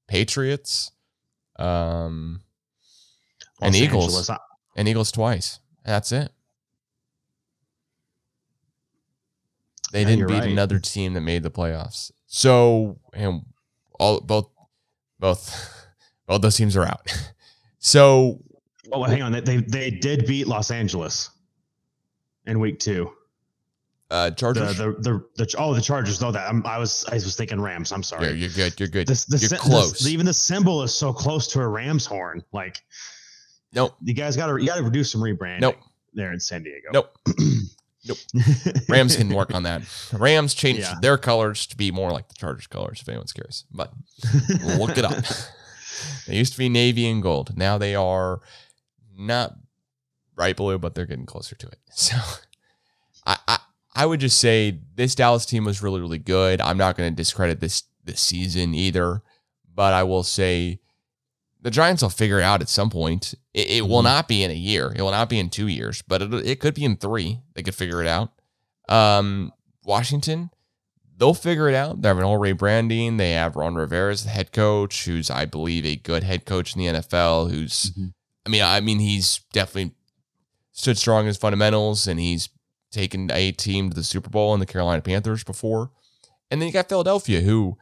Patriots, 0.06 0.92
um, 1.58 2.40
and 3.60 3.74
Los 3.74 3.82
Eagles. 3.82 4.14
Angeles. 4.16 4.40
And 4.76 4.88
Eagles 4.88 5.12
twice. 5.12 5.58
That's 5.84 6.12
it. 6.12 6.30
They 9.92 10.02
Yeah, 10.02 10.08
didn't 10.08 10.26
beat 10.28 10.38
right. 10.40 10.48
another 10.50 10.78
team 10.78 11.14
that 11.14 11.20
made 11.20 11.42
the 11.42 11.50
playoffs. 11.50 12.12
So 12.26 12.98
and 13.12 13.42
all 14.00 14.20
both 14.20 14.48
both 15.20 15.86
both 16.26 16.40
those 16.42 16.56
teams 16.56 16.76
are 16.76 16.84
out. 16.84 17.06
So 17.82 18.42
Oh, 18.92 19.04
hang 19.04 19.22
on. 19.22 19.32
They, 19.32 19.56
they 19.58 19.90
did 19.90 20.26
beat 20.26 20.46
Los 20.48 20.70
Angeles 20.70 21.30
in 22.44 22.60
week 22.60 22.78
two. 22.78 23.10
uh 24.10 24.28
The 24.28 24.36
Chargers. 24.36 24.76
the 24.76 24.92
the, 24.98 25.24
the 25.36 25.54
oh 25.56 25.72
the 25.72 25.80
Chargers. 25.80 26.20
No, 26.20 26.30
that 26.32 26.46
I'm, 26.46 26.66
I 26.66 26.76
was 26.76 27.06
I 27.08 27.14
was 27.14 27.34
thinking 27.36 27.58
Rams. 27.58 27.90
I'm 27.92 28.02
sorry. 28.02 28.26
yeah, 28.26 28.32
you're 28.32 28.50
good. 28.50 28.78
You're 28.78 28.88
good. 28.90 29.06
This, 29.06 29.24
the, 29.24 29.38
you're 29.38 29.58
close. 29.58 30.00
the- 30.00 30.10
even 30.10 30.26
the 30.26 30.34
symbol 30.34 30.82
is 30.82 30.92
so 30.92 31.10
close 31.12 31.46
to 31.52 31.60
a 31.60 31.66
ram's 31.68 32.04
horn. 32.04 32.44
Like, 32.52 32.82
nope. 33.72 33.94
you 34.02 34.12
guys 34.12 34.36
got 34.36 34.48
to 34.48 34.58
you 34.60 34.66
got 34.66 34.76
to 34.84 34.90
do 34.90 35.04
some 35.04 35.22
rebranding. 35.22 35.60
Nope. 35.60 35.76
There 36.12 36.32
in 36.34 36.40
San 36.40 36.62
Diego. 36.64 36.88
Nope. 36.92 37.16
Nope. 38.06 38.18
Rams 38.88 39.16
can 39.16 39.28
work 39.28 39.52
on 39.54 39.64
that. 39.64 39.82
Rams 40.12 40.54
changed 40.54 40.80
Yeah. 40.80 40.94
their 41.02 41.18
colors 41.18 41.66
to 41.66 41.76
be 41.76 41.90
more 41.90 42.10
like 42.12 42.28
the 42.28 42.34
Chargers 42.34 42.66
colors, 42.66 43.00
if 43.02 43.08
anyone's 43.08 43.32
curious. 43.32 43.64
But 43.70 43.92
look 44.78 44.96
it 44.98 45.04
up. 45.04 45.22
They 46.26 46.36
used 46.36 46.52
to 46.52 46.58
be 46.58 46.70
navy 46.70 47.06
and 47.06 47.22
gold. 47.22 47.58
Now 47.58 47.76
they 47.76 47.94
are 47.94 48.40
not 49.18 49.52
bright 50.34 50.56
blue, 50.56 50.78
but 50.78 50.94
they're 50.94 51.04
getting 51.04 51.26
closer 51.26 51.54
to 51.56 51.66
it. 51.66 51.78
So 51.92 52.16
I 53.26 53.36
I, 53.46 53.58
I 53.94 54.06
would 54.06 54.20
just 54.20 54.38
say 54.40 54.78
this 54.94 55.14
Dallas 55.14 55.44
team 55.44 55.66
was 55.66 55.82
really, 55.82 56.00
really 56.00 56.18
good. 56.18 56.62
I'm 56.62 56.78
not 56.78 56.96
going 56.96 57.12
to 57.12 57.14
discredit 57.14 57.60
this 57.60 57.82
this 58.02 58.22
season 58.22 58.74
either, 58.74 59.22
but 59.74 59.92
I 59.92 60.04
will 60.04 60.22
say 60.22 60.80
the 61.62 61.70
Giants 61.70 62.02
will 62.02 62.08
figure 62.10 62.38
it 62.38 62.42
out 62.44 62.62
at 62.62 62.68
some 62.68 62.90
point. 62.90 63.34
It, 63.54 63.70
it 63.70 63.88
will 63.88 64.00
Mhm. 64.00 64.04
not 64.04 64.28
be 64.28 64.42
in 64.42 64.50
a 64.50 64.54
year. 64.54 64.92
It 64.96 65.02
will 65.02 65.10
not 65.10 65.28
be 65.28 65.38
in 65.38 65.50
two 65.50 65.66
years, 65.68 66.02
but 66.06 66.22
it, 66.22 66.32
it 66.34 66.60
could 66.60 66.74
be 66.74 66.84
in 66.84 66.96
three. 66.96 67.40
They 67.54 67.62
could 67.62 67.74
figure 67.74 68.00
it 68.00 68.06
out. 68.08 68.32
Um, 68.88 69.52
Washington, 69.84 70.50
they'll 71.16 71.34
figure 71.34 71.68
it 71.68 71.74
out. 71.74 72.00
They 72.02 72.08
have 72.08 72.18
an 72.18 72.24
all 72.24 72.38
rebranding. 72.38 73.18
They 73.18 73.32
have 73.32 73.56
Ron 73.56 73.74
Rivera 73.74 74.12
as 74.12 74.24
the 74.24 74.30
head 74.30 74.52
coach, 74.52 75.04
who's 75.04 75.30
I 75.30 75.44
believe 75.44 75.84
a 75.84 75.96
good 75.96 76.22
head 76.22 76.44
coach 76.46 76.74
in 76.74 76.80
the 76.80 76.86
NFL. 76.88 77.48
Who's 77.50 77.90
Mhm. 77.92 78.12
I 78.46 78.48
mean, 78.48 78.62
I 78.62 78.80
mean 78.80 78.98
he's 79.00 79.40
definitely 79.52 79.94
stood 80.72 80.96
strong 80.98 81.20
in 81.22 81.26
his 81.28 81.36
fundamentals, 81.36 82.06
and 82.06 82.18
he's 82.18 82.48
taken 82.90 83.30
a 83.30 83.52
team 83.52 83.90
to 83.90 83.94
the 83.94 84.02
Super 84.02 84.30
Bowl 84.30 84.54
in 84.54 84.60
the 84.60 84.66
Carolina 84.66 85.02
Panthers 85.02 85.44
before. 85.44 85.90
And 86.50 86.60
then 86.60 86.66
you 86.66 86.72
got 86.72 86.88
Philadelphia, 86.88 87.42
who, 87.42 87.76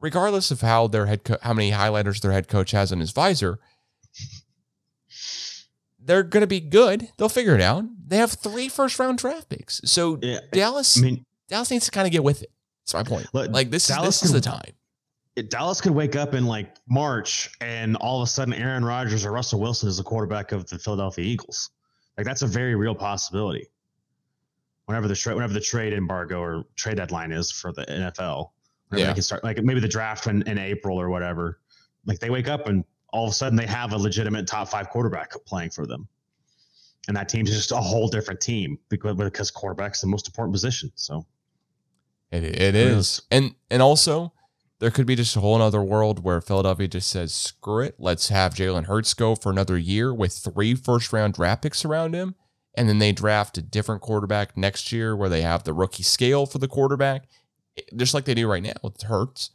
regardless 0.00 0.50
of 0.50 0.60
how 0.60 0.86
their 0.86 1.06
head 1.06 1.24
co- 1.24 1.38
how 1.42 1.52
many 1.52 1.70
highlighters 1.72 2.20
their 2.20 2.32
head 2.32 2.48
coach 2.48 2.70
has 2.72 2.92
on 2.92 3.00
his 3.00 3.10
visor, 3.12 3.58
they're 5.98 6.22
going 6.22 6.42
to 6.42 6.46
be 6.46 6.60
good. 6.60 7.08
They'll 7.16 7.28
figure 7.28 7.54
it 7.54 7.60
out. 7.60 7.84
They 8.06 8.18
have 8.18 8.32
three 8.32 8.68
first 8.68 8.98
round 8.98 9.18
draft 9.18 9.48
picks, 9.48 9.80
so 9.84 10.18
Yeah. 10.22 10.40
Dallas 10.52 10.98
I 10.98 11.02
mean, 11.02 11.24
Dallas 11.48 11.70
needs 11.70 11.84
to 11.86 11.90
kind 11.90 12.06
of 12.06 12.12
get 12.12 12.22
with 12.24 12.42
it. 12.42 12.50
That's 12.84 12.94
my 12.94 13.02
point. 13.02 13.26
Look, 13.32 13.50
Like 13.50 13.70
this 13.70 13.86
Dallas 13.88 14.16
is 14.16 14.20
this 14.22 14.28
is 14.28 14.32
the 14.32 14.40
time. 14.40 14.62
it- 15.34 15.50
Dallas 15.50 15.80
could 15.80 15.92
wake 15.92 16.16
up 16.16 16.32
in 16.34 16.46
like 16.46 16.76
March 16.88 17.50
and 17.60 17.96
all 17.96 18.22
of 18.22 18.26
a 18.26 18.30
sudden 18.30 18.54
Aaron 18.54 18.84
Rodgers 18.84 19.24
or 19.26 19.32
Russell 19.32 19.60
Wilson 19.60 19.88
is 19.88 19.96
the 19.98 20.02
quarterback 20.02 20.52
of 20.52 20.66
the 20.68 20.78
Philadelphia 20.78 21.24
Eagles. 21.24 21.70
Like 22.16 22.24
that's 22.26 22.42
a 22.42 22.46
very 22.46 22.74
real 22.74 22.94
possibility. 22.94 23.66
Whenever 24.86 25.08
the 25.08 25.16
trade, 25.16 25.34
whenever 25.34 25.52
the 25.52 25.60
trade 25.60 25.92
embargo 25.92 26.40
or 26.40 26.64
trade 26.76 26.96
deadline 26.98 27.32
is 27.32 27.50
for 27.50 27.72
the 27.72 27.84
NFL, 27.90 28.52
whenever 28.88 29.06
Yeah. 29.06 29.12
they 29.12 29.14
can 29.14 29.22
start, 29.22 29.44
like 29.44 29.62
maybe 29.62 29.80
the 29.80 29.88
draft 29.88 30.26
in, 30.26 30.42
in 30.42 30.58
April 30.58 31.00
or 31.00 31.08
whatever. 31.10 31.60
Like 32.04 32.18
they 32.20 32.30
wake 32.30 32.48
up 32.48 32.68
and 32.68 32.84
all 33.12 33.24
of 33.24 33.30
a 33.30 33.34
sudden 33.34 33.56
they 33.56 33.66
have 33.66 33.92
a 33.92 33.96
legitimate 33.98 34.46
top 34.46 34.68
five 34.68 34.90
quarterback 34.90 35.32
playing 35.46 35.70
for 35.70 35.86
them, 35.86 36.06
and 37.08 37.16
that 37.16 37.28
team's 37.28 37.50
just 37.50 37.72
a 37.72 37.76
whole 37.76 38.08
different 38.08 38.40
team 38.40 38.78
because 38.88 39.16
because 39.16 39.50
quarterback's 39.50 40.00
the 40.00 40.06
most 40.06 40.28
important 40.28 40.54
position. 40.54 40.90
So 40.94 41.26
It, 42.30 42.44
it 42.44 42.74
is. 42.74 43.22
And 43.30 43.54
and 43.70 43.82
also 43.82 44.32
there 44.78 44.90
could 44.90 45.06
be 45.06 45.16
just 45.16 45.34
a 45.36 45.40
whole 45.40 45.60
other 45.62 45.82
world 45.82 46.22
where 46.22 46.40
Philadelphia 46.42 46.86
just 46.86 47.08
says, 47.08 47.32
screw 47.32 47.80
it. 47.82 47.94
Let's 47.98 48.28
have 48.28 48.54
Jalen 48.54 48.84
Hurts 48.84 49.14
go 49.14 49.34
for 49.34 49.50
another 49.50 49.78
year 49.78 50.12
with 50.12 50.34
three 50.34 50.74
first 50.74 51.12
round 51.14 51.34
draft 51.34 51.62
picks 51.62 51.84
around 51.84 52.14
him. 52.14 52.34
And 52.74 52.86
then 52.86 52.98
they 52.98 53.12
draft 53.12 53.56
a 53.56 53.62
different 53.62 54.02
quarterback 54.02 54.54
next 54.54 54.92
year 54.92 55.16
where 55.16 55.30
they 55.30 55.40
have 55.40 55.64
the 55.64 55.72
rookie 55.72 56.02
scale 56.02 56.44
for 56.44 56.58
the 56.58 56.68
quarterback, 56.68 57.26
just 57.96 58.14
like 58.14 58.24
they 58.24 58.34
do 58.34 58.48
right 58.48 58.62
now 58.62 58.72
with 58.82 59.02
Hurts. 59.02 59.50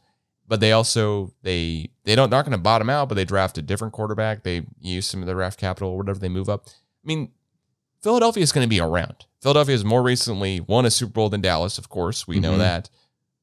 But 0.48 0.60
they 0.60 0.72
also 0.72 1.32
they 1.42 1.90
they 2.04 2.14
don't 2.14 2.30
not 2.30 2.44
going 2.44 2.52
to 2.52 2.58
bottom 2.58 2.90
out, 2.90 3.08
but 3.08 3.14
they 3.14 3.24
draft 3.24 3.58
a 3.58 3.62
different 3.62 3.92
quarterback. 3.94 4.42
They 4.42 4.66
use 4.80 5.06
some 5.06 5.20
of 5.20 5.26
the 5.26 5.32
draft 5.34 5.58
capital 5.58 5.90
or 5.90 5.96
whatever 5.98 6.18
they 6.18 6.28
move 6.28 6.48
up. 6.48 6.66
I 6.68 7.06
mean, 7.06 7.30
Philadelphia 8.02 8.42
is 8.42 8.52
going 8.52 8.64
to 8.64 8.68
be 8.68 8.80
around. 8.80 9.26
Philadelphia 9.40 9.74
has 9.74 9.84
more 9.84 10.02
recently 10.02 10.60
won 10.60 10.84
a 10.84 10.90
Super 10.90 11.12
Bowl 11.12 11.28
than 11.28 11.40
Dallas, 11.40 11.78
of 11.78 11.88
course. 11.88 12.26
We 12.26 12.40
know 12.40 12.54
Mhm. 12.54 12.58
that. 12.58 12.90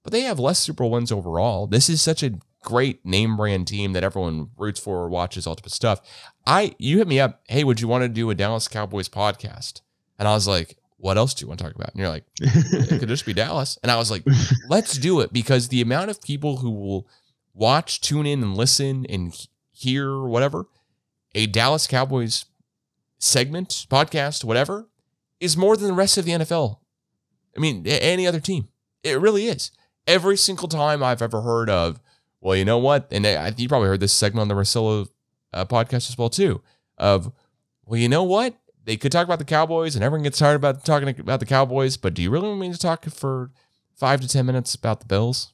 But 0.03 0.11
they 0.13 0.21
have 0.21 0.39
less 0.39 0.59
Super 0.59 0.84
Bowl 0.84 0.91
wins 0.91 1.11
overall. 1.11 1.67
This 1.67 1.89
is 1.89 2.01
such 2.01 2.21
a 2.23 2.34
great 2.63 3.05
name 3.05 3.38
brand 3.38 3.67
team 3.67 3.93
that 3.93 4.03
everyone 4.03 4.49
roots 4.57 4.80
for 4.80 4.97
or 4.97 5.09
watches 5.09 5.47
all 5.47 5.55
type 5.55 5.65
of 5.65 5.73
stuff. 5.73 6.01
I 6.45 6.75
you 6.77 6.97
hit 6.97 7.07
me 7.07 7.19
up, 7.19 7.41
hey, 7.47 7.63
would 7.63 7.80
you 7.82 7.88
want 7.88 8.03
to 8.03 8.09
do 8.09 8.30
a 8.30 8.36
Dallas 8.36 8.67
Cowboys 8.67 9.07
podcast? 9.09 9.82
And 10.19 10.27
I 10.27 10.34
was 10.34 10.47
like, 10.47 10.77
what 10.99 11.17
else 11.17 11.33
do 11.33 11.43
you 11.43 11.47
want 11.47 11.59
to 11.59 11.63
talk 11.63 11.75
about? 11.75 11.91
And 11.91 11.99
you're 11.99 12.09
like, 12.09 12.25
it 12.41 12.99
could 12.99 13.07
just 13.07 13.25
be 13.25 13.33
Dallas. 13.33 13.79
And 13.81 13.91
I 13.91 13.95
was 13.97 14.11
like, 14.11 14.23
let's 14.69 14.97
do 14.97 15.21
it 15.21 15.31
because 15.31 15.69
the 15.69 15.81
amount 15.81 16.11
of 16.11 16.21
people 16.21 16.57
who 16.57 16.69
will 16.69 17.07
watch, 17.53 18.01
tune 18.01 18.25
in, 18.25 18.43
and 18.43 18.55
listen 18.55 19.05
and 19.07 19.33
hear 19.71 20.19
whatever 20.19 20.67
a 21.35 21.45
Dallas 21.45 21.87
Cowboys 21.87 22.45
segment, 23.17 23.85
podcast, 23.89 24.43
whatever, 24.43 24.89
is 25.39 25.55
more 25.55 25.77
than 25.77 25.87
the 25.87 25.93
rest 25.93 26.17
of 26.17 26.25
the 26.25 26.31
NFL. 26.31 26.79
I 27.55 27.59
mean, 27.59 27.85
any 27.87 28.27
other 28.27 28.39
team. 28.39 28.67
It 29.03 29.19
really 29.19 29.47
is. 29.47 29.71
Every 30.07 30.37
single 30.37 30.67
time 30.67 31.03
I've 31.03 31.21
ever 31.21 31.41
heard 31.41 31.69
of, 31.69 32.01
well, 32.41 32.55
you 32.55 32.65
know 32.65 32.77
what? 32.77 33.07
And 33.11 33.25
I, 33.25 33.53
you 33.55 33.69
probably 33.69 33.87
heard 33.87 33.99
this 33.99 34.13
segment 34.13 34.41
on 34.41 34.47
the 34.47 34.61
Russillo 34.61 35.07
uh, 35.53 35.65
podcast 35.65 36.09
as 36.09 36.17
well 36.17 36.29
too. 36.29 36.61
Of, 36.97 37.31
well, 37.85 37.99
you 37.99 38.09
know 38.09 38.23
what? 38.23 38.55
They 38.89 38.97
could 38.97 39.11
talk 39.11 39.25
about 39.25 39.37
the 39.37 39.45
Cowboys, 39.45 39.95
and 39.95 40.03
everyone 40.03 40.23
gets 40.23 40.39
tired 40.39 40.55
about 40.55 40.83
talking 40.83 41.07
about 41.19 41.39
the 41.39 41.45
Cowboys. 41.45 41.95
But 41.95 42.15
do 42.15 42.23
you 42.23 42.31
really 42.31 42.47
want 42.47 42.59
me 42.59 42.71
to 42.71 42.77
talk 42.79 43.05
for 43.05 43.51
five 43.95 44.19
to 44.21 44.27
ten 44.27 44.47
minutes 44.47 44.73
about 44.73 44.99
the 44.99 45.05
Bills? 45.05 45.53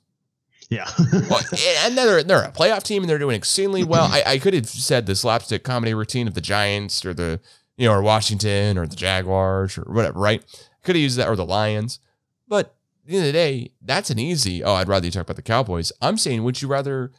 yeah. 0.70 0.90
Well, 1.30 1.42
and 1.80 1.98
they're 1.98 2.24
they're 2.24 2.44
a 2.44 2.52
playoff 2.54 2.84
team 2.84 3.04
and 3.04 3.10
they're 3.10 3.20
doing 3.20 3.36
extremely 3.36 3.84
well. 3.84 4.06
Mm-hmm. 4.06 4.30
I, 4.30 4.34
I 4.36 4.40
could 4.40 4.54
have 4.54 4.68
said 4.70 5.06
the 5.06 5.18
slapstick 5.18 5.66
comedy 5.66 5.94
routine 5.94 6.30
of 6.30 6.34
the 6.34 6.40
Giants 6.40 7.04
or 7.04 7.14
the 7.14 7.42
you 7.76 7.90
know 7.90 7.94
or 7.94 8.02
Washington 8.02 8.78
or 8.78 8.88
the 8.88 8.96
Jaguars 8.96 9.78
or 9.78 9.82
whatever, 9.84 10.18
right? 10.18 10.42
Could 10.86 10.96
have 10.96 11.04
used 11.04 11.18
that 11.18 11.28
or 11.28 11.36
the 11.36 11.46
Lions, 11.46 12.00
but 12.48 12.78
at 13.04 13.10
the 13.10 13.18
end 13.18 13.28
of 13.28 13.34
the 13.34 13.34
day, 13.34 13.72
that's 13.82 14.10
an 14.10 14.18
easy. 14.18 14.64
Oh, 14.64 14.76
I'd 14.76 14.88
rather 14.88 15.06
you 15.06 15.12
talk 15.12 15.24
about 15.24 15.36
the 15.36 15.42
Cowboys. 15.42 15.92
I'm 16.02 16.18
saying, 16.18 16.42
would 16.44 16.62
you 16.62 16.70
rather 16.70 17.12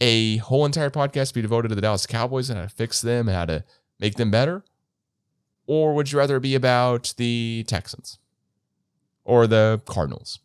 a 0.00 0.36
whole 0.36 0.64
entire 0.64 0.90
podcast 0.90 1.34
be 1.34 1.42
devoted 1.42 1.70
to 1.70 1.74
the 1.74 1.80
Dallas 1.80 2.06
Cowboys 2.06 2.50
and 2.50 2.58
how 2.58 2.66
to 2.66 2.70
fix 2.70 3.00
them 3.00 3.26
and 3.28 3.36
how 3.36 3.46
to 3.46 3.64
make 3.98 4.14
them 4.14 4.30
better, 4.30 4.64
or 5.66 5.94
would 5.94 6.10
you 6.12 6.18
rather 6.18 6.40
be 6.40 6.54
about 6.54 7.14
the 7.16 7.64
Texans 7.68 8.18
or 9.24 9.46
the 9.46 9.80
Cardinals? 9.86 10.40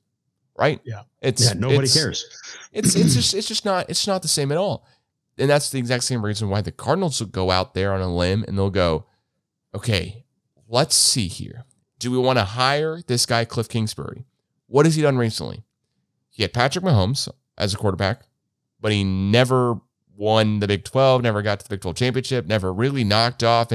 Right? 0.57 0.79
Yeah. 0.83 1.03
It's 1.21 1.43
yeah. 1.45 1.53
Nobody 1.53 1.83
it's- 1.83 1.93
cares. 1.95 2.25
it's 2.71 2.95
it's 2.95 3.13
just 3.15 3.33
it's 3.33 3.47
just 3.47 3.65
not 3.65 3.89
it's 3.89 4.05
not 4.07 4.21
the 4.21 4.27
same 4.27 4.51
at 4.51 4.57
all. 4.57 4.85
And 5.37 5.49
that's 5.49 5.69
the 5.69 5.79
exact 5.79 6.03
same 6.03 6.23
reason 6.23 6.49
why 6.49 6.61
the 6.61 6.71
Cardinals 6.71 7.19
will 7.19 7.27
go 7.27 7.49
out 7.51 7.73
there 7.73 7.93
on 7.93 8.01
a 8.01 8.13
limb 8.13 8.43
and 8.47 8.57
they'll 8.57 8.69
go, 8.69 9.05
okay, 9.73 10.25
let's 10.67 10.93
see 10.93 11.27
here. 11.27 11.63
Do 11.99 12.11
we 12.11 12.17
want 12.17 12.37
to 12.37 12.43
hire 12.43 13.01
this 13.07 13.25
guy 13.25 13.45
Cliff 13.45 13.69
Kingsbury? 13.69 14.25
What 14.67 14.85
has 14.85 14.95
he 14.95 15.01
done 15.01 15.17
recently? 15.17 15.63
He 16.29 16.43
had 16.43 16.53
Patrick 16.53 16.83
Mahomes 16.85 17.27
as 17.57 17.73
a 17.73 17.77
quarterback, 17.77 18.21
but 18.79 18.91
he 18.91 19.03
never 19.03 19.79
won 20.15 20.59
the 20.59 20.67
Big 20.67 20.83
12, 20.83 21.21
never 21.21 21.41
got 21.41 21.59
to 21.59 21.65
the 21.65 21.69
Big 21.69 21.81
12 21.81 21.95
championship, 21.95 22.45
never 22.45 22.71
really 22.71 23.03
knocked 23.03 23.43
off 23.43 23.71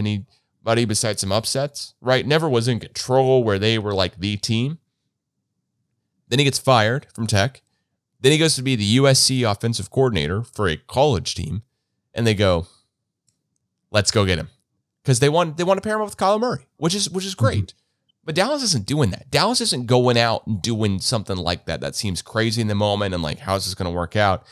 anybody 0.67 0.85
besides 0.85 1.21
some 1.21 1.31
upsets, 1.31 1.95
right? 2.01 2.27
Never 2.27 2.49
was 2.49 2.67
in 2.67 2.81
control 2.81 3.45
where 3.45 3.59
they 3.59 3.79
were 3.79 3.95
like 3.95 4.19
the 4.19 4.37
team. 4.37 4.79
Then 6.29 6.41
he 6.41 6.45
gets 6.45 6.59
fired 6.59 7.07
from 7.15 7.29
Tech. 7.29 7.63
Then 8.21 8.33
he 8.33 8.39
goes 8.39 8.57
to 8.57 8.63
be 8.63 8.75
the 8.75 8.97
USC 8.97 9.49
offensive 9.49 9.91
coordinator 9.91 10.43
for 10.43 10.67
a 10.67 10.77
college 10.77 11.37
team, 11.37 11.63
and 12.13 12.27
they 12.27 12.35
go, 12.35 12.67
"Let's 13.93 14.11
go 14.11 14.25
get 14.27 14.39
him," 14.39 14.49
because 15.05 15.21
they 15.21 15.29
want 15.29 15.57
they 15.57 15.63
want 15.63 15.79
to 15.79 15.83
pair 15.83 15.95
him 15.95 16.03
up 16.03 16.09
with 16.09 16.17
Kyler 16.17 16.41
Murray, 16.41 16.67
which 16.79 16.95
is 16.97 17.09
which 17.11 17.25
is 17.25 17.37
mm-hmm. 17.37 17.45
great. 17.45 17.75
But 18.25 18.35
Dallas 18.35 18.65
isn't 18.65 18.87
doing 18.87 19.11
that. 19.11 19.31
Dallas 19.31 19.61
isn't 19.61 19.87
going 19.87 20.19
out 20.19 20.45
and 20.49 20.61
doing 20.61 20.99
something 20.99 21.37
like 21.37 21.67
that. 21.67 21.81
That 21.81 21.95
seems 21.95 22.23
crazy 22.23 22.61
in 22.61 22.67
the 22.67 22.75
moment, 22.75 23.15
and 23.15 23.23
like, 23.23 23.39
how's 23.39 23.67
this 23.67 23.75
going 23.75 23.89
to 23.89 23.97
work 23.97 24.17
out? 24.17 24.45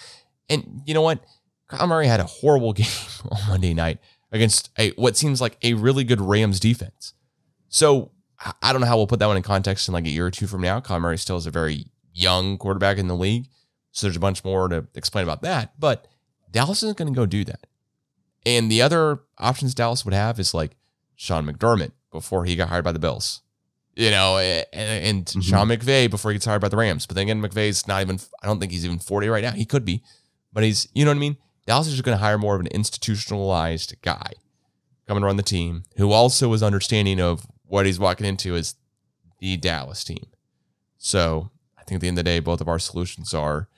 And 0.49 0.83
you 0.87 0.95
know 0.95 1.03
what? 1.03 1.25
Kyler 1.69 1.89
Murray 1.89 2.07
had 2.07 2.21
a 2.21 2.25
horrible 2.25 2.73
game 2.75 2.87
on 3.33 3.41
Monday 3.49 3.75
night 3.75 3.99
against 4.35 4.69
a 4.79 4.91
what 4.91 5.17
seems 5.17 5.41
like 5.41 5.57
a 5.63 5.73
really 5.75 6.05
good 6.05 6.21
Rams 6.21 6.61
defense. 6.61 7.15
So 7.69 8.11
I- 8.63 8.73
don't 8.73 8.81
know 8.83 8.87
how 8.87 8.97
we'll 8.99 9.07
put 9.07 9.21
that 9.21 9.27
one 9.27 9.39
in 9.39 9.43
context 9.43 9.89
in 9.89 9.95
like 9.95 10.05
a 10.05 10.11
year 10.11 10.27
or 10.27 10.31
two 10.31 10.47
from 10.47 10.61
now. 10.61 10.81
Kyler 10.81 11.01
Murray 11.01 11.17
still 11.19 11.37
is 11.39 11.47
a 11.47 11.51
very 11.51 11.87
young 12.13 12.59
quarterback 12.59 12.99
in 12.99 13.09
the 13.09 13.17
league. 13.17 13.47
So 13.93 14.07
there's 14.07 14.17
a 14.17 14.21
bunch 14.21 14.45
more 14.45 14.69
to 14.69 14.87
explain 14.95 15.23
about 15.25 15.41
that. 15.43 15.79
But 15.81 16.07
Dallas 16.51 16.83
isn't 16.83 16.99
going 16.99 17.13
to 17.13 17.17
go 17.19 17.27
do 17.27 17.45
that. 17.45 17.67
And 18.45 18.71
the 18.71 18.83
other 18.83 19.21
options 19.39 19.75
Dallas 19.75 20.05
would 20.05 20.13
have 20.15 20.39
is 20.39 20.53
like 20.53 20.77
Sean 21.17 21.47
McDermott 21.47 21.93
before 22.13 22.45
he 22.45 22.57
got 22.57 22.69
hired 22.69 22.85
by 22.85 22.93
the 22.93 22.99
Bills. 22.99 23.41
You 23.97 24.11
know, 24.11 24.39
and, 24.39 24.67
and 24.73 25.25
Mhm. 25.27 25.43
Sean 25.43 25.69
McVay 25.69 26.11
before 26.11 26.33
he 26.33 26.35
gets 26.35 26.45
hired 26.45 26.61
by 26.61 26.69
the 26.69 26.77
Rams. 26.77 27.07
But 27.07 27.15
then 27.15 27.23
again, 27.29 27.41
McVay's 27.41 27.87
not 27.87 28.03
even, 28.03 28.19
I 28.43 28.47
don't 28.47 28.59
think 28.59 28.73
he's 28.73 28.85
even 28.85 28.99
40 28.99 29.29
right 29.29 29.43
now. 29.45 29.53
He 29.53 29.65
could 29.65 29.85
be, 29.85 30.03
but 30.53 30.65
he's, 30.65 30.89
you 30.95 31.05
know 31.05 31.13
what 31.13 31.17
I 31.17 31.21
mean? 31.21 31.37
Dallas 31.67 31.87
is 31.87 31.95
just 31.95 32.05
going 32.05 32.17
to 32.17 32.23
hire 32.23 32.39
more 32.39 32.55
of 32.55 32.61
an 32.61 32.67
institutionalized 32.69 33.95
guy 34.03 34.33
come 35.07 35.17
and 35.17 35.25
run 35.25 35.37
the 35.37 35.43
team 35.43 35.85
who 35.97 36.13
also 36.13 36.53
is 36.53 36.63
understanding 36.63 37.21
of 37.21 37.47
what 37.67 37.87
he's 37.87 37.99
walking 37.99 38.27
into 38.27 38.55
as 38.55 38.75
the 39.41 39.57
Dallas 39.57 40.05
team. 40.05 40.27
So 40.97 41.51
I 41.79 41.83
think 41.83 41.97
at 41.97 42.01
the 42.01 42.09
end 42.09 42.19
of 42.19 42.25
the 42.25 42.31
day, 42.31 42.41
both 42.41 42.61
of 42.61 42.69
our 42.69 42.79
solutions 42.79 43.35
are 43.35 43.69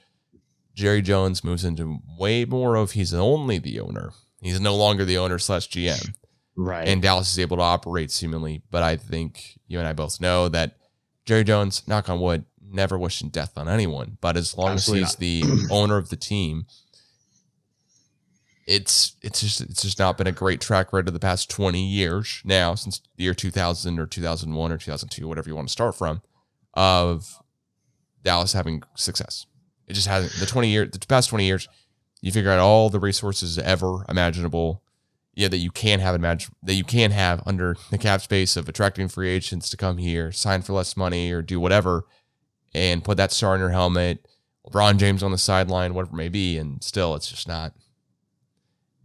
Jerry 0.74 1.03
Jones 1.03 1.43
moves 1.43 1.64
into 1.64 2.01
way 2.18 2.45
more 2.45 2.76
of 2.76 2.93
he's 2.93 3.14
only 3.14 3.59
the 3.59 3.80
owner. 3.80 4.11
He's 4.41 4.61
no 4.61 4.76
longer 4.76 5.05
the 5.05 5.18
owner 5.18 5.39
slash 5.39 5.68
GM. 5.68 6.14
Right. 6.57 6.87
And 6.87 7.03
Dallas 7.03 7.32
is 7.32 7.39
able 7.39 7.57
to 7.57 7.62
operate 7.62 8.11
seemingly. 8.11 8.62
But 8.70 8.82
I 8.82 8.97
think 8.97 9.59
you 9.66 9.78
and 9.78 9.89
I 9.89 9.93
both 9.93 10.20
know 10.20 10.49
that 10.49 10.76
Jerry 11.24 11.45
Jones, 11.45 11.82
knock 11.89 12.09
on 12.09 12.20
wood, 12.20 12.45
never 12.62 12.99
wishing 12.99 13.30
death 13.30 13.57
on 13.57 13.68
anyone. 13.68 14.18
But 14.20 14.37
as 14.37 14.57
long 14.57 14.72
Absolutely 14.72 15.05
as 15.05 15.14
he's 15.16 15.43
the 15.43 15.68
owner 15.70 15.97
of 15.97 16.11
the 16.11 16.16
team, 16.16 16.66
it's 18.66 19.14
it's 19.22 19.40
just 19.40 19.60
it's 19.60 19.82
just 19.82 19.98
not 19.98 20.18
been 20.18 20.26
a 20.26 20.32
great 20.32 20.60
track 20.60 20.92
record 20.92 21.08
of 21.08 21.14
the 21.14 21.20
past 21.20 21.48
20 21.48 21.84
years 21.84 22.42
now 22.44 22.74
since 22.74 23.00
the 23.16 23.24
year 23.24 23.34
2000 23.34 23.98
or 23.98 24.06
2001 24.06 24.72
or 24.72 24.76
2002 24.76 25.28
whatever 25.28 25.48
you 25.48 25.54
want 25.54 25.68
to 25.68 25.72
start 25.72 25.94
from 25.94 26.20
of 26.74 27.38
Dallas 28.22 28.52
having 28.52 28.82
success. 28.96 29.46
It 29.86 29.94
just 29.94 30.08
hasn't 30.08 30.32
the 30.40 30.46
20 30.46 30.68
year 30.68 30.84
the 30.84 30.98
past 30.98 31.30
20 31.30 31.46
years 31.46 31.68
you 32.20 32.32
figure 32.32 32.50
out 32.50 32.58
all 32.58 32.90
the 32.90 32.98
resources 32.98 33.56
ever 33.56 34.04
imaginable 34.08 34.82
yeah 35.34 35.46
that 35.46 35.58
you 35.58 35.70
can 35.70 36.00
have 36.00 36.16
imagine 36.16 36.52
that 36.62 36.74
you 36.74 36.82
can 36.82 37.12
have 37.12 37.40
under 37.46 37.76
the 37.90 37.98
cap 37.98 38.20
space 38.20 38.56
of 38.56 38.68
attracting 38.68 39.06
free 39.06 39.28
agents 39.28 39.70
to 39.70 39.76
come 39.76 39.98
here 39.98 40.32
sign 40.32 40.62
for 40.62 40.72
less 40.72 40.96
money 40.96 41.30
or 41.30 41.40
do 41.40 41.60
whatever 41.60 42.04
and 42.74 43.04
put 43.04 43.16
that 43.16 43.30
star 43.30 43.54
in 43.54 43.60
your 43.60 43.70
helmet 43.70 44.26
LeBron 44.66 44.96
James 44.96 45.22
on 45.22 45.30
the 45.30 45.38
sideline 45.38 45.94
whatever 45.94 46.16
it 46.16 46.18
may 46.18 46.28
be 46.28 46.58
and 46.58 46.82
still 46.82 47.14
it's 47.14 47.30
just 47.30 47.46
not 47.46 47.74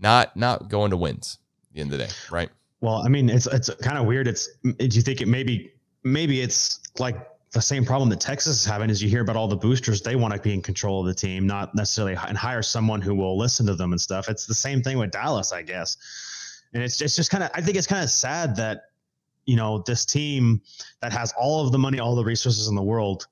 not 0.02 0.36
not 0.36 0.70
going 0.70 0.92
to 0.92 0.98
wins 0.98 1.38
at 1.70 1.76
the 1.76 1.82
end 1.82 1.94
of 1.94 2.00
the 2.00 2.06
day, 2.06 2.12
right? 2.30 2.50
Well, 2.82 2.96
I 2.96 3.08
mean, 3.08 3.30
it's 3.30 3.48
it's 3.48 3.74
kind 3.76 3.98
of 3.98 4.06
weird. 4.06 4.28
It's 4.28 4.50
do 4.64 4.74
you 4.80 5.02
think 5.02 5.22
it 5.22 5.28
maybe 5.28 5.72
maybe 6.04 6.42
it's 6.42 6.80
like 7.00 7.28
the 7.52 7.62
same 7.62 7.86
problem 7.86 8.10
that 8.10 8.20
Texas 8.20 8.60
is 8.62 8.66
having 8.66 8.90
is 8.90 9.04
you 9.04 9.10
hear 9.10 9.22
about 9.22 9.36
all 9.36 9.48
the 9.48 9.58
boosters 9.58 10.02
they 10.02 10.16
want 10.16 10.34
to 10.34 10.40
be 10.40 10.54
in 10.54 10.62
control 10.62 11.02
of 11.02 11.08
the 11.08 11.14
team, 11.14 11.46
not 11.46 11.76
necessarily 11.76 12.18
and 12.28 12.38
hire 12.38 12.64
someone 12.64 13.02
who 13.02 13.14
will 13.14 13.38
listen 13.38 13.66
to 13.68 13.76
them 13.76 13.92
and 13.92 14.00
stuff. 14.00 14.30
It's 14.30 14.46
the 14.46 14.54
same 14.54 14.82
thing 14.82 14.98
with 14.98 15.12
Dallas, 15.12 15.52
I 15.52 15.62
guess. 15.62 15.98
And 16.74 16.82
it's 16.82 16.98
just, 16.98 17.06
it's 17.06 17.16
just 17.18 17.30
kind 17.30 17.44
of 17.44 17.52
I 17.54 17.62
think 17.62 17.78
it's 17.78 17.88
kind 17.88 18.04
of 18.04 18.10
sad 18.10 18.56
that 18.56 18.84
you 19.46 19.56
know 19.56 19.84
this 19.86 20.06
team 20.06 20.62
that 21.02 21.12
has 21.14 21.34
all 21.38 21.66
of 21.66 21.72
the 21.72 21.78
money, 21.78 22.00
all 22.00 22.16
the 22.16 22.24
resources 22.24 22.68
in 22.68 22.76
the 22.76 22.84
world 22.84 23.28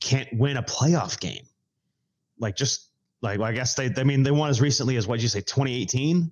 can't 0.00 0.28
win 0.34 0.58
a 0.58 0.62
playoff 0.62 1.18
game. 1.18 1.46
Like 2.38 2.56
just 2.56 2.90
like 3.24 3.40
I 3.40 3.52
guess 3.52 3.74
they 3.74 3.92
I 3.96 4.04
mean 4.04 4.22
they 4.22 4.30
won 4.30 4.50
as 4.50 4.60
recently 4.60 4.96
as 4.96 5.06
what 5.08 5.20
you 5.20 5.28
say 5.28 5.40
2018. 5.40 6.30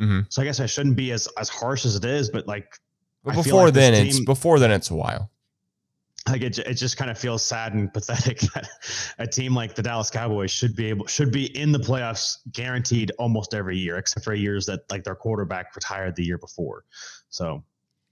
Mm-hmm. 0.00 0.20
So 0.28 0.42
I 0.42 0.44
guess 0.44 0.60
I 0.60 0.66
shouldn't 0.66 0.96
be 0.96 1.10
as 1.12 1.26
as 1.38 1.48
harsh 1.48 1.84
as 1.84 1.96
it 1.96 2.04
is, 2.04 2.30
but 2.30 2.46
like 2.46 2.78
But 3.24 3.34
before 3.34 3.64
like 3.66 3.74
then, 3.74 3.94
it's 3.94 4.20
before 4.24 4.58
then 4.58 4.70
it's 4.70 4.90
a 4.90 4.94
while. 4.94 5.30
like 6.28 6.42
it, 6.42 6.58
it 6.58 6.74
just 6.74 6.96
kind 6.96 7.10
of 7.10 7.18
feels 7.18 7.42
sad 7.42 7.74
and 7.74 7.92
pathetic 7.92 8.38
that 8.54 8.68
a 9.18 9.26
team 9.26 9.54
like 9.54 9.74
the 9.74 9.82
Dallas 9.82 10.10
Cowboys 10.10 10.50
should 10.50 10.74
be 10.74 10.86
able 10.86 11.06
should 11.06 11.30
be 11.32 11.46
in 11.58 11.70
the 11.72 11.78
playoffs 11.78 12.38
guaranteed 12.52 13.12
almost 13.18 13.54
every 13.54 13.76
year, 13.78 13.98
except 13.98 14.24
for 14.24 14.34
years 14.34 14.66
that 14.66 14.80
like 14.90 15.04
their 15.04 15.14
quarterback 15.14 15.74
retired 15.76 16.16
the 16.16 16.24
year 16.24 16.38
before. 16.38 16.84
So 17.30 17.62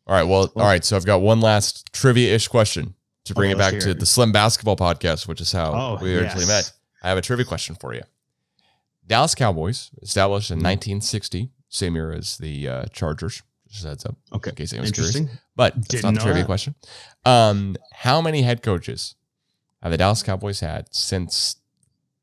All 0.06 0.14
right, 0.16 0.22
well, 0.24 0.50
Well- 0.54 0.64
all 0.64 0.70
right. 0.70 0.84
So 0.84 0.96
I've 0.96 1.06
got 1.06 1.20
one 1.20 1.40
last 1.40 1.92
trivia-ish 1.92 2.48
question 2.48 2.94
to 3.24 3.34
bring 3.34 3.50
Okay, 3.52 3.56
it 3.56 3.58
back 3.72 3.80
to 3.82 3.90
it. 3.90 4.00
the 4.00 4.06
Slim 4.06 4.30
Basketball 4.32 4.76
Podcast, 4.76 5.26
which 5.28 5.40
is 5.40 5.50
how 5.52 5.72
Oh, 5.72 5.98
we 6.02 6.14
originally 6.16 6.40
yes. 6.46 6.48
met. 6.48 6.72
I 7.04 7.08
have 7.08 7.18
a 7.18 7.22
trivia 7.22 7.44
question 7.46 7.74
for 7.76 7.94
you. 7.94 8.02
Dallas 9.06 9.34
Cowboys 9.34 9.90
established 10.02 10.50
in 10.50 10.58
Mhm. 10.60 10.62
1960, 10.62 11.50
same 11.68 11.94
year 11.94 12.12
as 12.12 12.38
the 12.38 12.68
uh, 12.68 12.84
Chargers. 12.92 13.42
Just 13.68 13.84
a 13.84 13.88
heads 13.88 14.04
up, 14.04 14.16
okay, 14.34 14.50
in 14.50 14.56
case 14.56 14.72
anyone 14.74 14.82
was 14.84 14.92
curious. 14.92 15.16
interesting. 15.16 15.40
But 15.56 15.74
that's 15.76 15.88
Didn't 15.88 16.04
not 16.04 16.14
the 16.14 16.20
trivia 16.20 16.42
that. 16.42 16.46
question. 16.46 16.74
Um, 17.24 17.76
how 17.92 18.20
many 18.20 18.42
head 18.42 18.62
coaches 18.62 19.14
have 19.82 19.90
the 19.92 19.96
Dallas 19.98 20.22
Cowboys 20.22 20.60
had 20.60 20.94
since 20.94 21.56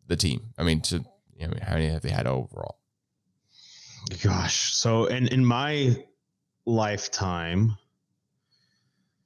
the 0.08 0.16
team? 0.16 0.54
I 0.60 0.64
mean, 0.64 0.82
to 0.82 1.04
you 1.36 1.48
know, 1.48 1.54
how 1.64 1.74
many 1.74 1.88
have 1.88 2.02
they 2.04 2.10
had 2.12 2.28
overall? 2.28 2.78
Gosh, 4.22 4.74
so 4.74 5.06
in 5.06 5.28
in 5.30 5.44
my 5.44 5.96
lifetime 6.66 7.76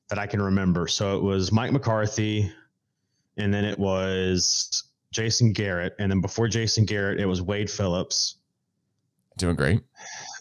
that 0.09 0.17
I 0.19 0.25
can 0.27 0.41
remember, 0.41 0.87
so 0.87 1.17
it 1.17 1.23
was 1.23 1.51
Mike 1.51 1.71
McCarthy, 1.73 2.51
and 3.37 3.53
then 3.53 3.65
it 3.65 3.77
was 3.79 4.83
Jason 5.13 5.53
Garrett, 5.53 5.95
and 5.99 6.11
then 6.11 6.19
before 6.19 6.47
Jason 6.47 6.85
Garrett, 6.85 7.19
it 7.19 7.25
was 7.25 7.41
Wade 7.41 7.69
Phillips. 7.69 8.37
Doing 9.37 9.55
great. 9.55 9.81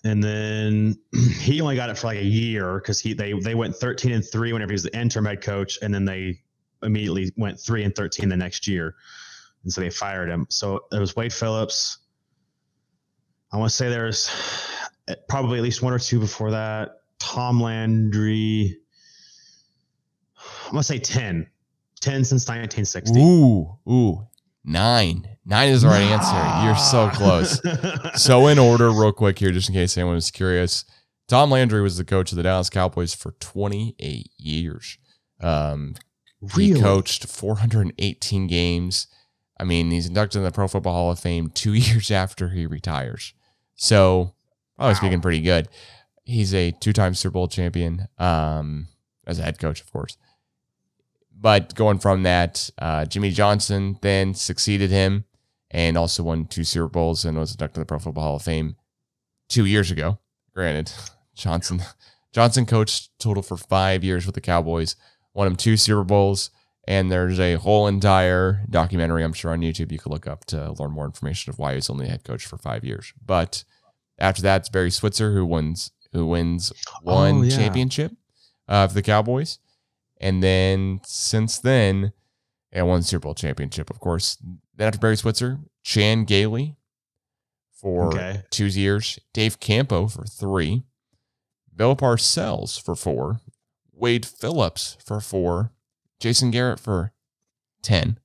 and 0.04 0.22
then 0.22 0.96
he 1.40 1.60
only 1.60 1.76
got 1.76 1.88
it 1.90 1.96
for 1.96 2.08
like 2.08 2.18
a 2.18 2.24
year 2.24 2.78
because 2.78 2.98
he 3.00 3.14
they 3.14 3.32
they 3.32 3.54
went 3.54 3.74
13 3.76 4.12
and 4.12 4.26
3 4.26 4.52
whenever 4.52 4.72
he 4.72 4.74
was 4.74 4.82
the 4.82 4.98
interim 4.98 5.24
head 5.24 5.40
coach 5.40 5.78
and 5.80 5.94
then 5.94 6.04
they 6.04 6.40
immediately 6.82 7.32
went 7.36 7.58
3 7.60 7.84
and 7.84 7.94
13 7.94 8.28
the 8.28 8.36
next 8.36 8.66
year. 8.66 8.94
And 9.62 9.72
so 9.72 9.80
they 9.80 9.90
fired 9.90 10.28
him. 10.28 10.46
So 10.50 10.80
it 10.90 10.98
was 10.98 11.14
wade 11.14 11.32
phillips. 11.32 11.98
I 13.52 13.56
want 13.58 13.70
to 13.70 13.76
say 13.76 13.88
there's 13.88 14.30
eh, 15.08 15.14
probably 15.28 15.58
at 15.58 15.62
least 15.62 15.82
one 15.82 15.92
or 15.92 15.98
two 15.98 16.18
before 16.18 16.50
that. 16.50 17.02
Tom 17.18 17.60
landry. 17.62 18.78
I'm 20.66 20.72
going 20.72 20.80
to 20.80 20.84
say 20.84 20.98
10 20.98 21.46
10 22.00 22.24
since 22.24 22.48
1960 22.48 23.20
Ooh, 23.20 23.78
ooh, 23.88 24.26
nine. 24.64 25.28
Nine 25.44 25.70
is 25.70 25.82
the 25.82 25.88
right 25.88 26.02
answer. 26.02 26.64
You're 26.66 26.76
so 26.76 27.08
close. 27.10 27.60
So 28.22 28.46
in 28.46 28.58
order, 28.58 28.90
real 28.90 29.12
quick 29.12 29.38
here, 29.38 29.50
just 29.50 29.68
in 29.68 29.74
case 29.74 29.96
anyone 29.96 30.14
was 30.14 30.30
curious, 30.30 30.84
Tom 31.28 31.50
Landry 31.50 31.80
was 31.82 31.96
the 31.96 32.04
coach 32.04 32.30
of 32.32 32.36
the 32.36 32.42
Dallas 32.42 32.70
Cowboys 32.70 33.14
for 33.14 33.32
28 33.40 34.30
years. 34.36 34.98
Um, 35.40 35.94
he 36.56 36.78
coached 36.78 37.26
418 37.26 38.46
games. 38.46 39.06
I 39.58 39.64
mean, 39.64 39.90
he's 39.90 40.06
inducted 40.06 40.38
in 40.38 40.44
the 40.44 40.50
Pro 40.52 40.68
Football 40.68 40.92
Hall 40.94 41.10
of 41.10 41.18
Fame 41.18 41.48
two 41.50 41.72
years 41.74 42.10
after 42.10 42.50
he 42.50 42.66
retires. 42.66 43.34
So, 43.74 44.34
probably 44.76 44.92
Wow. 44.92 44.98
speaking 44.98 45.20
pretty 45.20 45.40
good. 45.40 45.68
He's 46.24 46.54
a 46.54 46.70
two-time 46.72 47.14
Super 47.14 47.32
Bowl 47.32 47.48
champion 47.48 48.06
um, 48.18 48.86
as 49.26 49.38
a 49.38 49.42
head 49.42 49.58
coach, 49.58 49.80
of 49.80 49.90
course. 49.92 50.16
But 51.42 51.74
going 51.74 51.98
from 51.98 52.22
that, 52.22 52.70
uh, 52.78 53.04
Jimmy 53.04 53.30
Johnson 53.32 53.98
then 54.00 54.32
succeeded 54.32 54.90
him 54.90 55.24
and 55.72 55.98
also 55.98 56.22
won 56.22 56.46
two 56.46 56.62
Super 56.64 56.88
Bowls 56.88 57.24
and 57.24 57.36
was 57.36 57.50
inducted 57.50 57.74
to 57.74 57.80
the 57.80 57.86
Pro 57.86 57.98
Football 57.98 58.22
Hall 58.24 58.36
of 58.36 58.42
Fame 58.42 58.76
two 59.48 59.64
years 59.66 59.90
ago. 59.90 60.18
Granted, 60.54 60.92
Johnson 61.34 61.82
Johnson 62.32 62.64
coached 62.64 63.10
total 63.18 63.42
for 63.42 63.56
five 63.56 64.04
years 64.04 64.24
with 64.24 64.34
the 64.36 64.40
Cowboys, 64.40 64.94
won 65.34 65.48
him 65.48 65.56
two 65.56 65.76
Super 65.76 66.04
Bowls, 66.04 66.50
and 66.86 67.10
there's 67.10 67.40
a 67.40 67.54
whole 67.56 67.86
entire 67.88 68.64
documentary 68.70 69.24
I'm 69.24 69.32
sure 69.32 69.50
on 69.50 69.60
YouTube 69.62 69.90
you 69.92 69.98
could 69.98 70.12
look 70.12 70.26
up 70.28 70.44
to 70.46 70.72
learn 70.78 70.92
more 70.92 71.06
information 71.06 71.50
of 71.50 71.58
why 71.58 71.72
he 71.72 71.76
was 71.76 71.90
only 71.90 72.06
head 72.08 72.22
coach 72.24 72.46
for 72.46 72.56
five 72.56 72.84
years. 72.84 73.12
But 73.24 73.64
after 74.18 74.42
that, 74.42 74.60
it's 74.60 74.68
Barry 74.68 74.90
Switzer 74.92 75.32
who 75.32 75.44
wins 75.44 75.90
who 76.12 76.26
wins 76.26 76.72
one 77.02 77.34
Oh, 77.38 77.42
yeah. 77.42 77.56
championship 77.56 78.12
uh, 78.68 78.86
for 78.86 78.94
the 78.94 79.02
Cowboys, 79.02 79.58
and 80.22 80.42
then 80.42 81.00
since 81.04 81.58
then, 81.58 82.12
and 82.72 82.88
one 82.88 83.02
Super 83.02 83.24
Bowl 83.24 83.34
championship, 83.34 83.90
of 83.90 84.00
course. 84.00 84.38
Then 84.76 84.86
after 84.88 84.98
Barry 84.98 85.16
Switzer, 85.16 85.58
Chan 85.82 86.24
Gailey 86.24 86.76
for 87.72 88.14
Okay. 88.14 88.42
two 88.50 88.66
years, 88.66 89.18
Dave 89.34 89.60
Campo 89.60 90.06
for 90.08 90.24
three, 90.24 90.84
Bill 91.74 91.94
Parcells 91.96 92.80
for 92.80 92.94
four, 92.94 93.40
Wade 93.92 94.24
Phillips 94.24 94.96
for 95.04 95.20
four, 95.20 95.72
Jason 96.20 96.50
Garrett 96.50 96.80
for 96.80 97.12
10. 97.82 98.18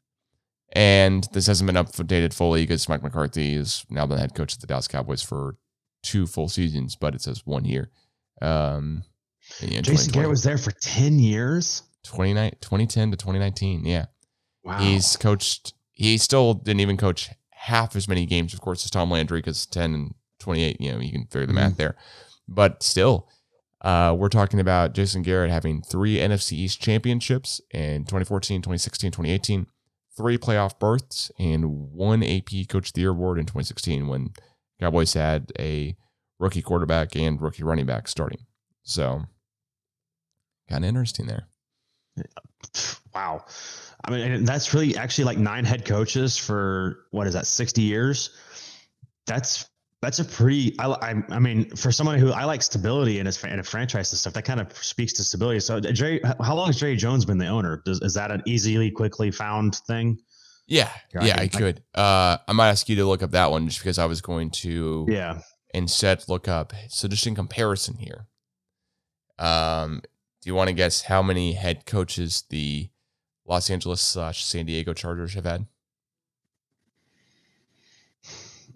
And 0.74 1.28
this 1.34 1.48
hasn't 1.48 1.66
been 1.66 1.84
updated 1.84 2.34
fully 2.34 2.64
because 2.64 2.88
Mike 2.88 3.02
McCarthy 3.02 3.56
has 3.56 3.86
now 3.90 4.06
been 4.06 4.16
the 4.18 4.22
head 4.22 4.36
coach 4.36 4.54
of 4.54 4.60
the 4.60 4.68
Dallas 4.68 4.88
Cowboys 4.88 5.24
for 5.24 5.58
two 6.04 6.28
full 6.28 6.50
seasons, 6.50 6.96
but 6.96 7.16
it 7.16 7.22
says 7.22 7.46
one 7.46 7.66
year. 7.66 7.90
Um, 8.42 9.04
Jason 9.60 10.12
Garrett 10.12 10.30
was 10.30 10.44
there 10.44 10.58
for 10.58 10.72
10 10.72 11.20
years. 11.20 11.84
29 12.04 12.52
2010 12.62 13.12
to 13.12 13.18
2019. 13.18 13.86
Yeah. 13.86 14.06
Wow. 14.64 14.80
He's 14.80 15.16
coached, 15.16 15.74
he 15.94 16.18
still 16.18 16.54
didn't 16.54 16.82
even 16.82 16.98
coach 16.98 17.30
half 17.52 17.96
as 17.96 18.08
many 18.08 18.26
games, 18.26 18.54
of 18.54 18.62
course, 18.62 18.86
as 18.86 18.92
Tom 18.92 19.12
Landry 19.12 19.40
because 19.40 19.66
10 19.66 19.94
and 19.94 20.14
28, 20.40 20.80
you 20.80 20.92
know, 20.92 21.00
you 21.00 21.12
can 21.12 21.26
figure 21.26 21.48
the 21.48 21.54
math 21.54 21.78
there. 21.78 21.96
But 22.48 22.84
still, 22.84 23.28
uh, 23.82 24.16
we're 24.18 24.30
talking 24.30 24.60
about 24.60 24.94
Jason 24.94 25.22
Garrett 25.22 25.52
having 25.52 25.82
three 25.82 26.18
NFC 26.18 26.54
East 26.54 26.82
championships 26.82 27.62
in 27.72 28.04
2014, 28.06 28.62
2016, 28.62 29.12
2018, 29.12 29.68
three 30.16 30.38
playoff 30.38 30.80
berths, 30.80 31.32
and 31.40 31.92
one 31.92 32.24
AP 32.24 32.68
Coach 32.70 32.90
of 32.90 32.94
the 32.94 33.02
Year 33.02 33.12
award 33.12 33.38
in 33.38 33.46
2016 33.46 34.08
when 34.08 34.32
Cowboys 34.80 35.14
had 35.14 35.52
a 35.60 35.96
rookie 36.40 36.62
quarterback 36.62 37.16
and 37.16 37.42
rookie 37.42 37.64
running 37.64 37.86
back 37.86 38.08
starting. 38.08 38.46
So, 38.84 39.26
kind 40.70 40.84
of 40.84 40.90
interesting 40.90 41.28
there. 41.28 41.48
Wow. 43.14 43.46
I 44.06 44.12
mean, 44.12 44.46
that's 44.46 44.74
really 44.74 44.96
actually 44.96 45.26
like 45.26 45.38
nine 45.38 45.66
head 45.66 45.86
coaches 45.86 46.38
for 46.38 47.06
what 47.12 47.28
is 47.28 47.34
that, 47.34 47.46
60 47.48 47.82
years? 47.82 48.30
That's 49.26 49.70
that's 50.02 50.20
a 50.20 50.26
pretty. 50.26 50.76
I, 50.80 50.88
I, 50.88 51.24
I 51.30 51.40
mean, 51.40 51.70
for 51.76 51.92
someone 51.92 52.20
who 52.20 52.32
I 52.32 52.44
like 52.46 52.62
stability 52.62 53.20
in 53.20 53.26
his 53.26 53.44
in 53.44 53.60
a 53.60 53.64
franchise 53.64 54.12
and 54.12 54.20
stuff, 54.20 54.34
that 54.34 54.46
kind 54.46 54.60
of 54.62 54.72
speaks 54.78 55.12
to 55.14 55.24
stability. 55.24 55.60
So, 55.60 55.80
Jerry, 55.80 56.22
how 56.40 56.56
long 56.56 56.68
has 56.68 56.80
Jerry 56.80 56.96
Jones 56.96 57.26
been 57.26 57.40
the 57.40 57.48
owner? 57.48 57.82
Does, 57.84 58.00
is 58.02 58.14
that 58.14 58.30
an 58.32 58.44
easily, 58.46 58.92
quickly 58.92 59.32
found 59.32 59.76
thing? 59.88 60.20
Yeah, 60.68 60.92
Here, 61.12 61.22
I 61.22 61.26
yeah, 61.26 61.34
can- 61.34 61.40
I 61.40 61.44
I- 61.44 61.48
could. 61.48 61.84
Uh, 61.96 62.38
I 62.48 62.54
might 62.54 62.70
ask 62.70 62.88
you 62.90 62.96
to 62.98 63.06
look 63.06 63.24
up 63.24 63.32
that 63.32 63.50
one 63.50 63.68
just 63.68 63.80
because 63.80 63.98
I 63.98 64.06
was 64.06 64.22
going 64.22 64.52
to 64.52 65.08
Yeah. 65.10 65.40
instead 65.74 66.24
look 66.28 66.48
up. 66.48 66.74
So 66.90 67.08
just 67.08 67.26
in 67.26 67.34
comparison 67.36 67.96
here, 67.98 68.28
um, 69.40 70.02
do 70.42 70.50
you 70.50 70.56
want 70.56 70.68
to 70.70 70.74
guess 70.74 71.02
how 71.04 71.22
many 71.22 71.54
head 71.54 71.86
coaches 71.86 72.44
the 72.50 72.90
Los 73.46 73.70
Angeles 73.70 74.02
slash 74.02 74.44
San 74.46 74.66
Diego 74.66 74.94
Chargers 74.94 75.34
have 75.34 75.46
had? 75.46 75.66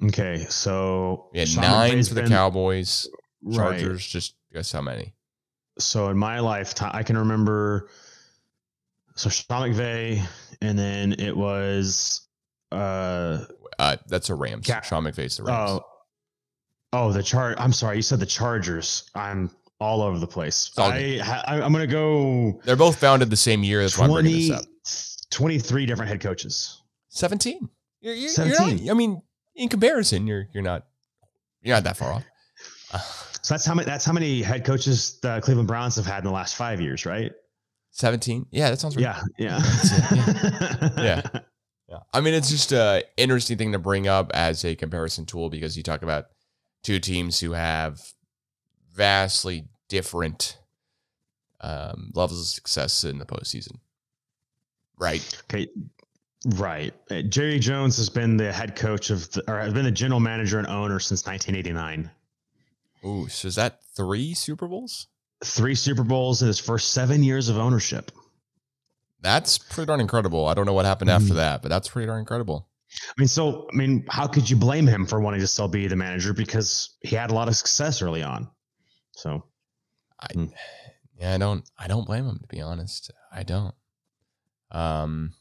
Okay. 0.04 0.46
So 0.50 1.30
yeah, 1.34 1.46
nine 1.56 1.92
McVay's 1.98 2.10
for 2.10 2.16
the 2.16 2.22
been- 2.22 2.32
Cowboys. 2.32 3.08
right. 3.44 3.56
Chargers, 3.80 4.06
just 4.06 4.36
guess 4.54 4.72
how 4.72 4.82
many? 4.82 5.14
so 5.80 6.10
in 6.10 6.18
my 6.18 6.40
lifetime, 6.40 6.92
I 6.94 7.02
can 7.02 7.18
remember. 7.18 7.90
So 9.16 9.30
Sean 9.30 9.70
McVay, 9.72 10.22
and 10.62 10.78
then 10.78 11.14
it 11.14 11.36
was. 11.36 12.28
uh 12.72 13.46
Uh, 13.80 13.98
that's 14.08 14.30
a 14.30 14.36
Rams. 14.36 14.68
Ca- 14.68 14.82
Sean 14.82 15.04
McVay's 15.04 15.38
the 15.38 15.44
Rams. 15.44 15.72
Oh, 15.72 15.86
oh, 16.94 17.12
the 17.14 17.24
chart. 17.24 17.58
I'm 17.60 17.74
sorry, 17.74 17.96
you 17.98 18.02
said 18.02 18.20
the 18.20 18.26
Chargers. 18.26 19.10
I'm 19.16 19.50
all 19.82 20.02
over 20.04 20.20
the 20.20 20.28
place. 20.28 20.72
I, 20.78 21.20
I, 21.48 21.60
I'm 21.60 21.74
gonna 21.74 21.88
go 21.88 22.62
They're 22.64 22.76
both 22.76 23.00
founded 23.00 23.30
the 23.30 23.36
same 23.36 23.64
year. 23.64 23.82
That's 23.82 23.98
why 23.98 24.06
I'm 24.06 24.12
bringing 24.12 24.50
this 24.50 24.52
up. 24.52 24.66
23 25.32 25.86
different 25.86 26.10
head 26.10 26.22
coaches. 26.22 26.84
17. 27.10 27.68
You're, 28.02 28.14
you're, 28.14 28.22
you're 28.24 28.30
17. 28.30 28.86
not, 28.86 28.92
I 28.92 28.94
mean, 28.94 29.22
in 29.56 29.70
comparison, 29.70 30.28
you're 30.28 30.48
you're 30.54 30.64
not 30.64 30.86
you're 31.62 31.76
not 31.76 31.84
that 31.84 31.98
far 31.98 32.14
off. 32.14 32.24
Uh, 32.94 33.00
So 33.00 33.56
that's 33.56 33.66
how 33.66 33.74
many. 33.74 33.86
That's 33.88 34.06
how 34.06 34.14
many 34.14 34.42
head 34.44 34.64
coaches 34.64 35.20
the 35.22 35.42
Cleveland 35.42 35.68
Browns 35.68 35.96
have 35.96 36.06
had 36.06 36.20
in 36.20 36.26
the 36.26 36.32
last 36.32 36.56
five 36.56 36.80
years, 36.80 37.06
right? 37.06 37.32
17. 37.92 38.46
Yeah, 38.52 38.70
that 38.70 38.80
sounds 38.80 38.96
right. 38.96 39.02
Yeah, 39.02 39.22
yeah, 39.38 39.60
Yeah. 40.98 41.22
Yeah. 41.90 42.00
I 42.14 42.22
mean, 42.22 42.34
it's 42.34 42.50
just 42.50 42.72
a 42.72 43.04
interesting 43.18 43.58
thing 43.58 43.74
to 43.74 43.80
bring 43.80 44.08
up 44.08 44.32
as 44.34 44.64
a 44.64 44.76
comparison 44.76 45.26
tool 45.26 45.50
because 45.50 45.76
you 45.76 45.84
talk 45.84 46.04
about 46.04 46.28
two 46.84 47.00
teams 47.00 47.40
who 47.40 47.52
have 47.52 48.00
vastly 48.94 49.66
different 49.92 50.58
um, 51.60 52.12
levels 52.16 52.40
of 52.40 52.48
success 52.48 53.04
in 53.04 53.20
the 53.20 53.26
postseason. 53.26 53.76
Right. 54.98 55.44
Okay, 55.44 55.68
right. 56.56 56.94
Uh, 57.10 57.22
Jerry 57.24 57.60
Jones 57.60 57.98
has 57.98 58.10
been 58.10 58.38
the 58.38 58.52
head 58.54 58.76
coach 58.76 59.10
of, 59.10 59.30
the, 59.32 59.44
or 59.52 59.60
has 59.60 59.74
been 59.74 59.84
the 59.84 59.92
general 59.92 60.22
manager 60.22 60.58
and 60.60 60.68
owner 60.68 61.00
since 61.00 61.26
1989. 61.26 62.10
Ooh, 63.06 63.28
so 63.28 63.48
is 63.50 63.56
that 63.56 63.80
three 63.96 64.34
Super 64.34 64.68
Bowls? 64.68 65.08
Three 65.44 65.76
Super 65.76 66.04
Bowls 66.04 66.42
in 66.42 66.48
his 66.48 66.60
first 66.60 66.94
seven 66.94 67.22
years 67.24 67.50
of 67.50 67.58
ownership. 67.58 68.12
That's 69.22 69.58
pretty 69.58 69.88
darn 69.88 70.00
incredible. 70.00 70.48
I 70.48 70.54
don't 70.54 70.66
know 70.66 70.74
what 70.74 70.86
happened 70.86 71.10
Mm-hmm. 71.10 71.24
after 71.24 71.34
that, 71.36 71.62
but 71.62 71.70
that's 71.70 71.90
pretty 71.90 72.08
darn 72.08 72.20
incredible. 72.20 72.68
I 73.08 73.14
mean, 73.18 73.28
so 73.28 73.68
I 73.72 73.76
mean, 73.76 74.06
how 74.10 74.28
could 74.28 74.50
you 74.50 74.56
blame 74.56 74.86
him 74.88 75.06
for 75.06 75.20
wanting 75.20 75.40
to 75.42 75.48
still 75.48 75.68
be 75.68 75.88
the 75.88 75.96
manager 75.96 76.34
because 76.34 76.96
he 77.02 77.16
had 77.16 77.32
a 77.32 77.34
lot 77.34 77.48
of 77.48 77.56
success 77.56 78.02
early 78.02 78.22
on? 78.24 78.50
So 79.12 79.44
I, 80.22 80.28
Hmm. 80.34 80.46
yeah, 81.20 81.34
I 81.34 81.38
don't, 81.38 81.70
I 81.78 81.88
don't 81.88 82.06
blame 82.06 82.26
him 82.26 82.40
to 82.42 82.48
be 82.48 82.62
honest. 82.62 83.12
I 83.32 83.44
don't. 83.44 83.74
Um, 84.72 85.34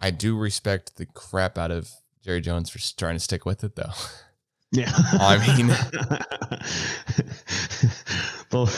I 0.00 0.10
do 0.10 0.36
respect 0.36 0.96
the 0.96 1.06
crap 1.06 1.56
out 1.58 1.70
of 1.70 1.90
Jerry 2.22 2.40
Jones 2.40 2.68
for 2.70 2.78
trying 2.96 3.16
to 3.16 3.20
stick 3.20 3.44
with 3.46 3.62
it, 3.64 3.76
though. 3.76 3.92
yeah, 4.72 4.90
I 4.94 5.56
mean- 5.56 5.68
well, 8.52 8.68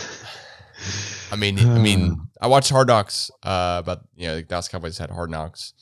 I 1.33 1.37
mean, 1.37 1.59
I 1.59 1.79
mean, 1.79 2.29
I 2.41 2.47
watched 2.47 2.71
Hard 2.71 2.89
Knocks. 2.89 3.31
Uh, 3.43 3.77
about 3.81 4.01
you 4.15 4.27
know, 4.29 4.37
the 4.37 4.43
Dallas 4.43 4.69
Cowboys 4.69 4.99
had 4.99 5.11
Hard 5.11 5.31
Knocks 5.31 5.73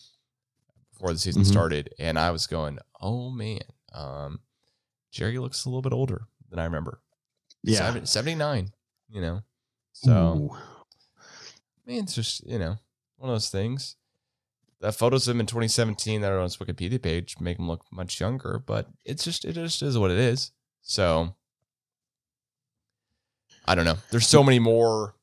before 0.93 1.13
the 1.13 1.19
season 1.19 1.43
Mhm. 1.43 1.47
started, 1.47 1.95
and 1.99 2.19
I 2.19 2.31
was 2.31 2.47
going, 2.47 2.79
"Oh 3.01 3.31
man, 3.31 3.61
um, 3.93 4.41
Jerry 5.11 5.39
looks 5.39 5.65
a 5.65 5.69
little 5.69 5.83
bit 5.83 5.93
older 5.93 6.27
than 6.51 6.59
I 6.59 6.65
remember." 6.65 7.01
Yeah. 7.65 7.79
Seven- 7.79 8.07
79, 8.07 8.73
You 9.11 9.21
know, 9.21 9.43
so. 9.93 10.51
Ooh. 10.53 10.57
I 11.87 11.91
mean, 11.91 12.05
it's 12.05 12.15
just, 12.15 12.47
you 12.47 12.59
know, 12.59 12.77
one 13.17 13.31
of 13.31 13.35
those 13.35 13.51
things. 13.51 13.97
The 14.81 14.93
photos 14.93 15.29
of 15.29 15.35
him 15.35 15.41
in 15.41 15.47
2017 15.47 16.21
that 16.21 16.33
are 16.33 16.39
on 16.39 16.45
his 16.45 16.57
Wikipedia 16.57 17.01
page 17.01 17.37
make 17.41 17.59
him 17.59 17.69
look 17.69 17.85
much 17.93 18.21
younger, 18.21 18.63
but 18.65 18.89
it's 19.05 19.25
just, 19.25 19.45
it 19.45 19.53
just 19.55 19.83
is 19.83 19.97
what 19.99 20.11
it 20.11 20.19
is. 20.19 20.53
So, 20.83 21.35
I 23.67 23.75
don't 23.75 23.85
know. 23.85 23.97
There's 24.11 24.27
so 24.27 24.43
many 24.45 24.59
more 24.59 25.15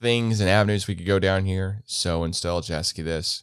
things 0.00 0.40
and 0.40 0.48
avenues 0.48 0.86
we 0.86 0.94
could 0.94 1.06
go 1.06 1.18
down 1.18 1.44
here. 1.44 1.82
So, 1.86 2.24
instead, 2.24 2.48
I'll 2.50 2.60
just 2.60 2.70
ask 2.70 2.98
you 2.98 3.04
this 3.04 3.42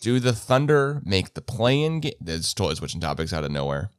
Do 0.00 0.20
the 0.20 0.32
Thunder 0.34 1.00
make 1.04 1.34
the 1.34 1.40
play 1.40 1.82
in 1.82 2.00
game? 2.00 2.12
This 2.20 2.40
is 2.40 2.54
totally 2.54 2.76
switching 2.76 3.00
topics 3.00 3.32
out 3.32 3.44
of 3.44 3.50
nowhere. 3.50 3.90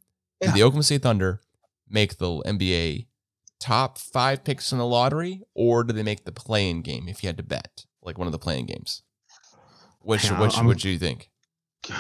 Yeah. 0.42 0.50
Do 0.50 0.54
the 0.54 0.64
Oklahoma 0.64 0.84
City 0.84 1.02
Thunder 1.02 1.42
make 1.90 2.18
the 2.18 2.28
NBA 2.46 3.08
top 3.60 3.98
five 3.98 4.44
picks 4.44 4.72
in 4.72 4.78
the 4.78 4.86
lottery, 4.86 5.42
or 5.54 5.84
do 5.84 5.94
they 5.94 6.04
make 6.04 6.26
the 6.26 6.32
play-in 6.32 6.82
game 6.82 7.08
if 7.08 7.24
you 7.24 7.28
had 7.28 7.38
to 7.38 7.44
bet, 7.44 7.86
like 8.02 8.18
one 8.18 8.28
of 8.28 8.32
the 8.32 8.40
playing 8.40 8.66
games? 8.66 9.04
Which 10.02 10.26
Yeah, 10.26 10.40
which 10.40 10.56
I'm- 10.58 10.66
would 10.68 10.84
you 10.84 10.98
think? 11.00 11.30
Can 11.84 11.96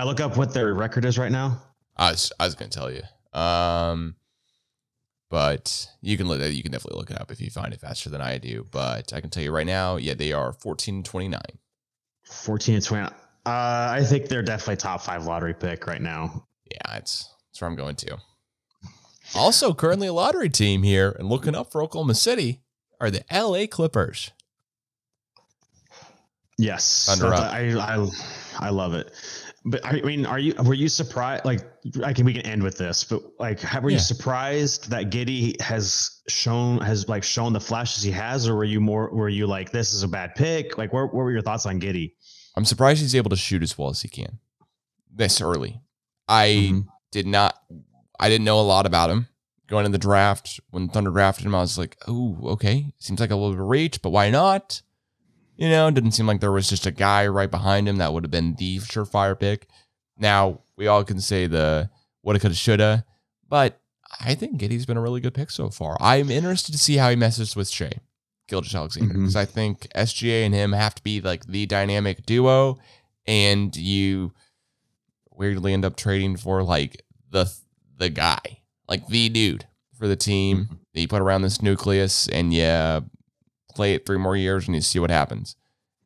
I 0.00 0.04
look 0.04 0.20
up 0.20 0.36
what 0.36 0.52
their 0.54 0.72
record 0.74 1.04
is 1.04 1.18
right 1.18 1.32
now? 1.32 1.62
I 1.96 2.10
was 2.12 2.32
I 2.38 2.44
was 2.44 2.54
gonna 2.54 2.70
tell 2.70 2.90
you, 2.90 3.02
um, 3.38 4.16
but 5.30 5.88
you 6.00 6.16
can 6.16 6.26
look 6.28 6.40
you 6.40 6.62
can 6.62 6.72
definitely 6.72 6.98
look 6.98 7.10
it 7.10 7.20
up 7.20 7.30
if 7.30 7.40
you 7.40 7.50
find 7.50 7.72
it 7.74 7.80
faster 7.80 8.08
than 8.10 8.20
I 8.20 8.38
do. 8.38 8.64
But 8.70 9.12
I 9.12 9.20
can 9.20 9.30
tell 9.30 9.42
you 9.42 9.50
right 9.52 9.66
now, 9.66 9.96
yeah, 9.96 10.14
they 10.14 10.32
are 10.32 10.52
fourteen 10.52 11.02
twenty 11.02 11.28
nine. 11.28 11.58
14 12.24 12.74
and 12.74 12.84
20. 12.84 13.06
Uh, 13.06 13.10
I 13.46 14.04
think 14.04 14.28
they're 14.28 14.42
definitely 14.42 14.76
top 14.76 15.00
five 15.00 15.24
lottery 15.24 15.54
pick 15.54 15.86
right 15.86 16.02
now. 16.02 16.46
Yeah, 16.70 16.96
it's 16.96 17.32
that's 17.50 17.60
where 17.62 17.70
I'm 17.70 17.76
going 17.76 17.96
to. 17.96 18.18
Also, 19.34 19.74
currently 19.74 20.06
a 20.08 20.12
lottery 20.12 20.48
team 20.48 20.82
here 20.82 21.14
and 21.18 21.28
looking 21.28 21.54
up 21.54 21.70
for 21.70 21.82
Oklahoma 21.82 22.14
City 22.14 22.60
are 23.00 23.10
the 23.10 23.22
L.A. 23.32 23.66
Clippers. 23.66 24.32
Yes, 26.60 27.06
Thunder 27.06 27.32
up. 27.34 27.52
I, 27.52 27.70
I 27.78 28.08
I 28.58 28.70
love 28.70 28.92
it. 28.94 29.12
But 29.64 29.84
I 29.84 30.00
mean, 30.00 30.26
are 30.26 30.38
you 30.40 30.54
were 30.64 30.74
you 30.74 30.88
surprised? 30.88 31.44
Like, 31.44 31.60
I 32.04 32.12
can 32.12 32.24
we 32.24 32.32
can 32.32 32.42
end 32.42 32.62
with 32.62 32.76
this, 32.78 33.04
but 33.04 33.22
like, 33.38 33.60
have, 33.60 33.84
were 33.84 33.90
Yeah. 33.90 33.96
you 33.96 34.00
surprised 34.00 34.90
that 34.90 35.10
Giddey 35.10 35.60
has 35.60 36.20
shown 36.28 36.80
has 36.80 37.08
like 37.08 37.22
shown 37.22 37.52
the 37.52 37.60
flashes 37.60 38.02
he 38.02 38.10
has, 38.10 38.48
or 38.48 38.56
were 38.56 38.64
you 38.64 38.80
more 38.80 39.08
were 39.14 39.28
you 39.28 39.46
like 39.46 39.70
this 39.70 39.92
is 39.92 40.02
a 40.02 40.08
bad 40.08 40.34
pick? 40.34 40.76
Like, 40.78 40.92
what, 40.92 41.04
what 41.14 41.22
were 41.22 41.30
your 41.30 41.42
thoughts 41.42 41.64
on 41.66 41.80
Giddey? 41.80 42.14
I'm 42.56 42.64
surprised 42.64 43.02
he's 43.02 43.14
able 43.14 43.30
to 43.30 43.36
shoot 43.36 43.62
as 43.62 43.78
well 43.78 43.90
as 43.90 44.02
he 44.02 44.08
can 44.08 44.38
this 45.14 45.40
early. 45.40 45.80
I 46.26 46.70
Mhm. 46.72 46.86
did 47.12 47.26
not, 47.26 47.54
I 48.18 48.28
didn't 48.28 48.44
know 48.44 48.60
a 48.60 48.62
lot 48.62 48.86
about 48.86 49.10
him 49.10 49.28
going 49.68 49.86
in 49.86 49.92
the 49.92 49.98
draft. 49.98 50.60
When 50.70 50.88
Thunder 50.88 51.10
drafted 51.10 51.46
him, 51.46 51.54
I 51.54 51.60
was 51.60 51.78
like, 51.78 51.96
oh, 52.08 52.38
okay. 52.42 52.92
Seems 52.98 53.20
like 53.20 53.30
a 53.30 53.36
little 53.36 53.52
bit 53.52 53.60
of 53.60 53.68
reach, 53.68 54.02
but 54.02 54.10
why 54.10 54.30
not? 54.30 54.82
You 55.56 55.68
know, 55.68 55.90
didn't 55.90 56.12
seem 56.12 56.26
like 56.26 56.40
there 56.40 56.52
was 56.52 56.68
just 56.68 56.86
a 56.86 56.90
guy 56.90 57.26
right 57.26 57.50
behind 57.50 57.88
him 57.88 57.96
that 57.96 58.12
would 58.12 58.24
have 58.24 58.30
been 58.30 58.54
the 58.56 58.78
surefire 58.78 59.38
pick. 59.38 59.68
Now, 60.16 60.60
we 60.76 60.86
all 60.86 61.04
can 61.04 61.20
say 61.20 61.46
the 61.46 61.90
woulda, 62.22 62.40
coulda, 62.40 62.54
shoulda, 62.54 63.04
but 63.48 63.80
I 64.20 64.34
think 64.34 64.58
Giddey's 64.58 64.86
been 64.86 64.96
a 64.96 65.02
really 65.02 65.20
good 65.20 65.34
pick 65.34 65.50
so 65.50 65.70
far. 65.70 65.96
I'm 66.00 66.30
interested 66.30 66.72
to 66.72 66.78
see 66.78 66.96
how 66.96 67.10
he 67.10 67.16
messes 67.16 67.54
with 67.54 67.68
Shea 67.68 67.92
Gilgis 68.48 68.74
Alexander 68.74 69.14
because 69.14 69.34
mm-hmm. 69.34 69.38
I 69.38 69.44
think 69.44 69.88
SGA 69.94 70.44
and 70.46 70.54
him 70.54 70.72
have 70.72 70.94
to 70.94 71.02
be 71.02 71.20
like 71.20 71.44
the 71.46 71.66
dynamic 71.66 72.24
duo, 72.24 72.78
and 73.26 73.76
you 73.76 74.32
weirdly 75.30 75.72
end 75.72 75.84
up 75.84 75.96
trading 75.96 76.36
for 76.36 76.62
like 76.62 77.04
the 77.30 77.52
the 77.98 78.08
guy, 78.08 78.60
like 78.88 79.06
the 79.08 79.28
dude 79.28 79.66
for 79.98 80.06
the 80.08 80.16
team 80.16 80.66
Mhm. 80.70 80.78
that 80.94 81.00
you 81.00 81.08
put 81.08 81.20
around 81.22 81.42
this 81.42 81.60
nucleus, 81.60 82.28
and 82.28 82.52
yeah, 82.54 83.00
play 83.74 83.94
it 83.94 84.06
three 84.06 84.18
more 84.18 84.36
years 84.36 84.66
and 84.66 84.74
you 84.74 84.80
see 84.80 84.98
what 84.98 85.10
happens. 85.10 85.56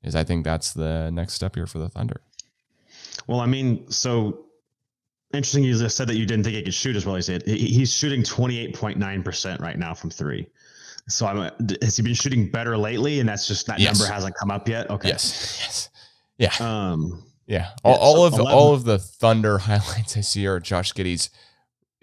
Is 0.03 0.15
I 0.17 0.25
think 0.25 0.45
that's 0.45 0.73
the 0.73 1.11
next 1.13 1.35
step 1.35 1.55
here 1.55 1.67
for 1.67 1.79
the 1.79 1.89
Thunder. 1.89 2.21
Well, 3.29 3.41
I 3.41 3.47
mean, 3.47 3.89
so 3.91 4.47
interesting. 5.33 5.63
You 5.65 5.79
just 5.79 5.97
said 5.97 6.09
that 6.09 6.17
you 6.17 6.27
didn't 6.27 6.45
think 6.45 6.57
he 6.57 6.63
could 6.63 6.75
shoot 6.75 6.97
as 6.97 7.07
well 7.07 7.17
as 7.17 7.29
he 7.29 7.39
did. 7.39 7.47
He's 7.59 7.93
shooting 7.93 8.23
twenty 8.25 8.59
eight 8.59 8.75
point 8.75 8.99
nine 8.99 9.23
percent 9.23 9.61
right 9.61 9.79
now 9.79 9.95
from 9.95 10.11
three. 10.11 10.49
So 11.09 11.27
I'm. 11.27 11.51
Has 11.83 11.97
he 11.97 12.03
been 12.03 12.15
shooting 12.15 12.51
better 12.51 12.77
lately? 12.77 13.21
And 13.21 13.29
that's 13.29 13.47
just 13.47 13.67
that 13.67 13.79
Yes. 13.81 13.99
number 13.99 14.13
hasn't 14.13 14.35
come 14.37 14.51
up 14.51 14.69
yet. 14.69 14.91
Okay. 14.91 15.09
Yes, 15.09 15.89
yes, 16.39 16.59
yeah. 16.61 16.91
Um. 16.91 17.23
Yeah, 17.47 17.71
all, 17.85 17.93
Yeah, 17.93 17.99
all 17.99 18.15
so 18.17 18.25
of 18.27 18.33
11 18.41 18.53
all 18.57 18.73
of 18.75 18.85
the 18.85 18.99
Thunder 18.99 19.59
highlights 19.69 20.17
I 20.17 20.21
see 20.21 20.47
are 20.47 20.59
Josh 20.61 20.93
Giddey's 20.95 21.29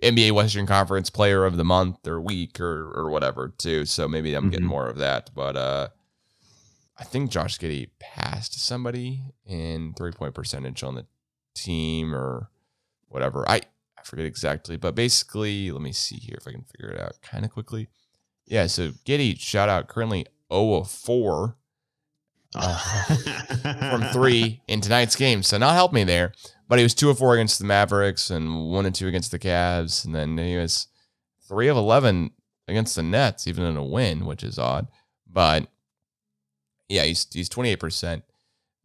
NBA 0.01 0.31
Western 0.31 0.65
Conference 0.65 1.09
Player 1.09 1.45
of 1.45 1.57
the 1.57 1.63
Month 1.65 2.07
or 2.07 2.19
Week 2.21 2.59
or 2.59 2.91
or 2.95 3.09
whatever 3.09 3.49
too. 3.57 3.85
So 3.85 4.07
maybe 4.07 4.33
I'm 4.33 4.49
getting 4.49 4.65
Mhm. 4.65 4.69
more 4.69 4.87
of 4.87 4.97
that. 4.97 5.29
But 5.35 5.55
uh, 5.55 5.87
I 6.97 7.03
think 7.03 7.31
Josh 7.31 7.57
Giddey 7.59 7.89
passed 7.99 8.59
somebody 8.59 9.21
in 9.45 9.93
three 9.97 10.11
point 10.11 10.33
percentage 10.33 10.83
on 10.83 10.95
the 10.95 11.05
team 11.55 12.13
or 12.15 12.49
whatever. 13.07 13.47
I 13.49 13.61
I 13.97 14.03
forget 14.03 14.25
exactly, 14.25 14.77
but 14.77 14.95
basically, 14.95 15.71
let 15.71 15.81
me 15.81 15.91
see 15.91 16.15
here 16.17 16.37
if 16.39 16.47
I 16.47 16.51
can 16.51 16.63
figure 16.63 16.89
it 16.91 16.99
out 16.99 17.21
kind 17.21 17.43
of 17.43 17.51
quickly. 17.51 17.89
Yeah, 18.45 18.67
so 18.67 18.89
Giddey 19.05 19.39
shout 19.39 19.69
out 19.69 19.87
currently 19.89 20.25
0 20.51 20.73
of 20.75 20.89
4 20.89 21.55
from 23.89 24.03
three 24.11 24.61
in 24.67 24.81
tonight's 24.81 25.15
game. 25.15 25.43
So 25.43 25.57
not 25.57 25.73
help 25.75 25.93
me 25.93 26.03
there. 26.03 26.33
But 26.69 26.77
he 26.79 26.83
was 26.83 26.93
two 26.93 27.09
of 27.09 27.17
four 27.17 27.33
against 27.33 27.59
the 27.59 27.65
Mavericks 27.65 28.29
and 28.29 28.69
one 28.71 28.85
and 28.85 28.95
two 28.95 29.07
against 29.07 29.31
the 29.31 29.39
Cavs. 29.39 30.05
And 30.05 30.15
then 30.15 30.37
he 30.37 30.55
was 30.55 30.87
three 31.47 31.67
of 31.67 31.75
eleven 31.75 32.31
against 32.67 32.95
the 32.95 33.03
Nets, 33.03 33.47
even 33.47 33.65
in 33.65 33.75
a 33.75 33.83
win, 33.83 34.25
which 34.25 34.43
is 34.43 34.57
odd. 34.59 34.87
But 35.27 35.67
yeah, 36.87 37.03
he's 37.03 37.27
he's 37.33 37.49
twenty 37.49 37.71
eight 37.71 37.79
percent. 37.79 38.23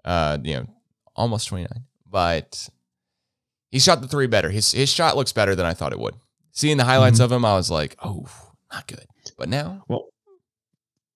Uh, 0.04 0.38
you 0.42 0.54
know, 0.54 0.66
almost 1.14 1.46
twenty 1.48 1.64
nine. 1.70 1.84
But 2.10 2.68
he 3.70 3.78
shot 3.78 4.00
the 4.00 4.08
three 4.08 4.26
better. 4.26 4.48
His 4.50 4.72
his 4.72 4.88
shot 4.90 5.16
looks 5.16 5.32
better 5.32 5.54
than 5.54 5.66
I 5.66 5.74
thought 5.74 5.92
it 5.92 5.98
would. 6.00 6.14
Seeing 6.52 6.76
the 6.78 6.84
highlights 6.84 7.18
Mhm. 7.20 7.24
of 7.24 7.32
him, 7.32 7.44
I 7.44 7.54
was 7.54 7.70
like, 7.70 7.96
oh, 8.02 8.26
not 8.72 8.86
good. 8.86 9.04
But 9.36 9.48
now, 9.48 9.84
Well, 9.88 10.06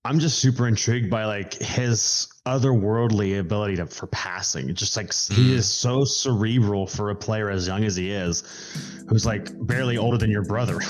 I'm 0.05 0.19
just 0.19 0.39
super 0.39 0.67
intrigued 0.67 1.11
by 1.11 1.25
like 1.27 1.55
his 1.55 2.29
otherworldly 2.49 3.39
ability 3.39 3.77
to 3.77 3.87
for 3.87 4.07
passing. 4.09 4.75
Just 4.75 4.97
like 4.97 5.13
he 5.13 5.51
Mm. 5.51 5.59
is 5.59 5.69
so 5.69 6.05
cerebral 6.05 6.87
for 6.87 7.11
a 7.11 7.15
player 7.15 7.51
as 7.51 7.67
young 7.67 7.85
as 7.85 7.95
he 7.97 8.11
is, 8.11 8.43
who's 9.09 9.27
like 9.27 9.51
barely 9.67 9.97
older 9.99 10.17
than 10.19 10.31
your 10.31 10.45
brother. 10.45 10.79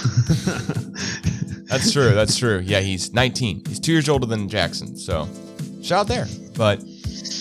That's 1.68 1.92
true. 1.92 2.14
That's 2.14 2.36
true. 2.36 2.60
Yeah, 2.64 2.80
he's 2.80 3.12
19. 3.12 3.64
He's 3.68 3.80
two 3.80 3.92
years 3.92 4.08
older 4.08 4.26
than 4.26 4.48
Jackson. 4.48 4.96
So 4.96 5.28
shout 5.82 6.00
out 6.00 6.06
there. 6.08 6.26
But 6.56 6.82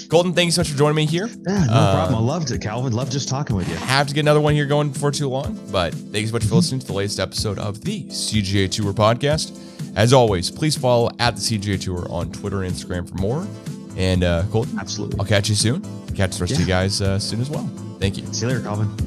Colton, 0.09 0.34
thank 0.34 0.47
you 0.47 0.51
so 0.51 0.61
much 0.61 0.70
for 0.72 0.78
joining 0.78 0.95
me 0.95 1.05
here. 1.05 1.28
Yeah, 1.47 1.65
no 1.65 1.74
Uh, 1.74 1.93
problem. 1.95 2.15
I 2.20 2.22
loved 2.34 2.51
it, 2.51 2.61
Calvin. 2.61 2.93
Loved 2.93 3.11
just 3.11 3.28
talking 3.30 3.55
with 3.55 3.68
you. 3.70 3.76
Have 3.76 4.07
to 4.07 4.13
get 4.13 4.22
another 4.22 4.41
one 4.41 4.53
here 4.53 4.65
going 4.65 4.89
before 4.89 5.11
too 5.11 5.28
long. 5.30 5.57
But 5.72 5.93
thank 5.93 6.15
you 6.22 6.28
so 6.28 6.34
much 6.34 6.43
for 6.45 6.55
listening 6.55 6.80
to 6.82 6.88
the 6.88 6.93
latest 6.93 7.20
episode 7.20 7.57
of 7.59 7.82
the 7.82 8.03
CGA 8.09 8.68
Tour 8.70 8.93
podcast. 8.93 9.51
As 9.95 10.13
always, 10.13 10.51
please 10.51 10.76
follow 10.78 11.09
at 11.20 11.36
the 11.36 11.41
CGA 11.41 11.78
Tour 11.82 12.05
on 12.09 12.32
Twitter 12.32 12.63
and 12.63 12.74
Instagram 12.74 13.09
for 13.09 13.15
more. 13.15 13.47
And 13.98 14.24
uh, 14.24 14.43
Colton, 14.52 14.78
Absolutely. 14.80 15.20
I'll 15.20 15.26
catch 15.26 15.50
you 15.50 15.56
soon. 15.56 15.82
Catch 16.16 16.38
the 16.38 16.43
rest 16.43 16.54
of 16.54 16.60
you 16.62 16.66
guys 16.66 17.02
uh, 17.02 17.20
soon 17.20 17.41
as 17.41 17.50
well. 17.50 17.68
Thank 18.00 18.18
you. 18.18 18.26
See 18.32 18.45
you 18.45 18.52
later, 18.54 18.64
Calvin. 18.64 19.07